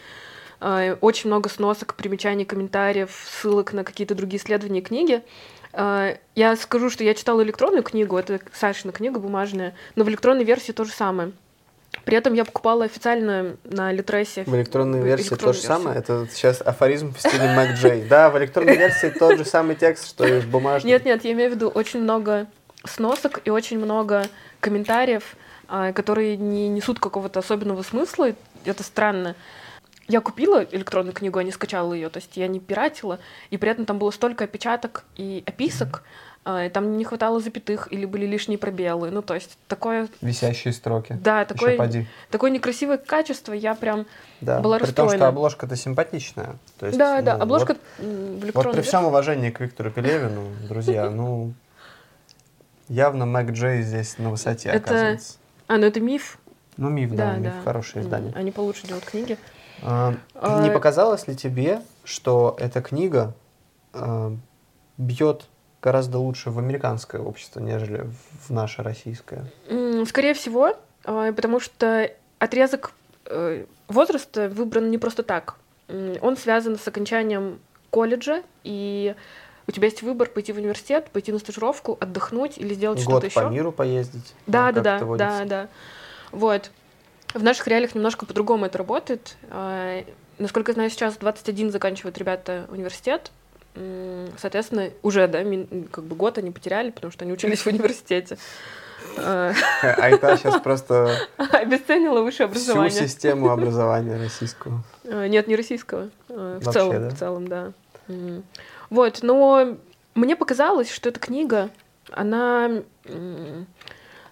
э, 0.61 0.97
очень 1.01 1.29
много 1.29 1.49
сносок, 1.49 1.95
примечаний, 1.95 2.45
комментариев, 2.45 3.11
ссылок 3.29 3.73
на 3.73 3.85
какие-то 3.85 4.15
другие 4.15 4.41
исследования 4.41 4.81
и 4.81 4.85
книги. 4.85 5.23
Я 5.77 6.57
скажу, 6.57 6.89
что 6.89 7.03
я 7.03 7.15
читала 7.15 7.43
электронную 7.43 7.83
книгу, 7.83 8.17
это 8.17 8.39
Сашина 8.53 8.93
книга 8.93 9.19
бумажная, 9.19 9.75
но 9.97 10.05
в 10.05 10.09
электронной 10.09 10.45
версии 10.45 10.71
то 10.71 10.85
же 10.85 10.93
самое. 10.93 11.33
При 12.05 12.17
этом 12.17 12.35
я 12.35 12.45
покупала 12.45 12.85
официально 12.85 13.57
на 13.65 13.93
Литресе. 13.93 14.45
В 14.45 14.55
электронной 14.55 15.03
версии 15.03 15.31
то 15.31 15.53
же 15.53 15.61
версии. 15.61 15.67
самое. 15.67 15.99
Это 15.99 16.27
сейчас 16.31 16.61
афоризм 16.61 17.15
в 17.15 17.19
стиле 17.19 17.55
Мэг 17.55 17.77
Джей. 17.77 18.05
Да, 18.09 18.31
в 18.31 18.39
электронной 18.39 18.77
версии 18.77 19.09
тот 19.09 19.39
же 19.39 19.45
самый 19.45 19.77
текст, 19.77 20.09
что 20.09 20.27
и 20.27 20.41
в 20.41 20.49
бумажной. 20.49 20.93
Нет, 20.93 21.05
нет, 21.05 21.25
я 21.25 21.33
имею 21.33 21.51
в 21.51 21.55
виду 21.55 21.69
очень 21.69 22.01
много 22.01 22.47
сносок 22.85 23.41
и 23.45 23.51
очень 23.51 23.79
много 23.79 24.27
комментариев, 24.61 25.37
а, 25.69 25.93
которые 25.93 26.37
не 26.37 26.69
несут 26.69 26.99
какого-то 27.01 27.41
особенного 27.41 27.83
смысла. 27.83 28.33
Это 28.65 28.83
странно. 28.83 29.35
Я 30.07 30.21
купила 30.21 30.67
электронную 30.71 31.15
книгу, 31.15 31.39
а 31.39 31.43
не 31.43 31.51
скачала 31.51 31.95
ее, 31.95 32.11
то 32.11 32.19
есть 32.19 32.37
я 32.37 32.47
не 32.47 32.61
пиратила, 32.61 33.21
и 33.49 33.57
при 33.57 33.71
этом 33.71 33.87
там 33.87 33.99
было 33.99 34.11
столько 34.11 34.45
опечаток 34.45 35.05
и 35.17 35.43
описок, 35.47 36.03
и 36.03 36.05
там 36.45 36.99
не 36.99 37.05
хватало 37.05 37.41
запятых 37.41 37.91
или 37.91 38.05
были 38.05 38.27
лишние 38.27 38.59
пробелы. 38.59 39.11
Ну, 39.11 39.23
то 39.23 39.35
есть 39.35 39.57
такое, 39.67 40.09
Висящие 40.21 40.73
строки. 40.75 41.17
да, 41.23 41.45
такое, 41.47 41.79
такое 42.31 42.51
некрасивое 42.51 42.99
качество, 42.99 43.53
я 43.55 43.75
прям... 43.75 44.07
Да. 44.43 44.61
была 44.61 44.77
При 44.79 44.85
том, 44.87 44.93
что 44.93 45.03
расстроена. 45.05 45.29
обложка-то 45.29 45.75
симпатичная. 45.77 46.57
То 46.79 46.87
есть, 46.87 46.99
да, 46.99 47.23
да, 47.23 47.39
ну, 47.39 47.43
обложка 47.45 47.69
вот- 47.75 47.81
в 47.99 48.03
Вот 48.39 48.45
электронной 48.45 48.73
при 48.73 48.77
версии- 48.79 48.89
всем 48.89 49.05
уважении 49.07 49.51
к 49.51 49.61
Виктору 49.61 49.91
Пелевину, 49.91 50.43
друзья, 50.69 51.09
ну, 51.11 51.55
явно 52.89 53.25
Мэг 53.27 53.51
Джей 53.53 53.83
здесь 53.83 54.19
на 54.19 54.31
высоте 54.31 54.69
Это- 54.69 54.79
оказывается. 54.91 55.39
А, 55.67 55.79
ну 55.79 55.87
это 55.87 56.01
миф. 56.01 56.39
Ну, 56.77 56.91
миф, 56.91 57.11
да, 57.15 57.33
Да, 57.33 57.37
миф, 57.39 57.53
да. 57.55 57.63
хорошее 57.63 58.05
издание. 58.05 58.33
Они 58.35 58.51
получше 58.51 58.87
делают 58.87 59.05
книги. 59.07 59.39
А, 59.83 60.15
А, 60.35 60.63
Не 60.63 60.71
показалось 60.71 61.27
ли 61.27 61.35
тебе, 61.37 61.81
что 62.05 62.55
эта 62.59 62.83
книга 62.83 63.33
а, 63.95 64.37
бьет 64.99 65.47
гораздо 65.85 66.19
лучше 66.19 66.51
в 66.51 66.59
американское 66.59 67.21
общество, 67.21 67.61
нежели 67.61 68.09
в- 68.47 68.51
наше 68.51 68.83
российское? 68.83 69.45
Скорее 70.07 70.33
всего, 70.33 70.75
а, 71.05 71.31
потому 71.33 71.61
что 71.61 72.11
отрезок 72.39 72.93
э, 73.27 73.65
возраста 73.89 74.49
выбран 74.49 74.91
не 74.91 74.99
просто 74.99 75.23
так. 75.23 75.57
Он 76.23 76.37
связан 76.39 76.79
с 76.79 76.89
окончанием 76.89 77.59
колледжа, 77.91 78.43
и 78.65 79.15
у 79.67 79.71
тебя 79.71 79.87
есть 79.89 80.03
выбор 80.03 80.29
пойти 80.29 80.53
в 80.53 80.57
университет, 80.57 81.09
пойти 81.13 81.33
на 81.33 81.39
стажировку, 81.39 81.97
отдохнуть 82.01 82.57
или 82.59 82.73
сделать 82.75 83.05
Год 83.05 83.23
что-то 83.23 83.35
по 83.35 83.41
еще. 83.47 83.51
миру 83.51 83.73
поездить? 83.73 84.35
Да, 84.47 84.73
да, 84.73 84.81
да, 84.83 84.99
да, 85.17 85.45
да. 85.45 85.69
Вот. 86.33 86.71
В 87.35 87.43
наших 87.43 87.67
реалиях 87.69 87.95
немножко 87.95 88.25
по-другому 88.27 88.65
это 88.67 88.79
работает. 88.79 89.37
А, 89.51 90.03
Насколько 90.39 90.73
я 90.73 90.75
знаю, 90.75 90.91
сейчас 90.91 91.17
21 91.17 91.71
заканчивают 91.71 92.19
ребята 92.19 92.67
университет. 92.71 93.31
Соответственно, 94.39 94.91
уже, 95.03 95.27
да, 95.27 95.43
как 95.91 96.05
бы 96.05 96.15
год 96.15 96.39
они 96.39 96.51
потеряли, 96.51 96.91
потому 96.91 97.13
что 97.13 97.25
они 97.25 97.33
учились 97.33 97.61
в 97.61 97.67
университете. 97.67 98.39
А, 99.17 99.53
Айта 99.83 100.37
сейчас 100.37 100.61
просто 100.61 101.17
Обесценила 101.37 102.23
высшее 102.23 102.49
всю 102.49 102.73
образование. 102.73 102.91
систему 103.09 103.51
образования 103.51 104.17
российского. 104.17 104.83
А, 105.05 105.27
Нет, 105.27 105.47
не 105.47 105.57
российского. 105.57 106.11
А, 106.29 106.59
В 106.61 106.73
целом, 106.73 107.09
в 107.09 107.19
целом, 107.19 107.49
да. 107.49 107.73
Вот, 108.91 109.21
но 109.23 109.77
мне 110.15 110.37
показалось, 110.37 110.91
что 110.91 111.09
эта 111.09 111.19
книга, 111.19 111.71
она, 112.11 112.71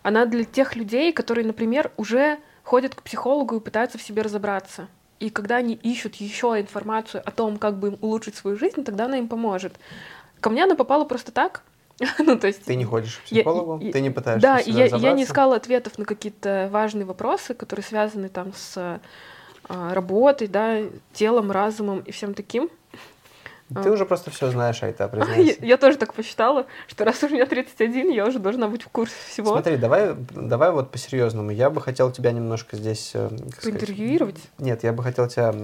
она 0.02 0.26
для 0.26 0.44
тех 0.44 0.76
людей, 0.76 1.12
которые, 1.12 1.46
например, 1.46 1.90
уже 1.96 2.38
ходят 2.62 2.94
к 2.94 3.02
психологу 3.02 3.56
и 3.56 3.60
пытаются 3.60 3.98
в 3.98 4.02
себе 4.02 4.22
разобраться. 4.22 4.88
И 5.22 5.30
когда 5.30 5.56
они 5.56 5.74
ищут 5.74 6.16
еще 6.16 6.60
информацию 6.60 7.22
о 7.24 7.30
том, 7.30 7.56
как 7.56 7.78
бы 7.78 7.88
им 7.88 7.98
улучшить 8.00 8.34
свою 8.34 8.56
жизнь, 8.56 8.82
тогда 8.82 9.04
она 9.04 9.18
им 9.18 9.28
поможет. 9.28 9.74
Ко 10.40 10.50
мне 10.50 10.64
она 10.64 10.74
попала 10.74 11.04
просто 11.04 11.30
так. 11.30 11.62
ну, 12.18 12.36
то 12.36 12.48
есть 12.48 12.64
Ты 12.64 12.74
не 12.74 12.84
ходишь 12.84 13.18
к 13.18 13.22
психологу, 13.22 13.78
я- 13.84 13.92
ты 13.92 14.00
не 14.00 14.10
пытаешься 14.10 14.42
да, 14.42 14.58
я, 14.58 14.86
я 14.86 15.12
не 15.12 15.22
искала 15.22 15.56
ответов 15.56 15.96
на 15.98 16.04
какие-то 16.04 16.68
важные 16.72 17.04
вопросы, 17.04 17.54
которые 17.54 17.84
связаны 17.84 18.28
там 18.28 18.52
с 18.52 19.00
а, 19.68 19.94
работой, 19.94 20.48
да, 20.48 20.80
телом, 21.12 21.52
разумом 21.52 22.00
и 22.00 22.10
всем 22.10 22.34
таким. 22.34 22.68
Ты 23.82 23.90
уже 23.90 24.06
просто 24.06 24.30
все 24.30 24.50
знаешь, 24.50 24.82
Айта, 24.82 25.04
Я, 25.04 25.08
признайся. 25.08 25.64
я 25.64 25.76
тоже 25.76 25.98
так 25.98 26.14
посчитала, 26.14 26.66
что 26.86 27.04
раз 27.04 27.22
у 27.22 27.28
меня 27.28 27.46
31, 27.46 28.10
я 28.10 28.26
уже 28.26 28.38
должна 28.38 28.68
быть 28.68 28.82
в 28.82 28.88
курсе 28.88 29.14
всего. 29.28 29.52
Смотри, 29.52 29.76
давай, 29.76 30.14
давай 30.14 30.70
вот 30.72 30.90
по-серьезному. 30.90 31.50
Я 31.50 31.70
бы 31.70 31.80
хотел 31.80 32.10
тебя 32.10 32.32
немножко 32.32 32.76
здесь... 32.76 33.12
э, 33.14 33.28
как 33.28 33.62
сказать, 33.62 33.80
Поинтервьюировать? 33.80 34.40
Нет, 34.58 34.82
я 34.84 34.92
бы 34.92 35.02
хотел 35.02 35.28
тебя 35.28 35.54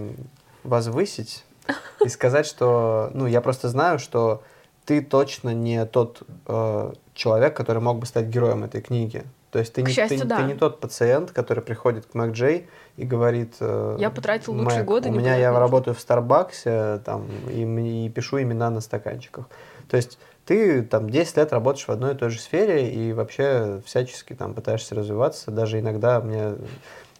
возвысить 0.62 1.44
и 2.04 2.08
сказать, 2.08 2.46
что... 2.46 3.10
Ну, 3.14 3.26
я 3.26 3.40
просто 3.40 3.68
знаю, 3.68 3.98
что 3.98 4.42
ты 4.84 5.02
точно 5.02 5.52
не 5.52 5.84
тот 5.84 6.22
э, 6.46 6.92
человек, 7.14 7.56
который 7.56 7.82
мог 7.82 7.98
бы 7.98 8.06
стать 8.06 8.26
героем 8.26 8.64
этой 8.64 8.80
книги. 8.80 9.24
То 9.50 9.58
есть 9.58 9.72
ты 9.72 9.82
не, 9.82 9.90
счастью, 9.90 10.20
ты, 10.20 10.24
да. 10.26 10.36
ты 10.38 10.42
не 10.42 10.54
тот 10.54 10.80
пациент, 10.80 11.32
который 11.32 11.62
приходит 11.62 12.06
к 12.06 12.14
Мэг 12.14 12.32
Джей 12.32 12.68
и 12.96 13.04
говорит... 13.04 13.54
э, 13.60 13.96
Я 13.98 14.10
потратил 14.10 14.52
лучшие 14.52 14.80
«Мэг, 14.80 14.86
годы, 14.86 15.08
У 15.08 15.12
меня 15.12 15.36
я 15.36 15.48
нужно». 15.48 15.60
работаю 15.60 15.94
в 15.94 16.00
Старбаксе 16.00 17.00
там, 17.04 17.26
и, 17.48 17.62
и 18.06 18.08
пишу 18.10 18.42
имена 18.42 18.68
на 18.68 18.80
стаканчиках. 18.80 19.48
То 19.88 19.96
есть 19.96 20.18
ты 20.44 20.82
там 20.82 21.08
10 21.08 21.36
лет 21.38 21.52
работаешь 21.52 21.86
в 21.86 21.90
одной 21.90 22.14
и 22.14 22.16
той 22.16 22.30
же 22.30 22.40
сфере 22.40 22.90
и 22.90 23.12
вообще 23.12 23.80
всячески 23.86 24.34
там 24.34 24.54
пытаешься 24.54 24.94
развиваться. 24.94 25.50
Даже 25.50 25.78
иногда 25.78 26.20
мне 26.20 26.54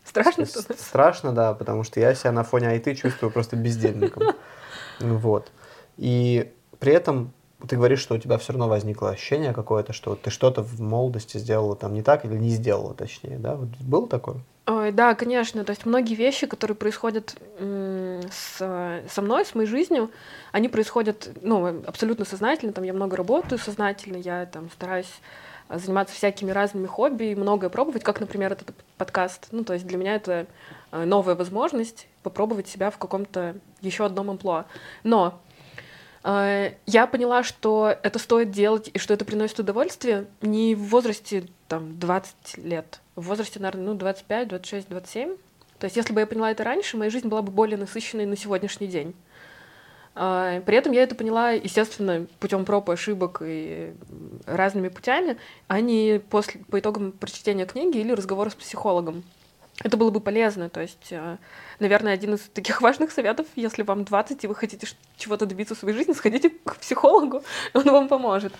Страшно 0.04 0.46
становится? 0.46 0.84
Страшно, 0.86 1.32
да, 1.32 1.54
потому 1.54 1.82
что 1.82 2.00
я 2.00 2.14
себя 2.14 2.32
на 2.32 2.42
фоне 2.42 2.74
IT 2.76 2.94
чувствую 2.94 3.30
просто 3.30 3.56
бездельником. 3.56 4.22
Вот. 5.00 5.52
И 5.96 6.52
при 6.80 6.92
этом 6.92 7.32
ты 7.66 7.76
говоришь, 7.76 8.00
что 8.00 8.14
у 8.14 8.18
тебя 8.18 8.38
все 8.38 8.52
равно 8.52 8.68
возникло 8.68 9.10
ощущение 9.10 9.52
какое-то, 9.52 9.92
что 9.92 10.14
ты 10.14 10.30
что-то 10.30 10.62
в 10.62 10.80
молодости 10.80 11.38
сделала 11.38 11.74
там 11.74 11.92
не 11.92 12.02
так 12.02 12.24
или 12.24 12.34
не 12.34 12.50
сделала, 12.50 12.94
точнее, 12.94 13.38
да? 13.38 13.56
Вот 13.56 13.68
было 13.80 14.06
такое? 14.06 14.36
Ой, 14.66 14.92
да, 14.92 15.14
конечно. 15.14 15.64
То 15.64 15.70
есть 15.70 15.86
многие 15.86 16.14
вещи, 16.14 16.46
которые 16.46 16.76
происходят 16.76 17.36
с, 17.58 18.58
со 19.08 19.22
мной, 19.22 19.44
с 19.46 19.54
моей 19.54 19.66
жизнью, 19.66 20.10
они 20.52 20.68
происходят 20.68 21.30
ну, 21.42 21.82
абсолютно 21.86 22.24
сознательно. 22.24 22.72
Там 22.72 22.84
я 22.84 22.92
много 22.92 23.16
работаю 23.16 23.58
сознательно, 23.58 24.18
я 24.18 24.46
там 24.46 24.70
стараюсь 24.70 25.20
заниматься 25.70 26.14
всякими 26.14 26.50
разными 26.50 26.86
хобби 26.86 27.24
и 27.24 27.34
многое 27.34 27.70
пробовать, 27.70 28.02
как, 28.02 28.20
например, 28.20 28.52
этот 28.52 28.74
подкаст. 28.96 29.48
Ну, 29.50 29.64
то 29.64 29.74
есть 29.74 29.86
для 29.86 29.98
меня 29.98 30.14
это 30.14 30.46
а, 30.90 31.04
новая 31.04 31.34
возможность 31.34 32.06
попробовать 32.22 32.68
себя 32.68 32.90
в 32.90 32.98
каком-то 32.98 33.56
еще 33.80 34.06
одном 34.06 34.30
амплуа. 34.30 34.66
Но 35.02 35.40
э, 35.47 35.47
я 36.30 37.06
поняла, 37.06 37.42
что 37.42 37.96
это 38.02 38.18
стоит 38.18 38.50
делать 38.50 38.90
и 38.92 38.98
что 38.98 39.14
это 39.14 39.24
приносит 39.24 39.60
удовольствие 39.60 40.26
не 40.42 40.74
в 40.74 40.88
возрасте 40.88 41.46
там 41.68 41.98
20 41.98 42.58
лет, 42.58 43.00
в 43.16 43.22
возрасте, 43.22 43.60
наверное, 43.60 43.86
ну, 43.86 43.94
25, 43.94 44.48
26, 44.48 44.88
27. 44.88 45.36
То 45.78 45.84
есть 45.84 45.96
если 45.96 46.12
бы 46.12 46.20
я 46.20 46.26
поняла 46.26 46.50
это 46.50 46.64
раньше, 46.64 46.96
моя 46.96 47.10
жизнь 47.10 47.28
была 47.28 47.40
бы 47.40 47.50
более 47.50 47.78
насыщенной 47.78 48.26
на 48.26 48.36
сегодняшний 48.36 48.88
день. 48.88 49.14
А, 50.14 50.60
при 50.62 50.76
этом 50.76 50.92
я 50.92 51.04
это 51.04 51.14
поняла, 51.14 51.52
естественно, 51.52 52.26
путем 52.40 52.64
проб 52.64 52.88
и 52.88 52.92
ошибок 52.92 53.40
и 53.44 53.94
разными 54.46 54.88
путями, 54.88 55.38
а 55.68 55.80
не 55.80 56.20
после, 56.28 56.60
по 56.68 56.80
итогам 56.80 57.12
прочтения 57.12 57.64
книги 57.66 57.98
или 57.98 58.12
разговора 58.12 58.50
с 58.50 58.54
психологом. 58.54 59.22
Это 59.84 59.96
было 59.96 60.10
бы 60.10 60.20
полезно. 60.20 60.68
То 60.68 60.80
есть, 60.80 61.12
а, 61.12 61.38
наверное, 61.78 62.14
один 62.14 62.34
из 62.34 62.40
таких 62.52 62.80
важных 62.82 63.12
советов, 63.12 63.46
если 63.56 63.82
вам 63.82 64.04
20 64.04 64.44
и 64.44 64.46
вы 64.46 64.54
хотите 64.54 64.86
чего-то 65.16 65.46
добиться 65.46 65.74
в 65.74 65.78
своей 65.78 65.96
жизни, 65.96 66.12
сходите 66.12 66.50
к 66.50 66.76
психологу, 66.76 67.42
он 67.74 67.84
вам 67.84 68.08
поможет. 68.08 68.52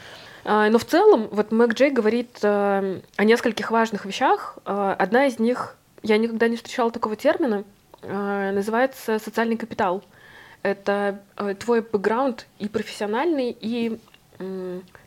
А, 0.45 0.69
но 0.71 0.79
в 0.79 0.85
целом, 0.85 1.29
вот 1.31 1.51
Мэг 1.53 1.75
Джей 1.75 1.91
говорит 1.91 2.39
о 2.43 3.01
нескольких 3.19 3.71
важных 3.71 4.05
вещах. 4.05 4.59
Одна 4.65 5.27
из 5.27 5.39
них, 5.39 5.77
я 6.03 6.19
никогда 6.19 6.49
не 6.49 6.57
встречала 6.57 6.91
такого 6.91 7.17
термина, 7.17 7.65
называется 8.03 9.19
социальный 9.19 9.57
капитал— 9.57 10.05
это 10.63 11.21
э, 11.37 11.55
твой 11.55 11.81
бэкграунд 11.83 12.47
и 12.59 12.69
профессиональный, 12.69 13.57
и 13.59 13.99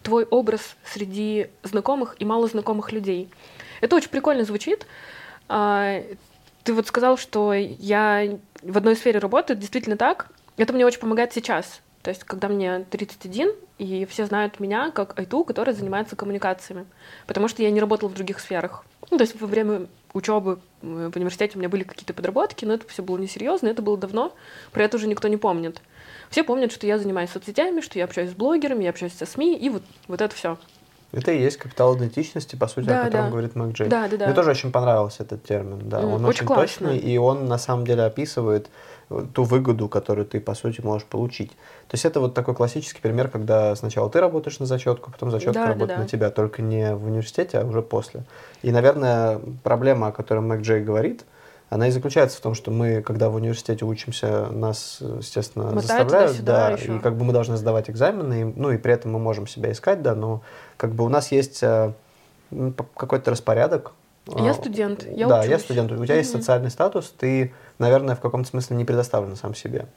твой 0.03 0.25
образ 0.25 0.75
среди 0.83 1.47
знакомых 1.63 2.15
и 2.19 2.25
малознакомых 2.25 2.91
людей. 2.91 3.29
Это 3.79 3.95
очень 3.95 4.09
прикольно 4.09 4.43
звучит. 4.43 4.85
А, 5.47 6.01
ты 6.63 6.73
вот 6.73 6.87
сказал, 6.87 7.17
что 7.17 7.53
я 7.53 8.37
в 8.61 8.77
одной 8.77 8.95
сфере 8.95 9.19
работаю, 9.19 9.57
действительно 9.57 9.97
так. 9.97 10.29
Это 10.57 10.73
мне 10.73 10.85
очень 10.85 10.99
помогает 10.99 11.33
сейчас. 11.33 11.81
То 12.03 12.09
есть, 12.09 12.23
когда 12.23 12.47
мне 12.47 12.85
31, 12.89 13.51
и 13.77 14.05
все 14.05 14.25
знают 14.25 14.59
меня 14.59 14.91
как 14.91 15.17
айту, 15.19 15.43
которая 15.43 15.75
занимается 15.75 16.15
коммуникациями. 16.15 16.85
Потому 17.27 17.47
что 17.47 17.61
я 17.61 17.69
не 17.69 17.79
работала 17.79 18.09
в 18.09 18.13
других 18.13 18.39
сферах. 18.39 18.83
Ну, 19.11 19.17
то 19.17 19.23
есть 19.23 19.39
во 19.39 19.47
время 19.47 19.87
учебы 20.13 20.59
в 20.81 21.15
университете 21.15 21.53
у 21.55 21.59
меня 21.59 21.69
были 21.69 21.83
какие-то 21.83 22.13
подработки, 22.13 22.65
но 22.65 22.73
это 22.73 22.87
все 22.87 23.03
было 23.03 23.17
несерьезно, 23.17 23.67
это 23.67 23.81
было 23.81 23.97
давно, 23.97 24.35
про 24.71 24.83
это 24.83 24.97
уже 24.97 25.07
никто 25.07 25.27
не 25.27 25.37
помнит. 25.37 25.81
Все 26.29 26.43
помнят, 26.43 26.71
что 26.71 26.87
я 26.87 26.97
занимаюсь 26.97 27.29
соцсетями, 27.29 27.81
что 27.81 27.99
я 27.99 28.05
общаюсь 28.05 28.31
с 28.31 28.33
блогерами, 28.33 28.83
я 28.83 28.89
общаюсь 28.89 29.13
со 29.13 29.25
СМИ, 29.25 29.57
и 29.57 29.69
вот, 29.69 29.83
вот 30.07 30.21
это 30.21 30.35
все. 30.35 30.57
Это 31.11 31.31
и 31.31 31.41
есть 31.41 31.57
капитал 31.57 31.97
идентичности, 31.97 32.55
по 32.55 32.67
сути, 32.67 32.85
да, 32.85 33.01
о 33.01 33.05
котором 33.05 33.25
да. 33.25 33.31
говорит 33.31 33.55
Мак 33.55 33.71
Джей. 33.71 33.87
Да, 33.89 34.07
да, 34.07 34.17
да. 34.17 34.25
Мне 34.27 34.35
тоже 34.35 34.51
очень 34.51 34.71
понравился 34.71 35.23
этот 35.23 35.43
термин. 35.43 35.81
Да. 35.83 35.99
Он 35.99 36.25
очень, 36.25 36.45
очень 36.45 36.55
точный, 36.55 36.97
и 36.97 37.17
он 37.17 37.47
на 37.47 37.57
самом 37.57 37.85
деле 37.85 38.03
описывает 38.03 38.69
ту 39.33 39.43
выгоду, 39.43 39.89
которую 39.89 40.25
ты, 40.25 40.39
по 40.39 40.53
сути, 40.53 40.81
можешь 40.81 41.05
получить. 41.05 41.51
То 41.87 41.95
есть 41.95 42.05
это 42.05 42.21
вот 42.21 42.33
такой 42.33 42.55
классический 42.55 43.01
пример, 43.01 43.27
когда 43.27 43.75
сначала 43.75 44.09
ты 44.09 44.21
работаешь 44.21 44.59
на 44.59 44.65
зачетку, 44.65 45.11
потом 45.11 45.31
зачетка 45.31 45.53
да, 45.53 45.67
работает 45.67 45.89
да, 45.89 45.95
да. 45.95 46.01
на 46.03 46.07
тебя, 46.07 46.29
только 46.29 46.61
не 46.61 46.95
в 46.95 47.05
университете, 47.05 47.59
а 47.59 47.65
уже 47.65 47.81
после. 47.81 48.23
И, 48.61 48.71
наверное, 48.71 49.41
проблема, 49.63 50.07
о 50.07 50.11
которой 50.11 50.39
Мэг 50.39 50.61
Джей 50.61 50.81
говорит, 50.81 51.25
она 51.71 51.87
и 51.87 51.91
заключается 51.91 52.37
в 52.37 52.41
том, 52.41 52.53
что 52.53 52.69
мы, 52.69 53.01
когда 53.01 53.29
в 53.29 53.35
университете 53.35 53.85
учимся, 53.85 54.47
нас, 54.47 54.97
естественно, 54.99 55.71
Мотать 55.71 55.83
заставляют, 55.83 56.43
да, 56.43 56.71
еще. 56.71 56.97
и 56.97 56.99
как 56.99 57.15
бы 57.15 57.23
мы 57.23 57.31
должны 57.31 57.55
сдавать 57.55 57.89
экзамены, 57.89 58.41
и, 58.41 58.43
ну 58.43 58.71
и 58.71 58.77
при 58.77 58.91
этом 58.91 59.13
мы 59.13 59.19
можем 59.19 59.47
себя 59.47 59.71
искать, 59.71 60.01
да, 60.01 60.13
но 60.13 60.41
как 60.75 60.93
бы 60.93 61.05
у 61.05 61.09
нас 61.09 61.31
есть 61.31 61.63
э, 61.63 61.93
какой-то 62.97 63.31
распорядок, 63.31 63.93
я 64.27 64.51
а, 64.51 64.53
студент, 64.53 65.07
я 65.09 65.27
Да, 65.27 65.39
учусь. 65.39 65.49
я 65.49 65.59
студент. 65.59 65.91
У 65.93 65.95
тебя 65.95 66.13
mm-hmm. 66.13 66.17
есть 66.17 66.31
социальный 66.31 66.69
статус, 66.69 67.09
ты, 67.17 67.53
наверное, 67.79 68.15
в 68.15 68.19
каком-то 68.19 68.49
смысле 68.49 68.75
не 68.75 68.85
предоставлен 68.85 69.35
сам 69.37 69.55
себе. 69.55 69.87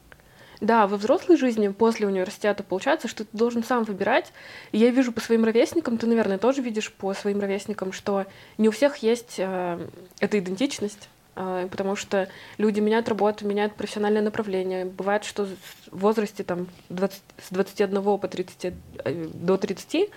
Да, 0.60 0.86
во 0.86 0.96
взрослой 0.96 1.36
жизни 1.36 1.68
после 1.68 2.06
университета 2.06 2.62
получается, 2.62 3.08
что 3.08 3.24
ты 3.24 3.36
должен 3.36 3.64
сам 3.64 3.82
выбирать. 3.82 4.32
И 4.70 4.78
я 4.78 4.90
вижу 4.90 5.12
по 5.12 5.20
своим 5.20 5.44
ровесникам, 5.44 5.98
ты, 5.98 6.06
наверное, 6.06 6.38
тоже 6.38 6.62
видишь 6.62 6.92
по 6.92 7.12
своим 7.14 7.40
ровесникам, 7.40 7.92
что 7.92 8.26
не 8.58 8.68
у 8.68 8.70
всех 8.70 8.98
есть 8.98 9.34
э, 9.38 9.88
эта 10.20 10.38
идентичность, 10.38 11.08
потому 11.34 11.96
что 11.96 12.28
люди 12.58 12.80
меняют 12.80 13.08
работу, 13.08 13.46
меняют 13.46 13.74
профессиональное 13.74 14.22
направление. 14.22 14.84
Бывает, 14.84 15.24
что 15.24 15.46
в 15.46 15.56
возрасте 15.90 16.44
там, 16.44 16.68
20, 16.90 17.22
с 17.38 17.50
21 17.50 18.02
по 18.02 18.28
30, 18.28 18.74
э, 19.04 19.26
до 19.34 19.56
30 19.56 20.10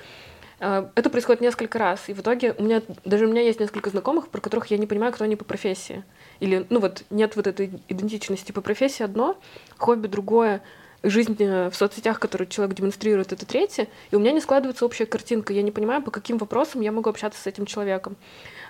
а, 0.59 0.89
это 0.95 1.09
происходит 1.09 1.41
несколько 1.41 1.77
раз, 1.77 2.09
и 2.09 2.13
в 2.13 2.21
итоге 2.21 2.53
у 2.57 2.63
меня 2.63 2.81
даже 3.05 3.25
у 3.25 3.29
меня 3.29 3.41
есть 3.41 3.59
несколько 3.59 3.89
знакомых, 3.89 4.29
про 4.29 4.41
которых 4.41 4.67
я 4.67 4.77
не 4.77 4.87
понимаю, 4.87 5.13
кто 5.13 5.23
они 5.23 5.35
по 5.35 5.45
профессии. 5.45 6.03
Или, 6.39 6.65
ну 6.69 6.79
вот, 6.79 7.03
нет 7.09 7.35
вот 7.35 7.47
этой 7.47 7.71
идентичности 7.87 8.51
по 8.51 8.61
профессии 8.61 9.03
одно, 9.03 9.37
хобби 9.77 10.07
другое, 10.07 10.61
жизнь 11.03 11.35
э, 11.39 11.69
в 11.69 11.75
соцсетях, 11.75 12.19
которую 12.19 12.47
человек 12.47 12.75
демонстрирует, 12.75 13.31
это 13.31 13.45
третье, 13.45 13.87
и 14.11 14.15
у 14.15 14.19
меня 14.19 14.31
не 14.31 14.41
складывается 14.41 14.85
общая 14.85 15.05
картинка. 15.05 15.53
Я 15.53 15.61
не 15.61 15.71
понимаю, 15.71 16.01
по 16.01 16.11
каким 16.11 16.37
вопросам 16.37 16.81
я 16.81 16.91
могу 16.91 17.09
общаться 17.09 17.41
с 17.41 17.47
этим 17.47 17.65
человеком. 17.65 18.15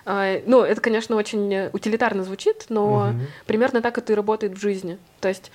А, 0.04 0.40
ну, 0.46 0.62
это, 0.62 0.80
конечно, 0.80 1.16
очень 1.16 1.68
утилитарно 1.72 2.24
звучит, 2.24 2.66
но 2.68 3.08
угу. 3.08 3.16
примерно 3.46 3.82
так 3.82 3.98
это 3.98 4.12
и 4.12 4.16
работает 4.16 4.54
в 4.54 4.60
жизни. 4.60 4.98
То 5.20 5.28
есть 5.28 5.50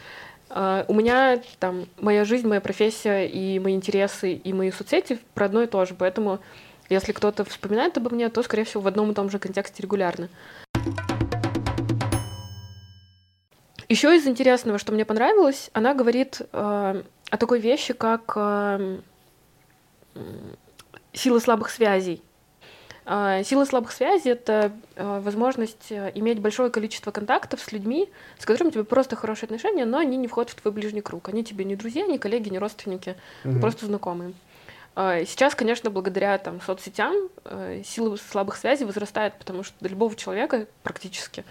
Uh, 0.49 0.85
у 0.87 0.93
меня 0.93 1.41
там 1.57 1.87
моя 1.99 2.25
жизнь, 2.25 2.47
моя 2.47 2.61
профессия 2.61 3.25
и 3.25 3.57
мои 3.57 3.73
интересы 3.73 4.33
и 4.33 4.53
мои 4.53 4.69
соцсети 4.69 5.17
про 5.33 5.45
одно 5.45 5.63
и 5.63 5.67
то 5.67 5.83
же, 5.85 5.95
поэтому 5.95 6.41
если 6.89 7.11
кто-то 7.11 7.43
вспоминает 7.43 7.97
обо 7.97 8.11
мне, 8.11 8.29
то, 8.29 8.43
скорее 8.43 8.63
всего, 8.65 8.81
в 8.81 8.87
одном 8.87 9.09
и 9.09 9.13
том 9.15 9.31
же 9.31 9.39
контексте 9.39 9.81
регулярно. 9.81 10.29
Еще 13.93 14.15
из 14.15 14.25
интересного, 14.25 14.79
что 14.79 14.91
мне 14.91 15.05
понравилось, 15.05 15.69
она 15.71 15.93
говорит 15.93 16.41
э, 16.41 16.47
о 16.51 17.37
такой 17.37 17.59
вещи, 17.59 17.93
как 17.93 18.33
э, 18.35 18.97
сила 21.13 21.37
слабых 21.37 21.69
связей. 21.69 22.23
А, 23.05 23.43
сила 23.43 23.65
слабых 23.65 23.91
связей— 23.91 24.29
это 24.31 24.71
а, 24.95 25.21
возможность 25.21 25.91
э, 25.91 26.11
иметь 26.15 26.39
большое 26.39 26.71
количество 26.71 27.11
контактов 27.11 27.61
с 27.61 27.71
людьми, 27.71 28.09
с 28.39 28.47
которыми 28.47 28.69
у 28.69 28.71
тебя 28.71 28.83
просто 28.83 29.15
хорошие 29.15 29.45
отношения, 29.45 29.85
но 29.85 29.99
они 29.99 30.17
не 30.17 30.27
входят 30.27 30.49
в 30.49 30.55
твой 30.55 30.73
ближний 30.73 31.01
круг. 31.01 31.29
Они 31.29 31.43
тебе 31.43 31.63
не 31.63 31.75
друзья, 31.75 32.07
не 32.07 32.17
коллеги, 32.17 32.49
не 32.49 32.57
родственники, 32.57 33.15
mm-hmm. 33.43 33.59
просто 33.59 33.85
знакомые. 33.85 34.33
Сейчас, 34.95 35.53
конечно, 35.53 35.91
благодаря 35.91 36.35
там, 36.39 36.61
соцсетям 36.61 37.13
э, 37.45 37.83
сила 37.85 38.15
слабых 38.15 38.57
связей 38.57 38.85
возрастает, 38.85 39.35
потому 39.37 39.61
что 39.61 39.75
для 39.81 39.89
любого 39.89 40.15
человека 40.15 40.65
практически 40.81 41.45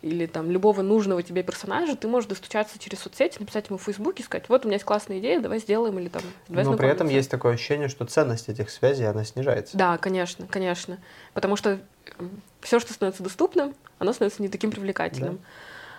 или 0.00 0.26
там 0.26 0.50
любого 0.50 0.82
нужного 0.82 1.22
тебе 1.22 1.42
персонажа, 1.42 1.96
ты 1.96 2.06
можешь 2.06 2.28
достучаться 2.28 2.78
через 2.78 3.00
соцсети, 3.00 3.38
написать 3.40 3.68
ему 3.68 3.78
в 3.78 3.82
Фейсбуке, 3.82 4.22
сказать, 4.22 4.48
вот 4.48 4.64
у 4.64 4.68
меня 4.68 4.76
есть 4.76 4.84
классная 4.84 5.18
идея, 5.18 5.40
давай 5.40 5.58
сделаем, 5.58 5.98
или 5.98 6.08
там, 6.08 6.22
давай 6.48 6.64
Но 6.64 6.76
при 6.76 6.88
этом 6.88 7.08
есть 7.08 7.30
такое 7.30 7.54
ощущение, 7.54 7.88
что 7.88 8.04
ценность 8.04 8.48
этих 8.48 8.70
связей, 8.70 9.04
она 9.04 9.24
снижается. 9.24 9.76
Да, 9.76 9.98
конечно, 9.98 10.46
конечно. 10.46 10.98
Потому 11.34 11.56
что 11.56 11.80
все, 12.60 12.78
что 12.78 12.92
становится 12.92 13.22
доступным, 13.22 13.74
оно 13.98 14.12
становится 14.12 14.40
не 14.40 14.48
таким 14.48 14.70
привлекательным. 14.70 15.40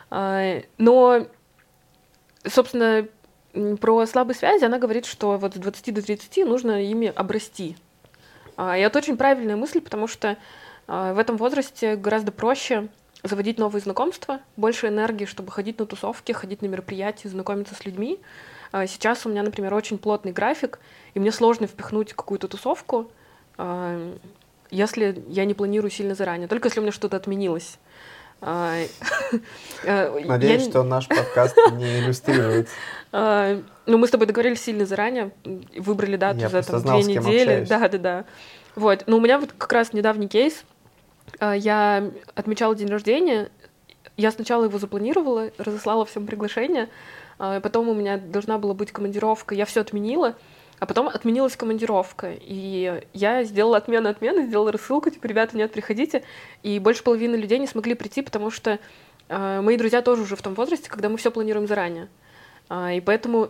Да. 0.10 0.62
Но, 0.78 1.28
собственно, 2.46 3.08
про 3.82 4.06
слабые 4.06 4.36
связи 4.36 4.64
она 4.64 4.80
говорит, 4.80 5.06
что 5.06 5.38
вот 5.38 5.56
с 5.56 5.58
20 5.58 5.94
до 5.94 6.02
30 6.02 6.46
нужно 6.46 6.84
ими 6.84 7.08
обрасти. 7.14 7.78
И 8.58 8.80
это 8.80 8.98
очень 8.98 9.18
правильная 9.18 9.56
мысль, 9.56 9.82
потому 9.82 10.08
что 10.08 10.38
в 10.88 11.20
этом 11.20 11.38
возрасте 11.38 11.96
гораздо 11.96 12.32
проще 12.32 12.90
заводить 13.24 13.58
новые 13.58 13.82
знакомства, 13.82 14.40
больше 14.56 14.88
энергии, 14.88 15.26
чтобы 15.26 15.52
ходить 15.52 15.80
на 15.80 15.86
тусовки, 15.86 16.32
ходить 16.32 16.62
на 16.62 16.68
мероприятия, 16.68 17.30
знакомиться 17.30 17.76
с 17.76 17.86
людьми. 17.86 18.20
А, 18.72 18.88
сейчас 18.88 19.26
у 19.26 19.30
меня, 19.30 19.44
например, 19.44 19.74
очень 19.74 19.98
плотный 19.98 20.32
график, 20.32 20.80
и 21.14 21.20
мне 21.20 21.32
сложно 21.32 21.68
впихнуть 21.68 22.14
какую-то 22.14 22.48
тусовку, 22.48 23.12
а, 23.58 24.16
если 24.72 25.24
я 25.28 25.46
не 25.46 25.54
планирую 25.54 25.92
сильно 25.92 26.16
заранее, 26.16 26.48
только 26.48 26.68
если 26.68 26.80
у 26.80 26.84
меня 26.84 26.92
что-то 26.92 27.18
отменилось. 27.18 27.78
А, 28.42 28.76
Надеюсь, 29.84 30.64
я... 30.64 30.70
что 30.70 30.84
наш 30.84 31.08
подкаст 31.08 31.58
не 31.74 32.00
иллюстрирует. 32.00 32.68
Ну, 33.12 33.98
мы 33.98 34.06
с 34.06 34.12
тобой 34.12 34.28
договорились 34.28 34.62
сильно 34.62 34.86
заранее, 34.86 35.32
выбрали 35.76 36.16
дату 36.16 36.48
за 36.48 36.62
там, 36.62 37.02
две 37.02 37.16
недели. 37.16 37.66
Да, 37.68 37.90
да, 37.90 37.98
да. 37.98 38.26
Вот. 38.76 39.06
Но 39.08 39.18
у 39.18 39.20
меня 39.20 39.40
вот 39.40 39.52
как 39.58 39.74
раз 39.74 39.94
недавний 39.94 40.28
кейс— 40.28 40.64
я 41.42 42.12
отмечала 42.36 42.76
день 42.76 42.90
рождения. 42.90 43.50
Я 44.18 44.32
сначала 44.32 44.66
его 44.66 44.78
запланировала, 44.78 45.52
разослала 45.58 46.06
всем 46.06 46.26
приглашение. 46.26 46.90
А, 47.38 47.60
потом 47.62 47.88
у 47.88 47.94
меня 47.94 48.18
должна 48.18 48.58
была 48.58 48.74
быть 48.74 48.92
командировка. 48.92 49.56
Я 49.56 49.66
все 49.66 49.82
отменила. 49.82 50.36
А 50.80 50.86
потом 50.86 51.10
отменилась 51.10 51.58
командировка, 51.58 52.32
и 52.40 53.04
я 53.14 53.44
сделала 53.44 53.76
отмену 53.76 54.08
отмены, 54.08 54.46
сделала 54.46 54.72
рассылку, 54.72 55.10
типа, 55.10 55.28
ребята, 55.28 55.58
нет, 55.58 55.74
приходите. 55.74 56.24
И 56.64 56.80
больше 56.80 57.04
половины 57.04 57.36
людей 57.36 57.60
не 57.60 57.68
смогли 57.68 57.96
прийти, 57.96 58.22
потому 58.22 58.50
что 58.50 58.80
э, 59.28 59.62
мои 59.62 59.76
друзья 59.76 60.02
тоже 60.02 60.22
уже 60.22 60.38
в 60.38 60.42
том 60.42 60.54
возрасте, 60.54 60.90
когда 60.90 61.10
мы 61.10 61.18
все 61.18 61.32
планируем 61.32 61.68
заранее. 61.68 62.08
Э, 62.70 62.96
и 62.96 63.02
поэтому 63.02 63.50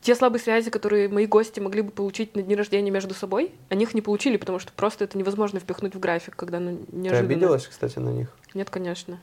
те 0.00 0.14
слабые 0.14 0.40
связи, 0.40 0.70
которые 0.70 1.08
мои 1.08 1.26
гости 1.26 1.60
могли 1.60 1.82
бы 1.82 1.90
получить 1.90 2.34
на 2.34 2.42
дни 2.42 2.54
рождения 2.54 2.90
между 2.90 3.14
собой, 3.14 3.52
они 3.68 3.84
их 3.84 3.94
не 3.94 4.00
получили, 4.00 4.36
потому 4.36 4.58
что 4.58 4.72
просто 4.72 5.04
это 5.04 5.18
невозможно 5.18 5.60
впихнуть 5.60 5.94
в 5.94 6.00
график, 6.00 6.36
когда 6.36 6.58
ну, 6.58 6.78
неожиданно. 6.90 7.28
Ты 7.28 7.34
обиделась, 7.34 7.66
кстати, 7.66 7.98
на 7.98 8.10
них? 8.10 8.34
Нет, 8.54 8.70
конечно. 8.70 9.18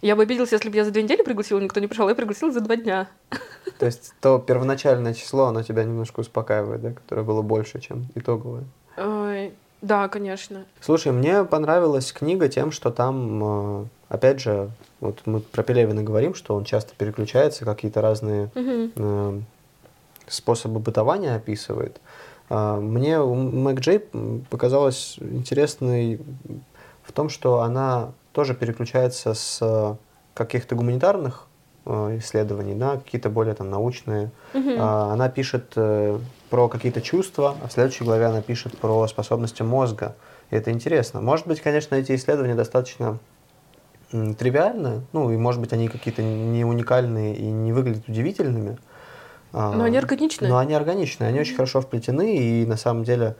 Я 0.00 0.16
бы 0.16 0.22
обиделась, 0.22 0.52
если 0.52 0.68
бы 0.68 0.76
я 0.76 0.84
за 0.84 0.90
две 0.90 1.02
недели 1.02 1.22
пригласила, 1.22 1.58
никто 1.58 1.80
не 1.80 1.86
пришел, 1.86 2.08
я 2.08 2.14
пригласила 2.14 2.52
за 2.52 2.60
два 2.60 2.76
дня. 2.76 3.08
То 3.78 3.86
есть 3.86 4.12
то 4.20 4.38
первоначальное 4.38 5.14
число, 5.14 5.46
оно 5.46 5.62
тебя 5.62 5.82
немножко 5.82 6.20
успокаивает, 6.20 6.82
да, 6.82 6.92
которое 6.92 7.22
было 7.22 7.42
больше, 7.42 7.80
чем 7.80 8.06
итоговое. 8.14 8.64
Ой, 8.96 9.52
да, 9.80 10.08
конечно. 10.08 10.64
Слушай, 10.80 11.12
мне 11.12 11.44
понравилась 11.44 12.12
книга 12.12 12.48
тем, 12.48 12.70
что 12.70 12.90
там, 12.90 13.82
э, 13.82 13.86
опять 14.08 14.40
же, 14.40 14.70
вот 15.00 15.22
мы 15.24 15.40
про 15.40 15.62
Пелевина 15.62 16.02
говорим, 16.02 16.34
что 16.34 16.54
он 16.54 16.64
часто 16.64 16.94
переключается, 16.96 17.64
какие-то 17.64 18.00
разные. 18.00 18.50
Способы 20.26 20.80
бытования 20.80 21.36
описывает. 21.36 22.00
А, 22.48 22.80
Мне 22.80 23.18
Мэг 23.18 23.80
Джей 23.80 24.00
показалось 24.50 25.16
интересной 25.18 26.20
в 27.02 27.12
том, 27.12 27.28
что 27.28 27.60
она 27.60 28.12
тоже 28.32 28.54
переключается 28.54 29.34
с 29.34 29.58
э, 29.60 29.94
каких-то 30.34 30.74
гуманитарных 30.74 31.46
э, 31.86 32.18
исследований 32.18 32.74
на 32.74 32.96
какие-то 32.96 33.30
более 33.30 33.54
там 33.54 33.70
научные. 33.70 34.30
А, 34.54 35.12
Она 35.12 35.28
пишет 35.28 35.72
э, 35.76 36.18
про 36.50 36.68
какие-то 36.68 37.00
чувства, 37.00 37.56
а 37.62 37.68
в 37.68 37.72
следующей 37.72 38.04
главе 38.04 38.26
она 38.26 38.42
пишет 38.42 38.76
про 38.78 39.06
способности 39.06 39.62
мозга. 39.62 40.16
И 40.50 40.56
это 40.56 40.70
интересно. 40.70 41.20
Может 41.20 41.46
быть, 41.46 41.60
конечно, 41.60 41.94
эти 41.94 42.14
исследования 42.14 42.54
достаточно 42.54 43.18
тривиальны, 44.10 45.02
ну 45.12 45.30
и 45.32 45.36
может 45.36 45.60
быть 45.60 45.72
они 45.72 45.88
какие-то 45.88 46.22
не 46.22 46.64
уникальные 46.64 47.36
и 47.36 47.44
не 47.44 47.72
выглядят 47.72 48.08
удивительными. 48.08 48.78
Но 49.54 49.84
они 49.84 49.96
органичны. 49.98 50.48
но 50.48 50.58
они 50.58 50.74
органичные, 50.74 51.28
они 51.28 51.40
очень 51.40 51.54
хорошо 51.56 51.80
вплетены, 51.80 52.36
и 52.36 52.66
на 52.66 52.76
самом 52.76 53.04
деле, 53.04 53.36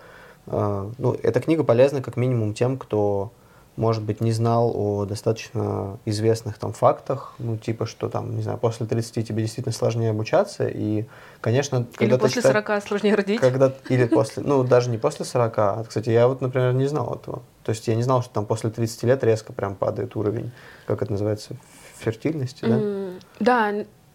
э, 0.47 0.91
ну, 0.99 1.13
эта 1.23 1.41
книга 1.41 1.65
полезна 1.65 2.01
как 2.03 2.17
минимум 2.17 2.55
тем, 2.55 2.79
кто, 2.79 3.33
может 3.77 4.03
быть, 4.05 4.21
не 4.21 4.31
знал 4.31 4.71
о 4.75 5.05
достаточно 5.05 5.99
известных 6.05 6.59
там 6.59 6.73
фактах, 6.73 7.35
ну, 7.39 7.57
типа, 7.57 7.87
что 7.87 8.09
там, 8.09 8.37
не 8.37 8.43
знаю, 8.43 8.59
после 8.59 8.87
30 8.87 9.25
тебе 9.25 9.43
действительно 9.43 9.73
сложнее 9.73 10.11
обучаться, 10.11 10.69
и, 10.69 11.07
конечно, 11.41 11.79
Или 11.79 11.87
когда 12.11 12.19
после 12.19 12.43
читаешь- 12.43 12.65
40 12.65 12.81
сложнее 12.87 13.15
родить. 13.17 13.41
когда, 13.41 13.73
или 13.89 14.05
после, 14.07 14.43
ну, 14.45 14.63
даже 14.63 14.91
не 14.91 14.99
после 14.99 15.25
40. 15.25 15.59
А, 15.81 15.85
кстати, 15.85 16.11
я 16.11 16.29
вот, 16.29 16.41
например, 16.41 16.73
не 16.75 16.87
знал 16.87 17.15
этого. 17.21 17.43
То 17.65 17.71
есть 17.71 17.89
я 17.89 17.97
не 17.97 18.03
знал, 18.05 18.23
что 18.23 18.33
там 18.33 18.47
после 18.47 18.71
30 18.71 19.03
лет 19.03 19.25
резко 19.25 19.53
прям 19.53 19.75
падает 19.75 20.15
уровень, 20.15 20.53
как 20.87 21.03
это 21.03 21.11
называется, 21.11 21.57
фертильности, 21.99 22.65
да? 22.65 22.77
М, 22.77 23.19
Да, 23.41 23.73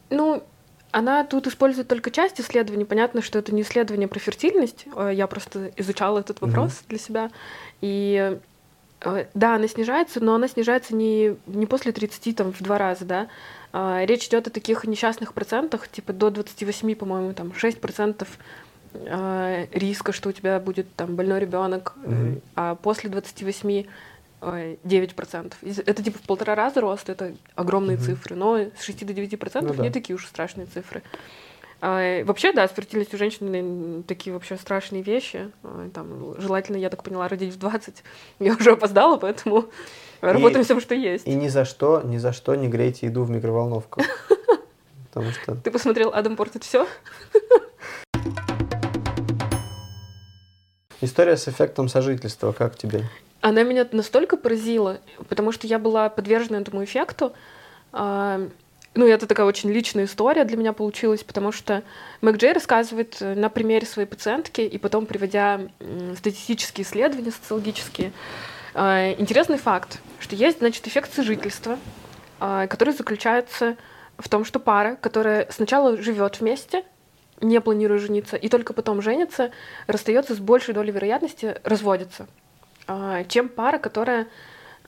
ну, 0.10 0.42
она 0.92 1.24
тут 1.24 1.48
использует 1.48 1.88
только 1.88 2.12
часть 2.12 2.40
исследований. 2.42 2.86
Понятно, 2.86 3.22
что 3.22 3.40
это 3.40 3.54
не 3.54 3.62
исследование 3.62 4.08
про 4.08 4.20
фертильность. 4.20 4.86
Э, 4.96 5.12
Я 5.14 5.28
просто 5.28 5.72
изучала 5.78 6.20
этот 6.20 6.42
вопрос 6.42 6.82
для 6.88 6.98
себя. 6.98 7.32
И 7.82 8.40
э, 9.02 9.26
да, 9.34 9.56
она 9.56 9.68
снижается, 9.68 10.20
но 10.24 10.36
она 10.36 10.48
снижается 10.48 10.96
не, 10.96 11.36
не 11.48 11.66
после 11.66 11.92
30, 11.92 12.36
там, 12.36 12.52
в 12.54 12.62
два 12.62 12.78
раза, 12.78 13.06
да. 13.06 13.28
А, 13.72 14.04
Речь 14.06 14.28
идет 14.28 14.48
о 14.48 14.50
таких 14.50 14.84
несчастных 14.86 15.34
процентах, 15.34 15.88
типа 15.88 16.12
до 16.14 16.32
28, 16.32 16.96
по-моему, 16.96 17.34
там 17.34 17.54
6 17.54 17.80
процентов 17.80 18.28
э, 18.94 19.68
риска, 19.72 20.12
что 20.12 20.30
у 20.30 20.32
тебя 20.32 20.60
будет 20.60 20.88
там 20.96 21.16
больной 21.16 21.40
ребенок, 21.40 21.94
Мгм. 21.98 22.42
а 22.56 22.74
после 22.76 23.10
28 23.12 23.70
э, 23.70 23.86
9%. 24.42 25.54
Из- 25.62 25.80
Это 25.80 26.02
типа 26.04 26.18
в 26.20 26.22
полтора 26.22 26.56
раза 26.56 26.82
рост, 26.82 27.10
это 27.10 27.34
огромные 27.56 27.98
Мгм. 27.98 28.06
цифры, 28.06 28.36
но 28.36 28.58
с 28.58 28.82
6 28.84 29.06
до 29.06 29.14
9% 29.14 29.68
Ну 29.68 29.74
да. 29.74 29.84
не 29.84 29.90
такие 29.90 30.16
уж 30.16 30.26
страшные 30.26 30.66
цифры. 30.68 31.04
А, 31.82 32.24
Вообще, 32.26 32.52
да, 32.52 32.68
с 32.68 32.72
фертильностью 32.74 33.18
женщины 33.18 34.04
такие 34.04 34.34
вообще 34.34 34.58
страшные 34.58 35.02
вещи. 35.02 35.50
А, 35.64 35.90
Там, 35.94 36.36
желательно, 36.40 36.76
я 36.78 36.90
так 36.90 37.04
поняла, 37.04 37.28
родить 37.28 37.54
в 37.54 37.58
20. 37.60 38.04
Я 38.40 38.54
уже 38.54 38.72
опоздала, 38.72 39.18
поэтому 39.18 39.66
работаем 40.22 40.64
всем, 40.66 40.82
что 40.82 40.94
есть. 40.96 41.26
И 41.28 41.34
ни 41.36 41.48
за 41.48 41.64
что, 41.66 42.02
ни 42.04 42.18
за 42.18 42.34
что 42.34 42.56
не 42.56 42.68
грейте 42.68 43.06
еду 43.08 43.24
в 43.24 43.30
микроволновку. 43.30 44.02
Потому 45.12 45.32
что 45.32 45.56
Ты 45.56 45.72
посмотрел 45.72 46.12
«Адам 46.14 46.36
портит 46.36 46.64
все? 46.64 46.86
история 51.02 51.38
с 51.38 51.48
эффектом 51.48 51.88
сожительства, 51.88 52.52
как 52.52 52.76
тебе? 52.78 53.06
Она 53.42 53.64
меня 53.64 53.88
настолько 53.92 54.38
поразила, 54.38 55.00
потому 55.30 55.52
что 55.52 55.68
я 55.68 55.80
была 55.80 56.10
подвержена 56.10 56.60
этому 56.60 56.84
эффекту. 56.84 57.34
А, 57.92 58.48
Ну, 58.96 59.06
это 59.08 59.28
такая 59.28 59.46
очень 59.46 59.70
личная 59.72 60.06
история 60.06 60.44
для 60.46 60.58
меня 60.58 60.74
получилась, 60.74 61.24
потому 61.24 61.52
что 61.52 61.84
Мэг 62.22 62.38
Джей 62.38 62.54
рассказывает 62.54 63.18
э, 63.22 63.36
на 63.36 63.50
примере 63.50 63.86
своей 63.86 64.08
пациентки 64.08 64.62
и 64.62 64.78
потом 64.80 65.06
приводя 65.06 65.62
статистические 66.18 66.86
исследования 66.86 67.32
социологические. 67.32 68.12
А, 68.74 69.12
Интересный 69.18 69.58
факт, 69.58 70.00
что 70.20 70.36
есть, 70.36 70.60
значит, 70.60 70.88
эффект 70.88 71.14
сожительства, 71.14 71.78
а, 72.40 72.68
который 72.68 72.94
заключается 72.94 73.78
в 74.18 74.28
том, 74.28 74.44
что 74.44 74.60
пара, 74.60 74.96
которая 74.96 75.48
сначала 75.52 75.96
живет 75.98 76.40
вместе, 76.40 76.84
не 77.42 77.62
планируя 77.62 78.00
жениться, 78.00 78.36
и 78.36 78.50
только 78.50 78.74
потом 78.74 79.02
женится, 79.02 79.52
расстается 79.88 80.36
с 80.36 80.40
большей 80.40 80.74
долей 80.74 80.92
вероятности 80.92 81.58
разводиться, 81.64 82.24
а, 82.24 82.49
чем 83.28 83.50
пара, 83.50 83.78
которая 83.78 84.28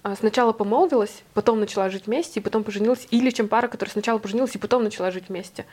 а, 0.04 0.16
сначала 0.16 0.52
помолвилась, 0.52 1.22
потом 1.36 1.60
начала 1.60 1.90
жить 1.92 2.08
вместе, 2.08 2.40
и 2.40 2.44
потом 2.44 2.64
поженилась, 2.64 3.08
или 3.12 3.30
чем 3.30 3.48
пара, 3.48 3.68
которая 3.68 3.92
сначала 3.92 4.18
поженилась 4.18 4.56
и 4.56 4.58
потом 4.58 4.84
начала 4.84 5.12
жить 5.12 5.26
вместе. 5.30 5.66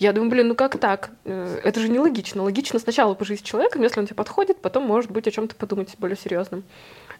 Я 0.00 0.12
думаю, 0.12 0.30
блин, 0.30 0.48
ну 0.48 0.54
как 0.56 0.78
так? 0.78 1.10
Э, 1.24 1.60
Это 1.62 1.78
же 1.78 1.88
нелогично. 1.88 2.42
Логично 2.42 2.80
сначала 2.80 3.14
пожить 3.14 3.40
с 3.40 3.42
человеком, 3.42 3.82
если 3.82 4.00
он 4.00 4.06
тебе 4.06 4.16
подходит, 4.16 4.60
потом, 4.60 4.84
может 4.84 5.12
быть, 5.12 5.28
о 5.28 5.30
чем-то 5.30 5.54
подумать 5.54 5.94
более 5.98 6.16
серьезным. 6.16 6.64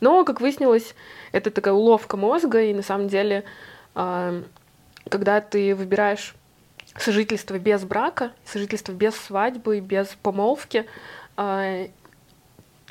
Но, 0.00 0.24
как 0.24 0.40
выяснилось, 0.40 0.96
это 1.30 1.52
такая 1.52 1.74
уловка 1.74 2.16
мозга, 2.16 2.60
и 2.60 2.74
на 2.74 2.82
самом 2.82 3.06
деле, 3.06 3.44
а, 3.94 4.42
когда 5.08 5.40
ты 5.40 5.76
выбираешь 5.76 6.34
сожительство 6.96 7.56
без 7.58 7.84
брака, 7.84 8.32
сожительство 8.44 8.92
без 8.92 9.14
свадьбы, 9.14 9.78
без 9.78 10.08
помолвки, 10.22 10.86
а, 11.36 11.86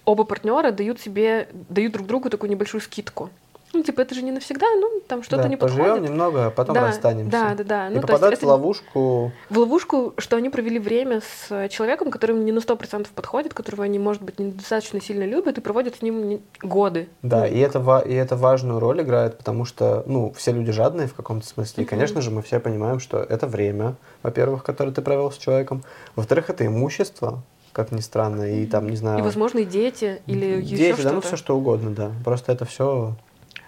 оба 0.08 0.24
партнера 0.24 0.72
дают 0.72 1.00
себе, 1.00 1.50
дают 1.70 1.92
друг 1.94 2.08
другу 2.08 2.30
такую 2.30 2.50
небольшую 2.50 2.82
скидку. 2.82 3.30
Ну, 3.74 3.84
типа, 3.84 4.00
это 4.00 4.16
же 4.16 4.22
не 4.22 4.32
навсегда, 4.32 4.66
ну, 4.80 5.02
там 5.08 5.24
что-то 5.24 5.44
Да, 5.44 5.50
не 5.50 5.58
поживем 5.58 5.84
подходит. 5.84 6.10
немного, 6.10 6.46
а 6.48 6.50
потом 6.52 6.74
да, 6.76 6.88
расстанемся. 6.88 7.32
Да, 7.32 7.54
да, 7.54 7.64
да. 7.66 7.88
И 7.88 7.90
Ну, 7.90 7.96
есть 7.98 8.08
попадают 8.08 8.36
это 8.38 8.46
в 8.46 8.50
ловушку. 8.50 9.32
в 9.50 9.58
ловушку, 9.60 10.14
что 10.18 10.38
они 10.38 10.50
провели 10.50 10.80
время 10.80 11.20
с 11.22 11.68
человеком, 11.68 12.10
которым 12.10 12.46
не 12.46 12.54
на 12.54 12.60
100% 12.60 13.08
подходит, 13.14 13.54
которого 13.54 13.84
они, 13.84 14.00
может 14.00 14.22
быть, 14.24 14.40
недостаточно 14.40 15.02
сильно 15.02 15.26
любят, 15.26 15.58
и 15.58 15.62
проводят 15.62 15.98
с 15.98 16.02
ним 16.02 16.40
годы. 16.64 17.10
Да, 17.24 17.42
Ну, 17.42 17.54
и 17.54 17.60
это, 17.60 18.04
и 18.08 18.14
это 18.14 18.38
важную 18.38 18.80
роль 18.80 19.02
играет, 19.02 19.38
потому 19.38 19.66
что, 19.66 20.02
ну, 20.08 20.32
все 20.38 20.54
люди 20.54 20.72
жадные 20.72 21.08
в 21.08 21.14
каком-то 21.14 21.46
смысле. 21.46 21.84
И, 21.84 21.86
конечно 21.88 22.22
же, 22.22 22.32
мы 22.32 22.42
все 22.44 22.62
понимаем, 22.62 23.02
что 23.02 23.18
это 23.18 23.48
время, 23.48 23.96
во-первых, 24.24 24.64
которое 24.64 24.92
ты 24.92 25.02
провел 25.02 25.30
с 25.30 25.38
человеком. 25.38 25.84
Во-вторых, 26.16 26.50
это 26.50 26.66
имущество, 26.66 27.44
как 27.78 27.92
ни 27.92 28.02
странно, 28.02 28.52
и 28.52 28.66
там, 28.66 28.90
не 28.90 28.96
знаю... 28.98 29.20
И, 29.20 29.22
возможно, 29.22 29.60
и 29.60 29.64
дети, 29.66 30.20
или 30.26 30.46
еще 30.62 30.76
дети, 30.78 30.94
что-то. 30.94 31.10
да, 31.10 31.12
ну 31.14 31.22
все 31.22 31.38
что 31.38 31.56
угодно, 31.56 31.92
да. 31.92 32.12
Просто 32.26 32.52
это 32.52 32.66
все 32.66 33.16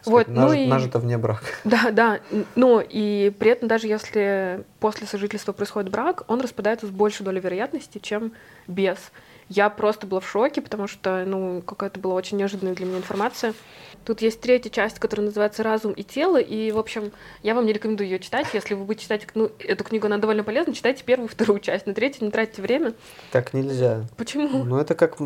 Вот, 0.03 0.27
ну 0.27 0.51
и- 0.51 0.65
нажито 0.65 0.97
вне 0.97 1.19
брака. 1.19 1.45
Да, 1.63 1.91
да. 1.91 2.19
Но 2.55 2.81
и 2.81 3.31
при 3.37 3.51
этом, 3.51 3.67
даже 3.67 3.85
если 3.85 4.63
после 4.79 5.05
сожительства 5.05 5.53
происходит 5.53 5.91
брак, 5.91 6.23
он 6.27 6.41
распадается 6.41 6.87
с 6.87 6.89
большей 6.89 7.23
долей 7.23 7.39
вероятности, 7.39 7.99
чем 7.99 8.31
без. 8.67 8.97
Я 9.49 9.69
просто 9.71 10.05
была 10.05 10.19
в 10.21 10.29
шоке, 10.29 10.61
потому 10.61 10.87
что, 10.87 11.23
ну, 11.25 11.61
какая-то 11.63 11.99
была 11.99 12.13
очень 12.13 12.37
неожиданная 12.37 12.75
для 12.75 12.85
меня 12.85 12.97
информация. 12.99 13.53
Тут 14.05 14.21
есть 14.21 14.39
третья 14.41 14.69
часть, 14.69 14.99
которая 14.99 15.25
называется 15.25 15.63
«Разум 15.63 15.91
и 15.91 16.03
тело», 16.03 16.37
и, 16.39 16.71
в 16.71 16.77
общем, 16.77 17.11
я 17.41 17.55
вам 17.55 17.65
не 17.65 17.73
рекомендую 17.73 18.07
ее 18.07 18.19
читать. 18.19 18.47
Если 18.53 18.75
вы 18.75 18.85
будете 18.85 19.03
читать, 19.03 19.27
ну, 19.33 19.51
эту 19.59 19.83
книгу, 19.83 20.05
она 20.05 20.17
довольно 20.19 20.43
полезна, 20.43 20.73
читайте 20.73 21.03
первую 21.03 21.27
вторую 21.29 21.59
часть. 21.59 21.87
На 21.87 21.93
третью 21.95 22.25
не 22.25 22.31
тратьте 22.31 22.61
время. 22.61 22.93
Так 23.31 23.53
нельзя. 23.53 24.05
Почему? 24.17 24.63
Ну, 24.63 24.77
это 24.77 24.93
как 24.93 25.17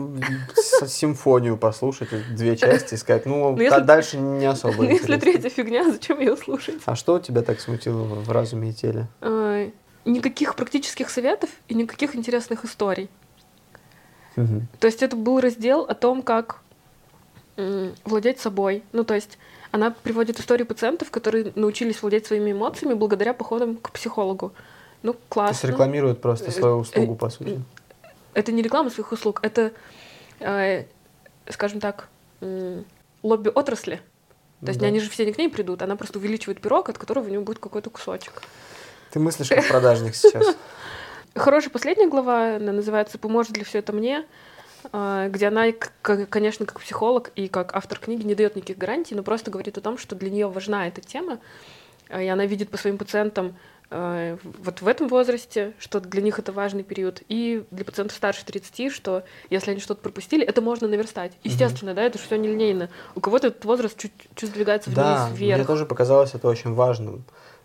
симфонию 0.87 1.57
послушать, 1.57 2.09
две 2.35 2.55
части, 2.57 2.93
и 2.93 2.97
сказать, 2.97 3.25
ну, 3.25 3.51
Ну, 3.55 3.61
если- 3.61 3.75
а 3.75 3.79
дальше 3.81 4.17
не 4.17 4.45
особо 4.45 4.75
Ну, 4.83 4.89
если 4.89 5.17
третья 5.17 5.49
фигня, 5.49 5.89
зачем 5.91 6.19
ее 6.19 6.35
слушать? 6.37 6.75
А 6.85 6.95
что 6.95 7.19
тебя 7.19 7.41
так 7.41 7.59
смутило 7.59 8.03
в 8.03 8.23
в 8.23 8.31
разуме 8.31 8.69
и 8.69 8.73
теле? 8.73 9.07
А, 9.21 9.69
Никаких 10.05 10.55
практических 10.55 11.09
советов 11.09 11.49
и 11.67 11.73
никаких 11.75 12.15
интересных 12.15 12.65
историй. 12.65 13.09
Мгм. 14.35 14.67
То 14.79 14.87
есть 14.87 15.03
это 15.03 15.15
был 15.15 15.39
раздел 15.39 15.81
о 15.81 15.93
том, 15.93 16.21
как 16.21 16.61
владеть 18.05 18.39
собой. 18.39 18.83
Ну, 18.93 19.03
то 19.03 19.13
есть 19.13 19.37
она 19.71 19.91
приводит 19.91 20.39
истории 20.39 20.63
пациентов, 20.63 21.11
которые 21.11 21.51
научились 21.55 22.01
владеть 22.01 22.25
своими 22.25 22.51
эмоциями 22.51 22.93
благодаря 22.93 23.33
походам 23.33 23.77
к 23.77 23.91
психологу. 23.91 24.53
Ну, 25.03 25.13
То 25.13 25.17
есть 25.17 25.29
классно. 25.29 25.67
рекламируют 25.67 26.21
просто 26.21 26.47
Э, 26.49 26.51
свою 26.51 26.77
э, 26.77 26.79
услугу, 26.79 27.15
по 27.15 27.29
сути. 27.29 27.61
Это 28.33 28.51
не 28.51 28.61
реклама 28.61 28.89
своих 28.89 29.11
услуг, 29.11 29.39
это, 29.43 29.71
э, 30.39 30.85
скажем 31.49 31.79
так, 31.79 32.07
лобби 33.21 33.49
отрасли. 33.53 34.01
То 34.61 34.69
есть 34.69 34.79
Да. 34.79 34.87
они 34.87 34.99
же 34.99 35.09
все 35.09 35.25
не 35.25 35.33
к 35.33 35.37
ней 35.37 35.49
придут, 35.49 35.81
она 35.81 35.95
просто 35.95 36.19
увеличивает 36.19 36.61
пирог, 36.61 36.89
от 36.89 36.97
которого 36.97 37.25
у 37.25 37.29
него 37.29 37.43
будет 37.43 37.59
какой-то 37.59 37.89
кусочек. 37.89 38.41
Ты 39.11 39.19
мыслишь 39.19 39.49
как 39.49 39.67
продажник 39.67 40.15
сейчас. 40.15 40.55
Хорошая 41.35 41.71
последняя 41.71 42.07
глава, 42.07 42.57
она 42.57 42.71
называется 42.71 43.17
«Поможет 43.17 43.57
ли 43.57 43.63
все 43.63 43.79
это 43.79 43.91
мне?», 43.91 44.25
а, 44.91 45.29
где 45.29 45.47
она, 45.47 45.65
конечно, 46.01 46.65
как 46.65 46.79
психолог 46.79 47.31
и 47.35 47.47
как 47.47 47.75
автор 47.75 47.99
книги 47.99 48.25
не 48.25 48.35
дает 48.35 48.55
никаких 48.55 48.77
гарантий, 48.77 49.15
но 49.15 49.23
просто 49.23 49.49
говорит 49.49 49.77
о 49.77 49.81
том, 49.81 49.97
что 49.97 50.15
для 50.15 50.29
нее 50.29 50.47
важна 50.47 50.87
эта 50.87 51.01
тема, 51.01 51.39
и 52.09 52.27
она 52.27 52.45
видит 52.45 52.69
по 52.69 52.77
своим 52.77 52.97
пациентам 52.97 53.55
э, 53.89 54.37
вот 54.43 54.81
в 54.81 54.87
этом 54.87 55.07
возрасте, 55.07 55.73
что 55.79 55.99
для 55.99 56.21
них 56.21 56.37
это 56.37 56.51
важный 56.51 56.83
период, 56.83 57.23
и 57.29 57.63
для 57.71 57.85
пациентов 57.85 58.17
старше 58.17 58.45
30, 58.45 58.91
что 58.91 59.23
если 59.49 59.71
они 59.71 59.79
что-то 59.79 60.01
пропустили, 60.01 60.45
это 60.45 60.61
можно 60.61 60.87
наверстать. 60.87 61.31
Естественно, 61.43 61.91
mm-hmm. 61.91 61.95
да, 61.95 62.03
это 62.03 62.19
же 62.19 62.25
все 62.25 62.35
нелинейно. 62.35 62.89
У 63.15 63.21
кого-то 63.21 63.47
этот 63.47 63.65
возраст 63.65 63.97
чуть, 63.97 64.13
чуть 64.35 64.49
сдвигается 64.49 64.89
вниз, 64.89 64.97
да, 64.97 65.29
вверх. 65.33 65.57
мне 65.57 65.65
тоже 65.65 65.85
показалось 65.85 66.35
это 66.35 66.47
очень 66.47 66.73
важным. 66.73 67.23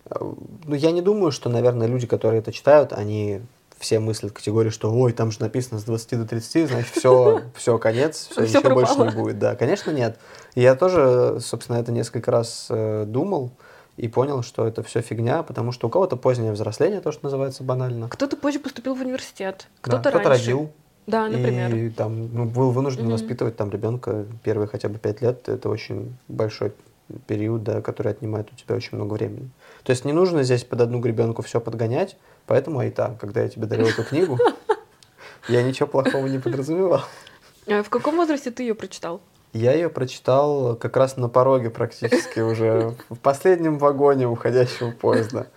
Ну, 0.09 0.75
я 0.75 0.93
не 0.93 1.03
думаю, 1.03 1.33
что, 1.33 1.51
наверное, 1.51 1.87
люди, 1.87 2.07
которые 2.07 2.41
это 2.41 2.53
читают, 2.53 2.95
они 2.95 3.43
все 3.79 4.01
мыслят 4.01 4.33
категории, 4.33 4.71
что 4.71 4.93
ой, 4.93 5.13
там 5.13 5.31
же 5.31 5.41
написано 5.41 5.79
с 5.79 5.85
20 5.85 6.19
до 6.19 6.27
30, 6.27 6.69
значит, 6.69 6.93
все, 6.95 7.43
все, 7.55 7.79
конец, 7.79 8.29
все, 8.31 8.43
ничего 8.43 8.75
больше 8.75 8.95
не 8.99 9.11
будет. 9.11 9.39
Да, 9.39 9.57
конечно, 9.57 9.91
нет. 9.91 10.19
Я 10.55 10.75
тоже, 10.75 11.39
собственно, 11.41 11.77
это 11.77 11.93
несколько 11.93 12.31
раз 12.31 12.67
э, 12.71 13.05
думал 13.07 13.53
и 13.97 14.09
понял, 14.09 14.43
что 14.43 14.67
это 14.67 14.83
все 14.83 15.01
фигня, 15.01 15.43
потому 15.43 15.73
что 15.73 15.89
у 15.89 15.91
кого-то 15.91 16.17
позднее 16.17 16.53
взросление, 16.53 17.01
то, 17.01 17.13
что 17.13 17.25
называется 17.25 17.63
банально. 17.65 18.09
Кто-то 18.09 18.37
позже 18.37 18.59
поступил 18.59 18.95
в 18.95 19.01
университет, 19.01 19.69
кто-то 19.81 20.05
да, 20.05 20.11
кто 20.11 20.29
раньше. 20.29 20.45
родил. 20.45 20.71
Да, 21.07 21.27
например. 21.27 21.75
И 21.75 21.89
там 21.89 22.35
ну, 22.35 22.45
был 22.45 22.71
вынужден 22.71 23.07
mm-hmm. 23.07 23.13
воспитывать 23.13 23.57
там 23.57 23.71
ребенка 23.71 24.27
первые 24.45 24.69
хотя 24.69 24.91
бы 24.91 24.99
пять 24.99 25.23
лет. 25.23 25.49
Это 25.49 25.71
очень 25.71 26.15
большой 26.29 26.73
период, 27.27 27.63
да, 27.63 27.81
который 27.81 28.13
отнимает 28.13 28.53
у 28.53 28.57
тебя 28.57 28.75
очень 28.75 28.97
много 28.97 29.15
времени. 29.15 29.51
То 29.83 29.91
есть 29.91 30.05
не 30.05 30.13
нужно 30.13 30.43
здесь 30.43 30.65
под 30.65 30.81
одну 30.81 31.01
гребенку 31.01 31.43
все 31.43 31.61
подгонять, 31.61 32.17
поэтому 32.47 32.83
и 32.83 32.91
так, 32.91 33.19
когда 33.19 33.43
я 33.43 33.49
тебе 33.49 33.67
дарил 33.67 33.87
эту 33.87 34.05
книгу, 34.05 34.39
я 35.49 35.63
ничего 35.63 35.87
плохого 35.87 36.27
не 36.27 36.39
подразумевал. 36.39 37.03
А 37.67 37.83
в 37.83 37.91
каком 37.91 38.17
возрасте 38.17 38.51
ты 38.51 38.63
ее 38.63 38.75
прочитал? 38.75 39.21
Я 39.53 39.73
ее 39.73 39.89
прочитал 39.89 40.77
как 40.77 40.97
раз 40.97 41.17
на 41.17 41.29
пороге 41.29 41.71
практически 41.71 42.41
уже, 42.41 42.95
в 43.09 43.17
последнем 43.17 43.79
вагоне 43.79 44.29
уходящего 44.29 44.91
поезда. 44.91 45.49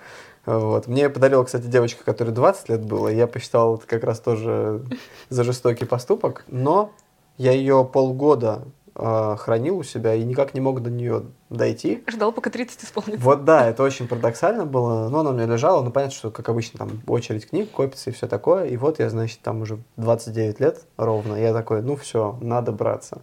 Вот. 0.46 0.88
Мне 0.88 1.10
подарила, 1.10 1.44
кстати, 1.44 1.66
девочка, 1.66 2.04
которой 2.04 2.32
20 2.32 2.70
лет 2.70 2.82
было, 2.84 3.10
и 3.10 3.16
я 3.16 3.28
посчитал 3.28 3.76
это 3.76 3.86
как 3.86 4.04
раз 4.04 4.20
тоже 4.20 4.84
за 5.30 5.44
жестокий 5.44 5.86
поступок, 5.86 6.46
но 6.48 6.94
я 7.38 7.52
ее 7.52 7.88
полгода 7.92 8.64
э, 8.96 9.36
хранил 9.38 9.78
у 9.78 9.84
себя 9.84 10.16
и 10.16 10.24
никак 10.24 10.54
не 10.54 10.62
мог 10.62 10.82
до 10.82 10.90
нее 10.90 11.24
дойти. 11.52 12.04
Ждал, 12.08 12.32
пока 12.32 12.50
30 12.50 12.84
исполнится. 12.84 13.24
Вот 13.24 13.46
да, 13.46 13.68
это 13.68 13.84
очень 13.84 14.08
парадоксально 14.08 14.66
было, 14.66 15.10
но 15.10 15.20
она 15.20 15.32
у 15.32 15.34
меня 15.34 15.46
лежала, 15.46 15.84
ну 15.84 15.92
понятно, 15.92 16.16
что, 16.16 16.32
как 16.32 16.48
обычно, 16.50 16.80
там 16.80 17.02
очередь 17.08 17.48
книг 17.50 17.70
копится 17.72 18.10
и 18.10 18.14
все 18.14 18.28
такое, 18.28 18.66
и 18.66 18.78
вот 18.78 19.00
я, 19.00 19.10
значит, 19.10 19.42
там 19.42 19.62
уже 19.62 19.78
29 19.98 20.60
лет 20.60 20.86
ровно, 20.98 21.36
я 21.36 21.54
такой, 21.54 21.82
ну 21.82 21.96
все, 21.96 22.38
надо 22.42 22.72
браться. 22.72 23.22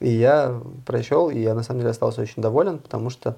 И 0.00 0.08
я 0.10 0.60
прочел, 0.86 1.28
и 1.28 1.38
я 1.38 1.54
на 1.54 1.62
самом 1.62 1.80
деле 1.80 1.90
остался 1.90 2.22
очень 2.22 2.40
доволен, 2.40 2.78
потому 2.78 3.10
что 3.10 3.36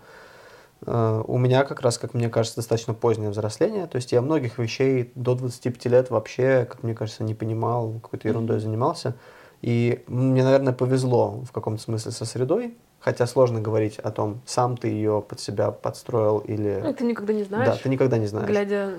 э, 0.87 1.23
у 1.27 1.39
меня 1.39 1.65
как 1.65 1.81
раз, 1.81 1.99
как 1.99 2.15
мне 2.15 2.29
кажется, 2.29 2.57
достаточно 2.57 2.93
позднее 2.93 3.31
взросление. 3.31 3.87
То 3.87 3.97
есть 3.97 4.13
я 4.13 4.21
многих 4.21 4.59
вещей 4.59 5.11
до 5.15 5.35
25 5.35 5.87
лет 5.87 6.11
вообще, 6.11 6.67
как 6.71 6.83
мне 6.83 6.95
кажется, 6.95 7.25
не 7.25 7.35
понимал, 7.35 7.95
какой-то 8.03 8.29
ерундой 8.29 8.61
занимался. 8.61 9.15
И 9.63 10.05
мне, 10.07 10.45
наверное, 10.45 10.75
повезло 10.75 11.43
в 11.45 11.53
каком-то 11.53 11.83
смысле 11.83 12.13
со 12.13 12.27
средой, 12.27 12.77
хотя 13.01 13.27
сложно 13.27 13.61
говорить 13.61 13.99
о 13.99 14.11
том, 14.11 14.41
сам 14.47 14.77
ты 14.77 14.89
ее 14.89 15.25
под 15.27 15.41
себя 15.41 15.71
подстроил 15.71 16.39
или... 16.39 16.81
Ну, 16.83 16.95
ты 16.95 17.05
никогда 17.05 17.33
не 17.33 17.45
знаешь. 17.45 17.67
Да, 17.67 17.77
ты 17.77 17.89
никогда 17.89 18.19
не 18.19 18.27
знаешь. 18.27 18.47
Глядя 18.47 18.95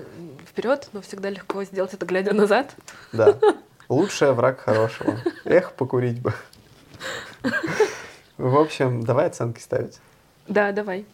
вперед, 0.46 0.88
но 0.92 1.00
всегда 1.00 1.30
легко 1.30 1.64
сделать 1.64 1.94
это, 1.94 2.04
глядя 2.04 2.34
назад. 2.34 2.74
Да. 3.12 3.38
Лучший 3.88 4.32
враг 4.32 4.60
хорошего. 4.60 5.18
Эх, 5.44 5.72
покурить 5.72 6.20
бы. 6.20 6.34
В 8.38 8.56
общем, 8.56 9.04
давай 9.04 9.26
оценки 9.26 9.60
ставить. 9.60 9.98
Да, 10.48 10.72
давай. 10.72 11.06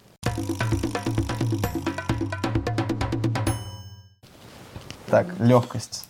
Так, 5.07 5.27
легкость. 5.41 6.07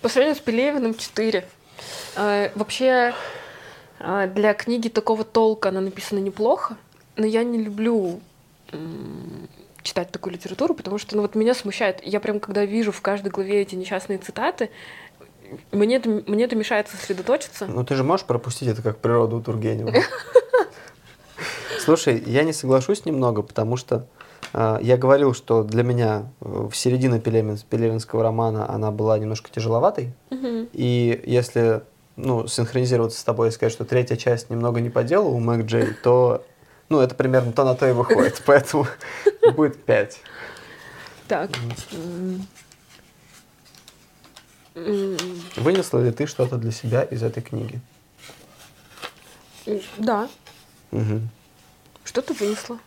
По 0.00 0.08
сравнению 0.08 0.36
с 0.36 0.40
Пелевиным 0.40 0.94
4. 0.94 1.46
А, 2.16 2.50
вообще, 2.54 3.14
а, 3.98 4.26
для 4.26 4.54
книги 4.54 4.88
такого 4.88 5.24
толка 5.24 5.68
она 5.68 5.80
написана 5.80 6.18
неплохо, 6.18 6.76
но 7.16 7.26
я 7.26 7.44
не 7.44 7.62
люблю 7.62 8.20
читать 9.82 10.12
такую 10.12 10.34
литературу, 10.34 10.74
потому 10.74 10.98
что 10.98 11.16
ну, 11.16 11.22
вот 11.22 11.34
меня 11.34 11.54
смущает. 11.54 12.04
Я 12.04 12.20
прям, 12.20 12.38
когда 12.40 12.64
вижу 12.64 12.92
в 12.92 13.00
каждой 13.00 13.30
главе 13.30 13.62
эти 13.62 13.74
несчастные 13.74 14.18
цитаты, 14.18 14.70
мне 15.72 15.96
это, 15.96 16.08
мне 16.08 16.44
это 16.44 16.56
мешает 16.56 16.88
сосредоточиться. 16.88 17.66
Ну 17.66 17.84
ты 17.84 17.96
же 17.96 18.04
можешь 18.04 18.26
пропустить 18.26 18.68
это 18.68 18.82
как 18.82 18.98
природу 18.98 19.38
у 19.38 19.42
Тургенева. 19.42 19.92
Слушай, 21.80 22.22
я 22.26 22.44
не 22.44 22.52
соглашусь 22.52 23.04
немного, 23.04 23.42
потому 23.42 23.76
что 23.76 24.06
э, 24.52 24.78
я 24.82 24.96
говорил, 24.96 25.34
что 25.34 25.64
для 25.64 25.82
меня 25.82 26.30
э, 26.40 26.68
в 26.70 26.76
середине 26.76 27.18
Пелевин, 27.18 27.58
Пелевинского 27.68 28.22
романа 28.22 28.70
она 28.70 28.90
была 28.90 29.18
немножко 29.18 29.50
тяжеловатой. 29.50 30.12
Угу. 30.30 30.68
И 30.72 31.20
если 31.26 31.82
ну, 32.16 32.46
синхронизироваться 32.46 33.18
с 33.18 33.24
тобой 33.24 33.48
и 33.48 33.50
сказать, 33.50 33.72
что 33.72 33.84
третья 33.84 34.16
часть 34.16 34.50
немного 34.50 34.80
не 34.80 34.90
по 34.90 35.02
делу 35.02 35.30
у 35.30 35.40
Мэг 35.40 35.66
Джей, 35.66 35.94
то 36.02 36.44
ну, 36.88 37.00
это 37.00 37.14
примерно 37.14 37.52
то 37.52 37.64
на 37.64 37.74
то 37.74 37.88
и 37.88 37.92
выходит. 37.92 38.42
Поэтому 38.46 38.86
будет 39.54 39.82
пять. 39.84 40.20
Так. 41.28 41.50
Вынесла 44.74 46.00
ли 46.00 46.10
ты 46.10 46.26
что-то 46.26 46.56
для 46.56 46.72
себя 46.72 47.02
из 47.02 47.22
этой 47.22 47.42
книги? 47.42 47.80
Да. 49.98 50.28
Угу. 50.90 51.20
Что 52.04 52.22
ты 52.22 52.34
вынесла? 52.34 52.78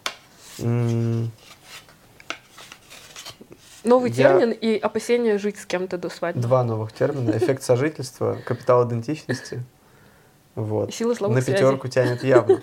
Новый 3.83 4.11
Я- 4.11 4.29
термин 4.37 4.51
и 4.51 4.77
опасение 4.77 5.37
жить 5.37 5.57
с 5.59 5.65
кем-то 5.65 5.97
до 5.97 6.09
свадьбы. 6.09 6.41
Два 6.41 6.63
новых 6.63 6.93
термина. 6.93 7.31
Эффект 7.31 7.63
сожительства, 7.63 8.37
капитал 8.45 8.87
идентичности. 8.87 9.63
Вот. 10.55 10.89
И 10.89 10.91
сила 10.93 11.13
слабых 11.15 11.37
На 11.37 11.41
связей. 11.41 11.57
пятерку 11.61 11.87
тянет 11.87 12.23
явно. 12.23 12.61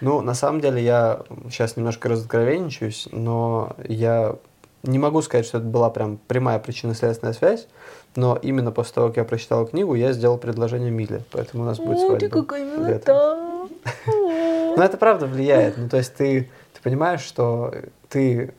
Ну, 0.00 0.20
на 0.20 0.34
самом 0.34 0.60
деле, 0.60 0.82
я 0.82 1.22
сейчас 1.50 1.76
немножко 1.76 2.08
разоткровенничаюсь, 2.08 3.08
но 3.12 3.76
я 3.86 4.36
не 4.82 4.98
могу 4.98 5.22
сказать, 5.22 5.46
что 5.46 5.58
это 5.58 5.66
была 5.66 5.90
прям 5.90 6.18
прямая 6.26 6.58
причинно-следственная 6.58 7.34
связь, 7.34 7.68
но 8.16 8.36
именно 8.36 8.72
после 8.72 8.94
того, 8.94 9.08
как 9.08 9.18
я 9.18 9.24
прочитал 9.24 9.64
книгу, 9.66 9.94
я 9.94 10.12
сделал 10.12 10.38
предложение 10.38 10.90
Миле, 10.90 11.22
поэтому 11.30 11.62
у 11.62 11.66
нас 11.66 11.78
будет 11.78 12.00
свадьба. 12.00 12.18
ты 12.18 12.28
какая 12.28 12.64
милота. 12.64 13.68
Но 14.76 14.82
это 14.82 14.96
правда 14.96 15.26
влияет. 15.26 15.76
Ну, 15.78 15.88
то 15.88 15.98
есть 15.98 16.14
ты, 16.14 16.50
ты 16.72 16.80
понимаешь, 16.82 17.20
что 17.20 17.72
ты 18.08 18.54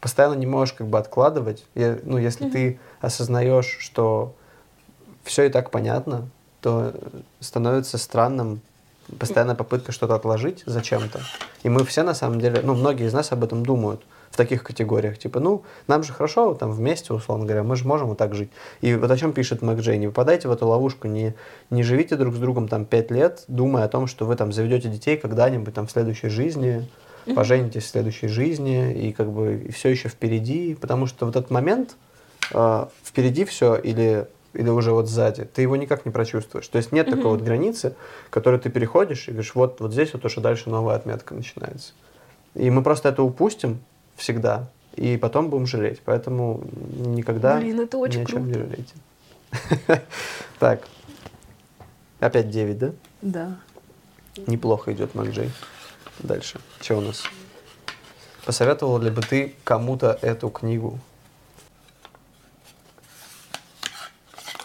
постоянно 0.00 0.34
не 0.34 0.46
можешь 0.46 0.74
как 0.74 0.86
бы 0.86 0.98
откладывать. 0.98 1.64
Я- 1.74 1.98
ну, 2.02 2.18
если 2.18 2.48
ты 2.48 2.80
осознаешь, 3.00 3.76
что 3.80 4.34
все 5.24 5.44
и 5.44 5.48
так 5.48 5.70
понятно, 5.70 6.28
то 6.60 6.92
становится 7.40 7.98
странным 7.98 8.60
постоянная 9.18 9.54
попытка 9.56 9.92
что-то 9.92 10.14
отложить 10.14 10.62
зачем-то. 10.66 11.20
И 11.62 11.68
мы 11.68 11.84
все 11.84 12.02
на 12.02 12.14
самом 12.14 12.40
деле, 12.40 12.60
ну, 12.62 12.74
многие 12.74 13.06
из 13.06 13.12
нас 13.12 13.32
об 13.32 13.42
этом 13.42 13.64
думают 13.64 14.02
в 14.30 14.36
таких 14.36 14.62
категориях. 14.62 15.18
Типа, 15.18 15.40
ну, 15.40 15.64
нам 15.88 16.04
же 16.04 16.12
хорошо 16.12 16.54
там 16.54 16.70
вместе, 16.70 17.12
условно 17.12 17.44
говоря, 17.44 17.64
мы 17.64 17.74
же 17.74 17.86
можем 17.86 18.08
вот 18.08 18.18
так 18.18 18.34
жить. 18.34 18.50
И 18.80 18.94
вот 18.94 19.10
о 19.10 19.16
чем 19.16 19.32
пишет 19.32 19.62
Мэг 19.62 19.80
Джей, 19.80 19.98
не 19.98 20.06
попадайте 20.06 20.46
в 20.46 20.52
эту 20.52 20.68
ловушку, 20.68 21.08
не, 21.08 21.34
не 21.70 21.82
живите 21.82 22.14
друг 22.16 22.34
с 22.34 22.38
другом 22.38 22.68
там 22.68 22.84
пять 22.84 23.10
лет, 23.10 23.42
думая 23.48 23.84
о 23.84 23.88
том, 23.88 24.06
что 24.06 24.26
вы 24.26 24.36
там 24.36 24.52
заведете 24.52 24.88
детей 24.88 25.16
когда-нибудь 25.16 25.74
там 25.74 25.88
в 25.88 25.90
следующей 25.90 26.28
жизни, 26.28 26.88
поженитесь 27.34 27.84
в 27.84 27.88
следующей 27.88 28.28
жизни, 28.28 28.92
и 28.92 29.12
как 29.12 29.30
бы 29.30 29.68
все 29.72 29.88
еще 29.88 30.08
впереди, 30.08 30.74
потому 30.74 31.06
что 31.06 31.26
вот 31.26 31.36
этот 31.36 31.50
момент 31.50 31.96
э, 32.52 32.86
впереди 33.04 33.44
все 33.44 33.76
или 33.76 34.26
или 34.52 34.68
уже 34.68 34.92
вот 34.92 35.08
сзади, 35.08 35.44
ты 35.44 35.62
его 35.62 35.76
никак 35.76 36.04
не 36.04 36.10
прочувствуешь. 36.10 36.66
То 36.66 36.78
есть 36.78 36.90
нет 36.92 37.06
такой 37.08 37.30
вот 37.30 37.40
границы, 37.40 37.94
которую 38.30 38.60
ты 38.60 38.68
переходишь 38.68 39.28
и 39.28 39.30
говоришь, 39.30 39.54
вот, 39.54 39.80
вот 39.80 39.92
здесь 39.92 40.12
вот 40.12 40.24
уже 40.24 40.40
дальше 40.40 40.70
новая 40.70 40.96
отметка 40.96 41.34
начинается. 41.34 41.92
И 42.54 42.68
мы 42.70 42.82
просто 42.82 43.10
это 43.10 43.22
упустим 43.22 43.78
всегда, 44.16 44.68
и 44.96 45.16
потом 45.16 45.50
будем 45.50 45.66
жалеть. 45.66 46.00
Поэтому 46.04 46.64
никогда 46.96 47.58
Блин, 47.58 47.80
это 47.80 47.96
очень 47.96 48.20
ни 48.20 48.24
о 48.24 48.26
чем 48.26 48.46
не 48.46 48.54
круто. 48.54 48.68
жалейте. 48.68 50.02
Так. 50.58 50.86
Опять 52.18 52.50
9, 52.50 52.78
да? 52.78 52.90
Да. 53.22 53.56
Неплохо 54.46 54.92
идет 54.92 55.14
Макджей. 55.14 55.50
Дальше. 56.22 56.60
Что 56.80 56.98
у 56.98 57.00
нас? 57.00 57.24
Посоветовала 58.44 59.00
ли 59.00 59.10
бы 59.10 59.22
ты 59.22 59.54
кому-то 59.64 60.18
эту 60.22 60.50
книгу? 60.50 60.98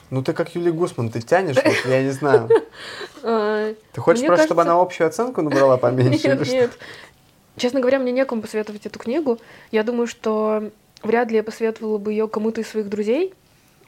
Ну 0.09 0.21
ты 0.21 0.33
как 0.33 0.53
Юлия 0.55 0.71
Гусман, 0.71 1.09
ты 1.09 1.21
тянешь, 1.21 1.55
вот, 1.55 1.91
я 1.91 2.03
не 2.03 2.11
знаю. 2.11 2.49
А, 3.27 3.73
Ты 3.91 4.01
хочешь 4.01 4.19
Мне 4.19 4.27
просто, 4.27 4.45
чтобы 4.45 4.61
она 4.61 4.79
общую 4.79 5.07
оценку 5.07 5.41
набрала 5.41 5.77
поменьше? 5.77 6.27
Нет, 6.27 6.47
нет. 6.47 6.77
Честно 7.57 7.79
говоря, 7.79 7.97
мне 7.97 8.11
некому 8.11 8.43
посоветовать 8.43 8.85
эту 8.85 8.99
книгу. 8.99 9.39
Я 9.71 9.81
думаю, 9.81 10.05
что 10.05 10.69
вряд 11.01 11.31
ли 11.31 11.37
я 11.37 11.43
посоветовала 11.43 11.97
бы 11.97 12.11
ее 12.11 12.27
кому-то 12.27 12.61
из 12.61 12.67
своих 12.67 12.87
друзей. 12.87 13.33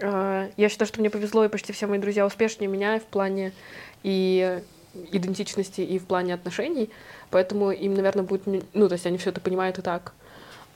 А, 0.01 0.49
Я 0.57 0.69
считаю, 0.69 0.87
что 0.87 0.99
мне 1.01 1.11
повезло, 1.11 1.45
и 1.45 1.49
почти 1.49 1.71
все 1.71 1.85
мои 1.85 1.99
друзья 1.99 2.25
успешнее 2.25 2.67
меня 2.67 2.99
в 2.99 3.03
плане 3.03 3.53
и 4.01 4.63
идентичности 5.11 5.81
и 5.81 5.99
в 5.99 6.05
плане 6.05 6.33
отношений, 6.33 6.89
поэтому 7.29 7.71
им, 7.71 7.93
наверное, 7.93 8.23
будет, 8.23 8.45
ну, 8.73 8.87
то 8.87 8.93
есть 8.93 9.05
они 9.05 9.17
все 9.17 9.29
это 9.29 9.41
понимают 9.41 9.77
и 9.77 9.81
так. 9.81 10.13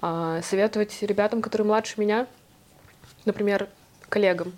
А 0.01 0.41
советовать 0.41 1.01
ребятам, 1.01 1.41
которые 1.41 1.67
младше 1.67 1.99
меня, 1.99 2.27
например, 3.25 3.69
коллегам, 4.09 4.53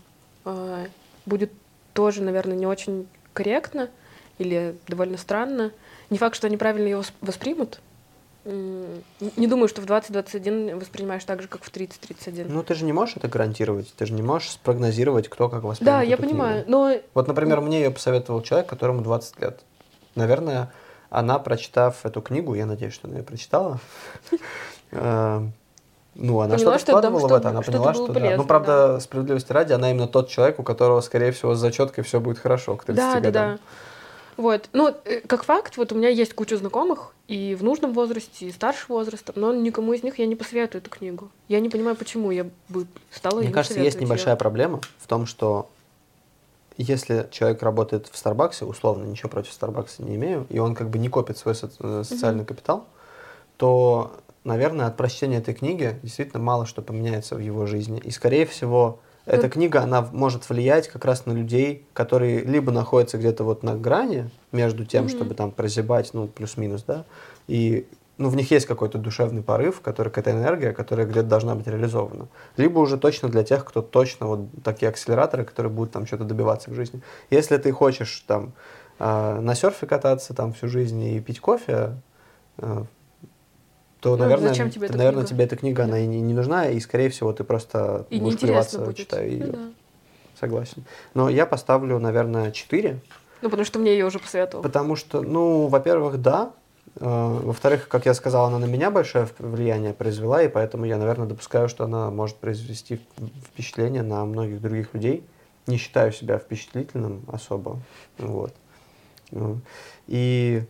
а, 0.46 0.86
будет 1.26 1.52
тоже, 1.94 2.22
наверное, 2.22 2.56
не 2.56 2.66
очень 2.66 3.08
корректно 3.34 3.90
или 4.38 4.76
довольно 4.88 5.18
странно. 5.18 5.72
Не 6.10 6.18
факт, 6.18 6.36
что 6.36 6.48
они 6.48 6.58
правильно 6.58 6.88
его 6.88 7.04
воспримут, 7.22 7.80
не 8.46 9.48
думаю, 9.48 9.68
что 9.70 9.82
в 9.82 9.86
20-21 9.86 10.80
воспринимаешь 10.80 11.24
так 11.24 11.42
же, 11.42 11.48
как 11.48 11.64
в 11.64 11.72
30-31. 11.72 12.48
Ну, 12.50 12.64
ты 12.64 12.76
же 12.76 12.84
не 12.84 12.92
можешь 12.92 13.16
это 13.16 13.28
гарантировать. 13.28 13.94
Ты 13.96 14.06
же 14.06 14.14
не 14.14 14.22
можешь 14.22 14.52
спрогнозировать, 14.52 15.30
кто 15.30 15.48
как 15.48 15.64
воспримет 15.64 15.94
Да, 15.94 16.02
я 16.02 16.18
понимаю, 16.18 16.66
но... 16.68 16.98
Вот, 17.14 17.28
например, 17.28 17.62
мне 17.62 17.84
ее 17.84 17.92
посоветовал 17.92 18.42
человек, 18.42 18.68
которому 18.68 19.02
20 19.02 19.40
лет. 19.40 19.62
Наверное, 20.16 20.72
она, 21.10 21.40
прочитав 21.40 22.06
эту 22.06 22.22
книгу, 22.22 22.54
я 22.54 22.66
надеюсь, 22.66 22.94
что 22.94 23.08
она 23.08 23.18
ее 23.18 23.24
прочитала, 23.24 23.80
э, 24.92 25.48
ну, 26.16 26.40
она 26.42 26.58
что-то 26.58 26.78
вкладывала 26.78 27.28
в 27.28 27.34
это, 27.34 27.50
она 27.50 27.62
поняла, 27.62 27.94
что 27.94 28.08
да. 28.12 28.38
Ну, 28.38 28.46
правда, 28.46 29.00
справедливости 29.00 29.52
ради, 29.52 29.74
она 29.74 29.92
именно 29.92 30.08
тот 30.08 30.30
человек, 30.30 30.60
у 30.60 30.64
которого, 30.64 31.02
скорее 31.02 31.32
всего, 31.32 31.56
с 31.56 31.60
зачеткой 31.60 32.04
все 32.04 32.20
будет 32.20 32.40
хорошо 32.40 32.76
к 32.76 32.84
30 32.84 32.96
да, 32.98 33.20
годам. 33.20 33.32
Да, 33.32 33.54
да, 33.54 33.60
вот. 34.38 34.70
Ну, 34.74 34.94
э, 35.06 35.22
как 35.22 35.44
факт, 35.44 35.78
вот 35.78 35.92
у 35.92 35.96
меня 35.96 36.10
есть 36.10 36.34
куча 36.34 36.58
знакомых 36.58 37.14
и 37.28 37.56
в 37.56 37.64
нужном 37.64 37.94
возрасте, 37.94 38.48
и 38.48 38.52
старшего 38.52 38.98
возраста, 38.98 39.34
но 39.36 39.54
никому 39.54 39.94
из 39.94 40.04
них 40.04 40.20
я 40.20 40.26
не 40.26 40.36
посоветую 40.36 40.82
эту 40.82 40.90
книгу. 40.90 41.30
Я 41.48 41.60
не 41.60 41.70
понимаю, 41.70 41.96
почему 41.96 42.32
я 42.32 42.46
бы 42.70 42.88
стала 43.12 43.40
Мне 43.40 43.52
кажется, 43.52 43.80
есть 43.80 44.00
небольшая 44.00 44.36
ее. 44.36 44.40
проблема 44.40 44.82
в 45.00 45.08
том, 45.08 45.26
что 45.26 45.70
если 46.78 47.28
человек 47.32 47.62
работает 47.62 48.08
в 48.12 48.18
Старбаксе, 48.18 48.66
условно, 48.66 49.06
ничего 49.06 49.30
против 49.30 49.54
Старбакса 49.54 50.04
не 50.04 50.16
имею, 50.16 50.48
и 50.50 50.60
он 50.60 50.76
как 50.76 50.90
бы 50.90 50.98
не 50.98 51.10
копит 51.10 51.38
свой 51.38 51.56
со- 51.56 51.72
э, 51.80 52.04
социальный 52.04 52.44
mm-hmm. 52.44 52.48
капитал, 52.48 52.86
то, 53.58 54.16
наверное, 54.44 54.88
от 54.88 54.98
прочтения 54.98 55.38
этой 55.38 55.54
книги 55.54 56.00
действительно 56.02 56.42
мало 56.42 56.66
что 56.66 56.82
поменяется 56.82 57.36
в 57.36 57.40
его 57.40 57.66
жизни. 57.68 58.00
И, 58.04 58.10
скорее 58.12 58.46
всего, 58.46 59.00
эта 59.26 59.50
книга, 59.50 59.82
она 59.82 60.08
может 60.12 60.50
влиять 60.50 60.88
как 60.88 61.06
раз 61.06 61.26
на 61.26 61.32
людей, 61.32 61.86
которые 61.94 62.42
либо 62.42 62.72
находятся 62.72 63.18
где-то 63.18 63.44
вот 63.44 63.64
на 63.64 63.76
грани 63.76 64.30
между 64.52 64.86
тем, 64.86 65.06
mm-hmm. 65.06 65.16
чтобы 65.16 65.34
там 65.34 65.52
прозябать, 65.52 66.14
ну, 66.14 66.28
плюс-минус, 66.28 66.84
да, 66.84 67.06
и 67.48 67.88
ну, 68.18 68.30
в 68.30 68.36
них 68.36 68.52
есть 68.52 68.68
какой-то 68.68 68.98
душевный 68.98 69.42
порыв, 69.42 69.82
который, 69.82 70.10
какая-то 70.10 70.32
энергия, 70.32 70.72
которая 70.72 71.08
где-то 71.08 71.28
должна 71.28 71.56
быть 71.56 71.66
реализована. 71.66 72.28
Либо 72.58 72.80
уже 72.80 72.98
точно 72.98 73.28
для 73.30 73.44
тех, 73.44 73.66
кто 73.66 73.82
точно 73.82 74.28
вот 74.28 74.40
такие 74.64 74.90
акселераторы, 74.90 75.46
которые 75.46 75.72
будут 75.72 75.94
там 75.94 76.06
что-то 76.06 76.24
добиваться 76.24 76.70
в 76.70 76.74
жизни. 76.76 77.02
Если 77.32 77.58
ты 77.58 77.72
хочешь 77.72 78.24
там 78.28 78.54
э, 79.00 79.40
на 79.40 79.56
серфе 79.56 79.88
кататься 79.88 80.36
там 80.36 80.54
всю 80.54 80.68
жизнь 80.68 81.02
и 81.02 81.20
пить 81.22 81.40
кофе, 81.40 81.98
э, 82.60 82.84
то, 84.04 84.18
ну, 84.18 84.24
наверное, 84.24 84.50
зачем 84.50 84.70
тебе 84.70 84.88
эта 84.88 84.98
наверное, 84.98 85.22
книга? 85.22 85.30
тебе 85.30 85.46
эта 85.46 85.56
книга, 85.56 85.78
да. 85.78 85.84
она 85.86 86.00
и 86.00 86.06
не, 86.06 86.20
не 86.20 86.34
нужна, 86.34 86.68
и, 86.68 86.78
скорее 86.82 87.10
всего, 87.10 87.32
ты 87.32 87.46
просто 87.46 88.06
и 88.10 88.20
будешь 88.20 88.38
плеваться, 88.38 88.94
читая 88.94 89.30
ее. 89.30 89.46
Ну, 89.46 89.52
да. 89.54 89.60
Согласен. 90.38 90.84
Но 91.14 91.30
я 91.30 91.46
поставлю, 91.46 91.98
наверное, 92.00 92.52
4. 92.52 93.00
Ну, 93.42 93.50
потому 93.50 93.66
что 93.66 93.80
мне 93.80 93.94
ее 93.94 94.06
уже 94.06 94.20
посоветовал. 94.20 94.62
Потому 94.62 94.98
что, 94.98 95.22
ну, 95.22 95.68
во-первых, 95.68 96.22
да. 96.22 96.52
Э, 96.98 97.40
во-вторых, 97.44 97.88
как 97.88 98.06
я 98.06 98.14
сказал, 98.14 98.48
она 98.48 98.60
на 98.60 98.66
меня 98.66 98.92
большое 98.92 99.26
влияние 99.40 99.94
произвела, 99.94 100.44
и 100.44 100.50
поэтому 100.50 100.84
я, 100.84 100.98
наверное, 100.98 101.26
допускаю, 101.28 101.70
что 101.70 101.86
она 101.86 102.12
может 102.12 102.36
произвести 102.36 103.00
впечатление 103.54 104.04
на 104.04 104.26
многих 104.26 104.62
других 104.62 104.94
людей. 104.94 105.24
Не 105.66 105.78
считаю 105.78 106.12
себя 106.12 106.40
впечатлительным 106.40 107.24
особо. 107.32 107.80
Вот. 108.18 108.54
Ну, 109.32 109.62
и 110.08 110.64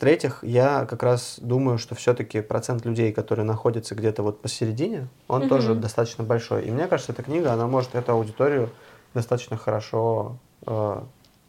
в-третьих, 0.00 0.38
я 0.40 0.86
как 0.86 1.02
раз 1.02 1.36
думаю, 1.42 1.76
что 1.76 1.94
все-таки 1.94 2.40
процент 2.40 2.86
людей, 2.86 3.12
которые 3.12 3.44
находятся 3.44 3.94
где-то 3.94 4.22
вот 4.22 4.40
посередине, 4.40 5.08
он 5.28 5.42
угу. 5.42 5.50
тоже 5.50 5.74
достаточно 5.74 6.24
большой. 6.24 6.64
И 6.64 6.70
мне 6.70 6.86
кажется, 6.86 7.12
эта 7.12 7.22
книга, 7.22 7.52
она 7.52 7.66
может 7.66 7.94
эту 7.94 8.12
аудиторию 8.12 8.70
достаточно 9.12 9.58
хорошо 9.58 10.38
э, 10.66 11.02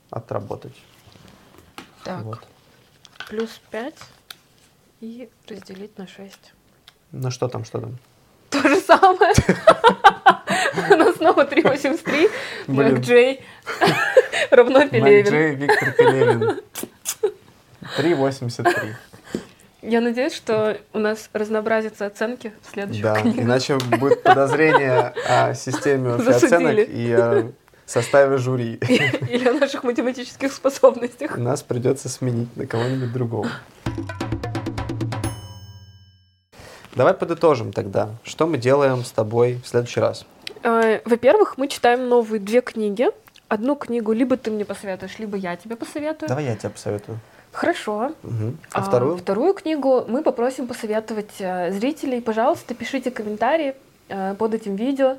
отработать. 0.10 0.76
Так, 2.04 2.24
вот. 2.24 2.40
плюс 3.30 3.62
5 3.72 3.96
и 5.00 5.30
разделить 5.48 5.98
на 5.98 6.06
6. 6.06 6.54
На 7.14 7.32
что 7.32 7.48
там, 7.48 7.64
что 7.64 7.80
там? 7.80 7.98
То 8.50 8.62
же 8.68 8.82
самое. 8.82 9.34
Нас 10.98 11.16
снова 11.16 11.46
383. 11.46 12.30
Мак 12.68 13.00
Джей 13.00 13.46
равно 14.50 14.90
Пелевин. 14.90 15.24
Мак 15.24 15.32
Джей, 15.32 15.56
Виктор 15.56 15.92
Пелевин. 15.94 16.62
3,83. 17.98 18.94
Я 19.82 20.00
надеюсь, 20.00 20.34
что 20.34 20.78
у 20.94 21.00
нас 21.00 21.30
разнообразятся 21.34 22.06
оценки 22.06 22.54
в 22.62 22.72
следующих 22.72 23.04
да, 23.04 23.20
книгах. 23.20 23.44
иначе 23.44 23.78
будет 23.78 24.22
подозрение 24.22 25.14
о 25.28 25.56
системе 25.56 26.14
оценок 26.28 26.78
и 26.88 27.12
о 27.12 27.52
составе 27.88 28.38
жюри. 28.38 28.76
Или 29.30 29.48
о 29.48 29.54
наших 29.54 29.84
математических 29.84 30.54
способностях. 30.54 31.36
Нас 31.38 31.64
придется 31.64 32.10
сменить 32.10 32.56
на 32.56 32.68
кого-нибудь 32.68 33.12
другого. 33.12 33.50
Давай 36.96 37.14
подытожим 37.14 37.74
тогда. 37.74 38.10
Что 38.24 38.46
мы 38.48 38.58
делаем 38.58 39.04
с 39.04 39.12
тобой 39.12 39.60
в 39.64 39.68
следующий 39.68 40.00
раз? 40.00 40.26
А, 40.64 41.02
во-первых, 41.06 41.58
мы 41.58 41.68
читаем 41.68 42.08
новые 42.08 42.40
две 42.40 42.62
книги. 42.62 43.08
Одну 43.48 43.76
книгу 43.76 44.12
либо 44.14 44.38
ты 44.38 44.52
мне 44.52 44.64
посоветуешь, 44.64 45.18
либо 45.18 45.38
я 45.38 45.56
тебе 45.56 45.76
посоветую. 45.76 46.30
Давай 46.30 46.46
я 46.46 46.56
тебе 46.56 46.70
посоветую. 46.70 47.20
Хорошо. 47.52 48.14
Угу. 48.24 48.56
А, 48.72 48.80
а 48.80 48.82
вторую? 48.82 49.18
Вторую 49.18 49.54
книгу 49.54 50.06
мы 50.08 50.24
попросим 50.24 50.68
посоветовать 50.68 51.34
э, 51.40 51.72
зрителей. 51.72 52.22
Пожалуйста, 52.22 52.74
пишите 52.74 53.12
комментарии 53.12 53.76
э, 54.10 54.36
под 54.36 54.54
этим 54.54 54.76
видео. 54.76 55.18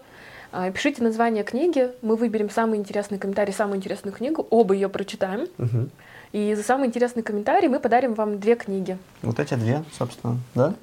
Э, 0.53 0.71
пишите 0.73 1.03
название 1.03 1.45
книги. 1.45 1.91
Мы 2.01 2.17
выберем 2.17 2.49
самый 2.49 2.79
интересный 2.79 3.19
комментарий, 3.19 3.53
самую 3.53 3.77
интересную 3.77 4.15
книгу. 4.15 4.47
Оба 4.51 4.75
ее 4.75 4.89
прочитаем. 4.89 5.47
Угу. 5.59 5.89
И 6.33 6.55
за 6.55 6.63
самый 6.63 6.89
интересный 6.89 7.23
комментарий 7.23 7.69
мы 7.69 7.79
подарим 7.79 8.15
вам 8.15 8.39
две 8.39 8.55
книги. 8.55 8.97
Вот 9.23 9.39
эти 9.39 9.55
две, 9.55 9.85
собственно, 9.99 10.39
да? 10.55 10.75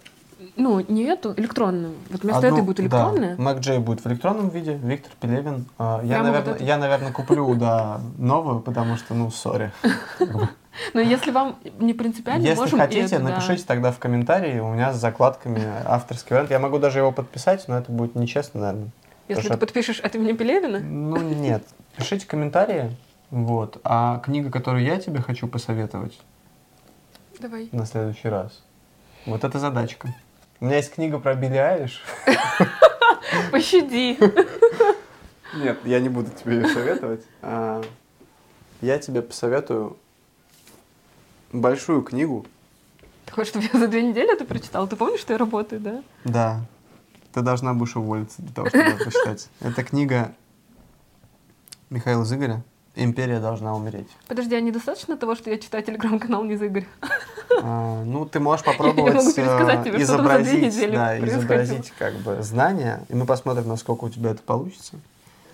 Ну, 0.55 0.79
не 0.87 1.03
эту, 1.03 1.33
электронную. 1.33 1.93
Вот 2.09 2.23
вместо 2.23 2.47
Одну, 2.47 2.59
этой 2.59 2.65
будет 2.65 2.79
электронная. 2.79 3.35
Да. 3.35 3.41
Мак 3.41 3.59
Джей 3.59 3.79
будет 3.79 4.01
в 4.01 4.07
электронном 4.07 4.49
виде, 4.49 4.79
Виктор 4.81 5.11
Пелевин. 5.19 5.65
А, 5.77 6.01
я, 6.03 6.23
наверное, 6.23 6.53
вот 6.53 6.61
я, 6.61 6.77
наверное, 6.77 7.11
куплю, 7.11 7.55
да, 7.55 7.99
новую, 8.17 8.61
потому 8.61 8.95
что, 8.95 9.13
ну, 9.13 9.31
сори. 9.31 9.71
Но 10.93 11.01
если 11.01 11.31
вам 11.31 11.59
не 11.79 11.93
принципиально, 11.93 12.43
Если 12.43 12.59
можем 12.59 12.79
хотите, 12.79 13.15
это, 13.15 13.19
напишите 13.19 13.63
да. 13.63 13.67
тогда 13.67 13.91
в 13.91 13.99
комментарии. 13.99 14.59
У 14.59 14.73
меня 14.73 14.93
с 14.93 14.97
закладками 14.97 15.63
авторский 15.85 16.31
вариант. 16.31 16.51
Я 16.51 16.59
могу 16.59 16.79
даже 16.79 16.99
его 16.99 17.11
подписать, 17.11 17.67
но 17.67 17.77
это 17.77 17.91
будет 17.91 18.15
нечестно, 18.15 18.61
наверное. 18.61 18.89
Если 19.27 19.43
ты 19.43 19.49
что... 19.49 19.57
подпишешь 19.57 19.99
от 19.99 20.15
имени 20.15 20.33
Пелевина? 20.33 20.79
Ну, 20.79 21.17
нет. 21.17 21.63
Пишите 21.95 22.25
комментарии. 22.25 22.95
Вот. 23.29 23.79
А 23.83 24.19
книга, 24.19 24.51
которую 24.51 24.83
я 24.83 24.99
тебе 24.99 25.21
хочу 25.21 25.47
посоветовать 25.47 26.19
Давай. 27.39 27.69
на 27.71 27.85
следующий 27.85 28.27
раз. 28.27 28.63
Вот 29.25 29.43
это 29.43 29.59
задачка. 29.59 30.15
У 30.59 30.65
меня 30.65 30.77
есть 30.77 30.91
книга 30.93 31.19
про 31.19 31.35
Билли 31.35 31.57
Айлиш. 31.57 32.01
Пощади. 33.51 34.17
Нет, 35.55 35.77
я 35.85 35.99
не 35.99 36.09
буду 36.09 36.31
тебе 36.31 36.55
ее 36.55 36.67
советовать. 36.67 37.21
А, 37.41 37.83
я 38.81 38.97
тебе 38.97 39.21
посоветую 39.21 39.97
большую 41.51 42.01
книгу. 42.01 42.45
Ты 43.25 43.33
хочешь, 43.33 43.49
чтобы 43.49 43.65
я 43.71 43.79
за 43.79 43.87
две 43.87 44.01
недели 44.01 44.33
это 44.33 44.45
прочитал? 44.45 44.87
Ты 44.87 44.95
помнишь, 44.95 45.19
что 45.19 45.33
я 45.33 45.39
работаю, 45.39 45.81
да? 45.81 46.03
Да. 46.23 46.61
Ты 47.33 47.41
должна 47.41 47.73
будешь 47.73 47.95
уволиться 47.95 48.41
для 48.41 48.53
того, 48.53 48.69
чтобы 48.69 48.85
это 48.85 49.03
прочитать. 49.03 49.49
Это 49.59 49.83
книга 49.83 50.33
Михаила 51.91 52.25
Зыгоря 52.25 52.63
«Империя 52.95 53.39
должна 53.39 53.75
умереть». 53.75 54.07
Подожди, 54.27 54.55
а 54.55 54.61
недостаточно 54.61 55.15
того, 55.15 55.35
что 55.35 55.51
я 55.51 55.59
читаю 55.59 55.83
телеграм-канал 55.83 56.43
не 56.43 56.55
Зыгорь? 56.55 56.85
А, 57.61 58.03
ну, 58.03 58.25
ты 58.25 58.39
можешь 58.39 58.65
попробовать 58.65 59.13
я 59.37 59.45
могу 59.45 59.69
э, 59.69 59.83
тебе, 59.83 60.01
изобразить, 60.01 60.91
да, 60.91 61.19
изобразить 61.19 61.93
как 61.97 62.15
бы 62.15 62.41
знания, 62.41 63.05
и 63.09 63.15
мы 63.15 63.25
посмотрим, 63.25 63.67
насколько 63.67 64.05
у 64.05 64.09
тебя 64.09 64.31
это 64.31 64.41
получится. 64.41 64.95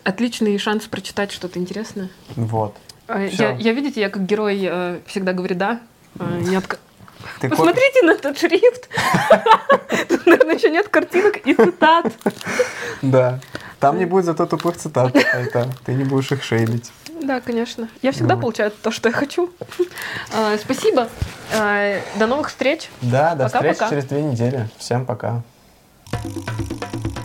Отличный 0.03 0.57
шанс 0.57 0.85
прочитать 0.85 1.31
что-то 1.31 1.59
интересное. 1.59 2.09
Вот. 2.35 2.75
А, 3.07 3.21
я, 3.21 3.51
я, 3.51 3.73
видите, 3.73 4.01
я 4.01 4.09
как 4.09 4.25
герой 4.25 4.59
э, 4.61 4.99
всегда 5.05 5.33
говорю 5.33 5.55
«да». 5.55 5.79
Э, 6.19 6.39
не 6.41 6.55
отка... 6.55 6.77
Ты 7.39 7.49
Посмотрите 7.49 8.01
коп... 8.01 8.03
на 8.03 8.11
этот 8.11 8.39
шрифт. 8.39 8.89
Тут, 10.09 10.25
наверное, 10.25 10.55
еще 10.55 10.69
нет 10.69 10.89
картинок 10.89 11.37
и 11.45 11.53
цитат. 11.53 12.11
Да. 13.01 13.39
Там 13.79 13.99
не 13.99 14.05
будет 14.05 14.25
зато 14.25 14.45
тупых 14.45 14.77
цитат. 14.77 15.15
Это 15.15 15.69
ты 15.85 15.93
не 15.93 16.03
будешь 16.03 16.31
их 16.31 16.43
шеймить. 16.43 16.91
Да, 17.21 17.41
конечно. 17.41 17.89
Я 18.01 18.11
всегда 18.11 18.35
получаю 18.35 18.71
то, 18.71 18.89
что 18.89 19.09
я 19.09 19.13
хочу. 19.13 19.51
Спасибо. 20.63 21.09
До 21.51 22.27
новых 22.27 22.49
встреч. 22.49 22.89
Да, 23.01 23.35
до 23.35 23.47
встречи 23.47 23.79
через 23.89 24.05
две 24.05 24.21
недели. 24.21 24.69
Всем 24.77 25.05
пока. 25.05 25.43
Thank 26.11 27.17
you 27.17 27.24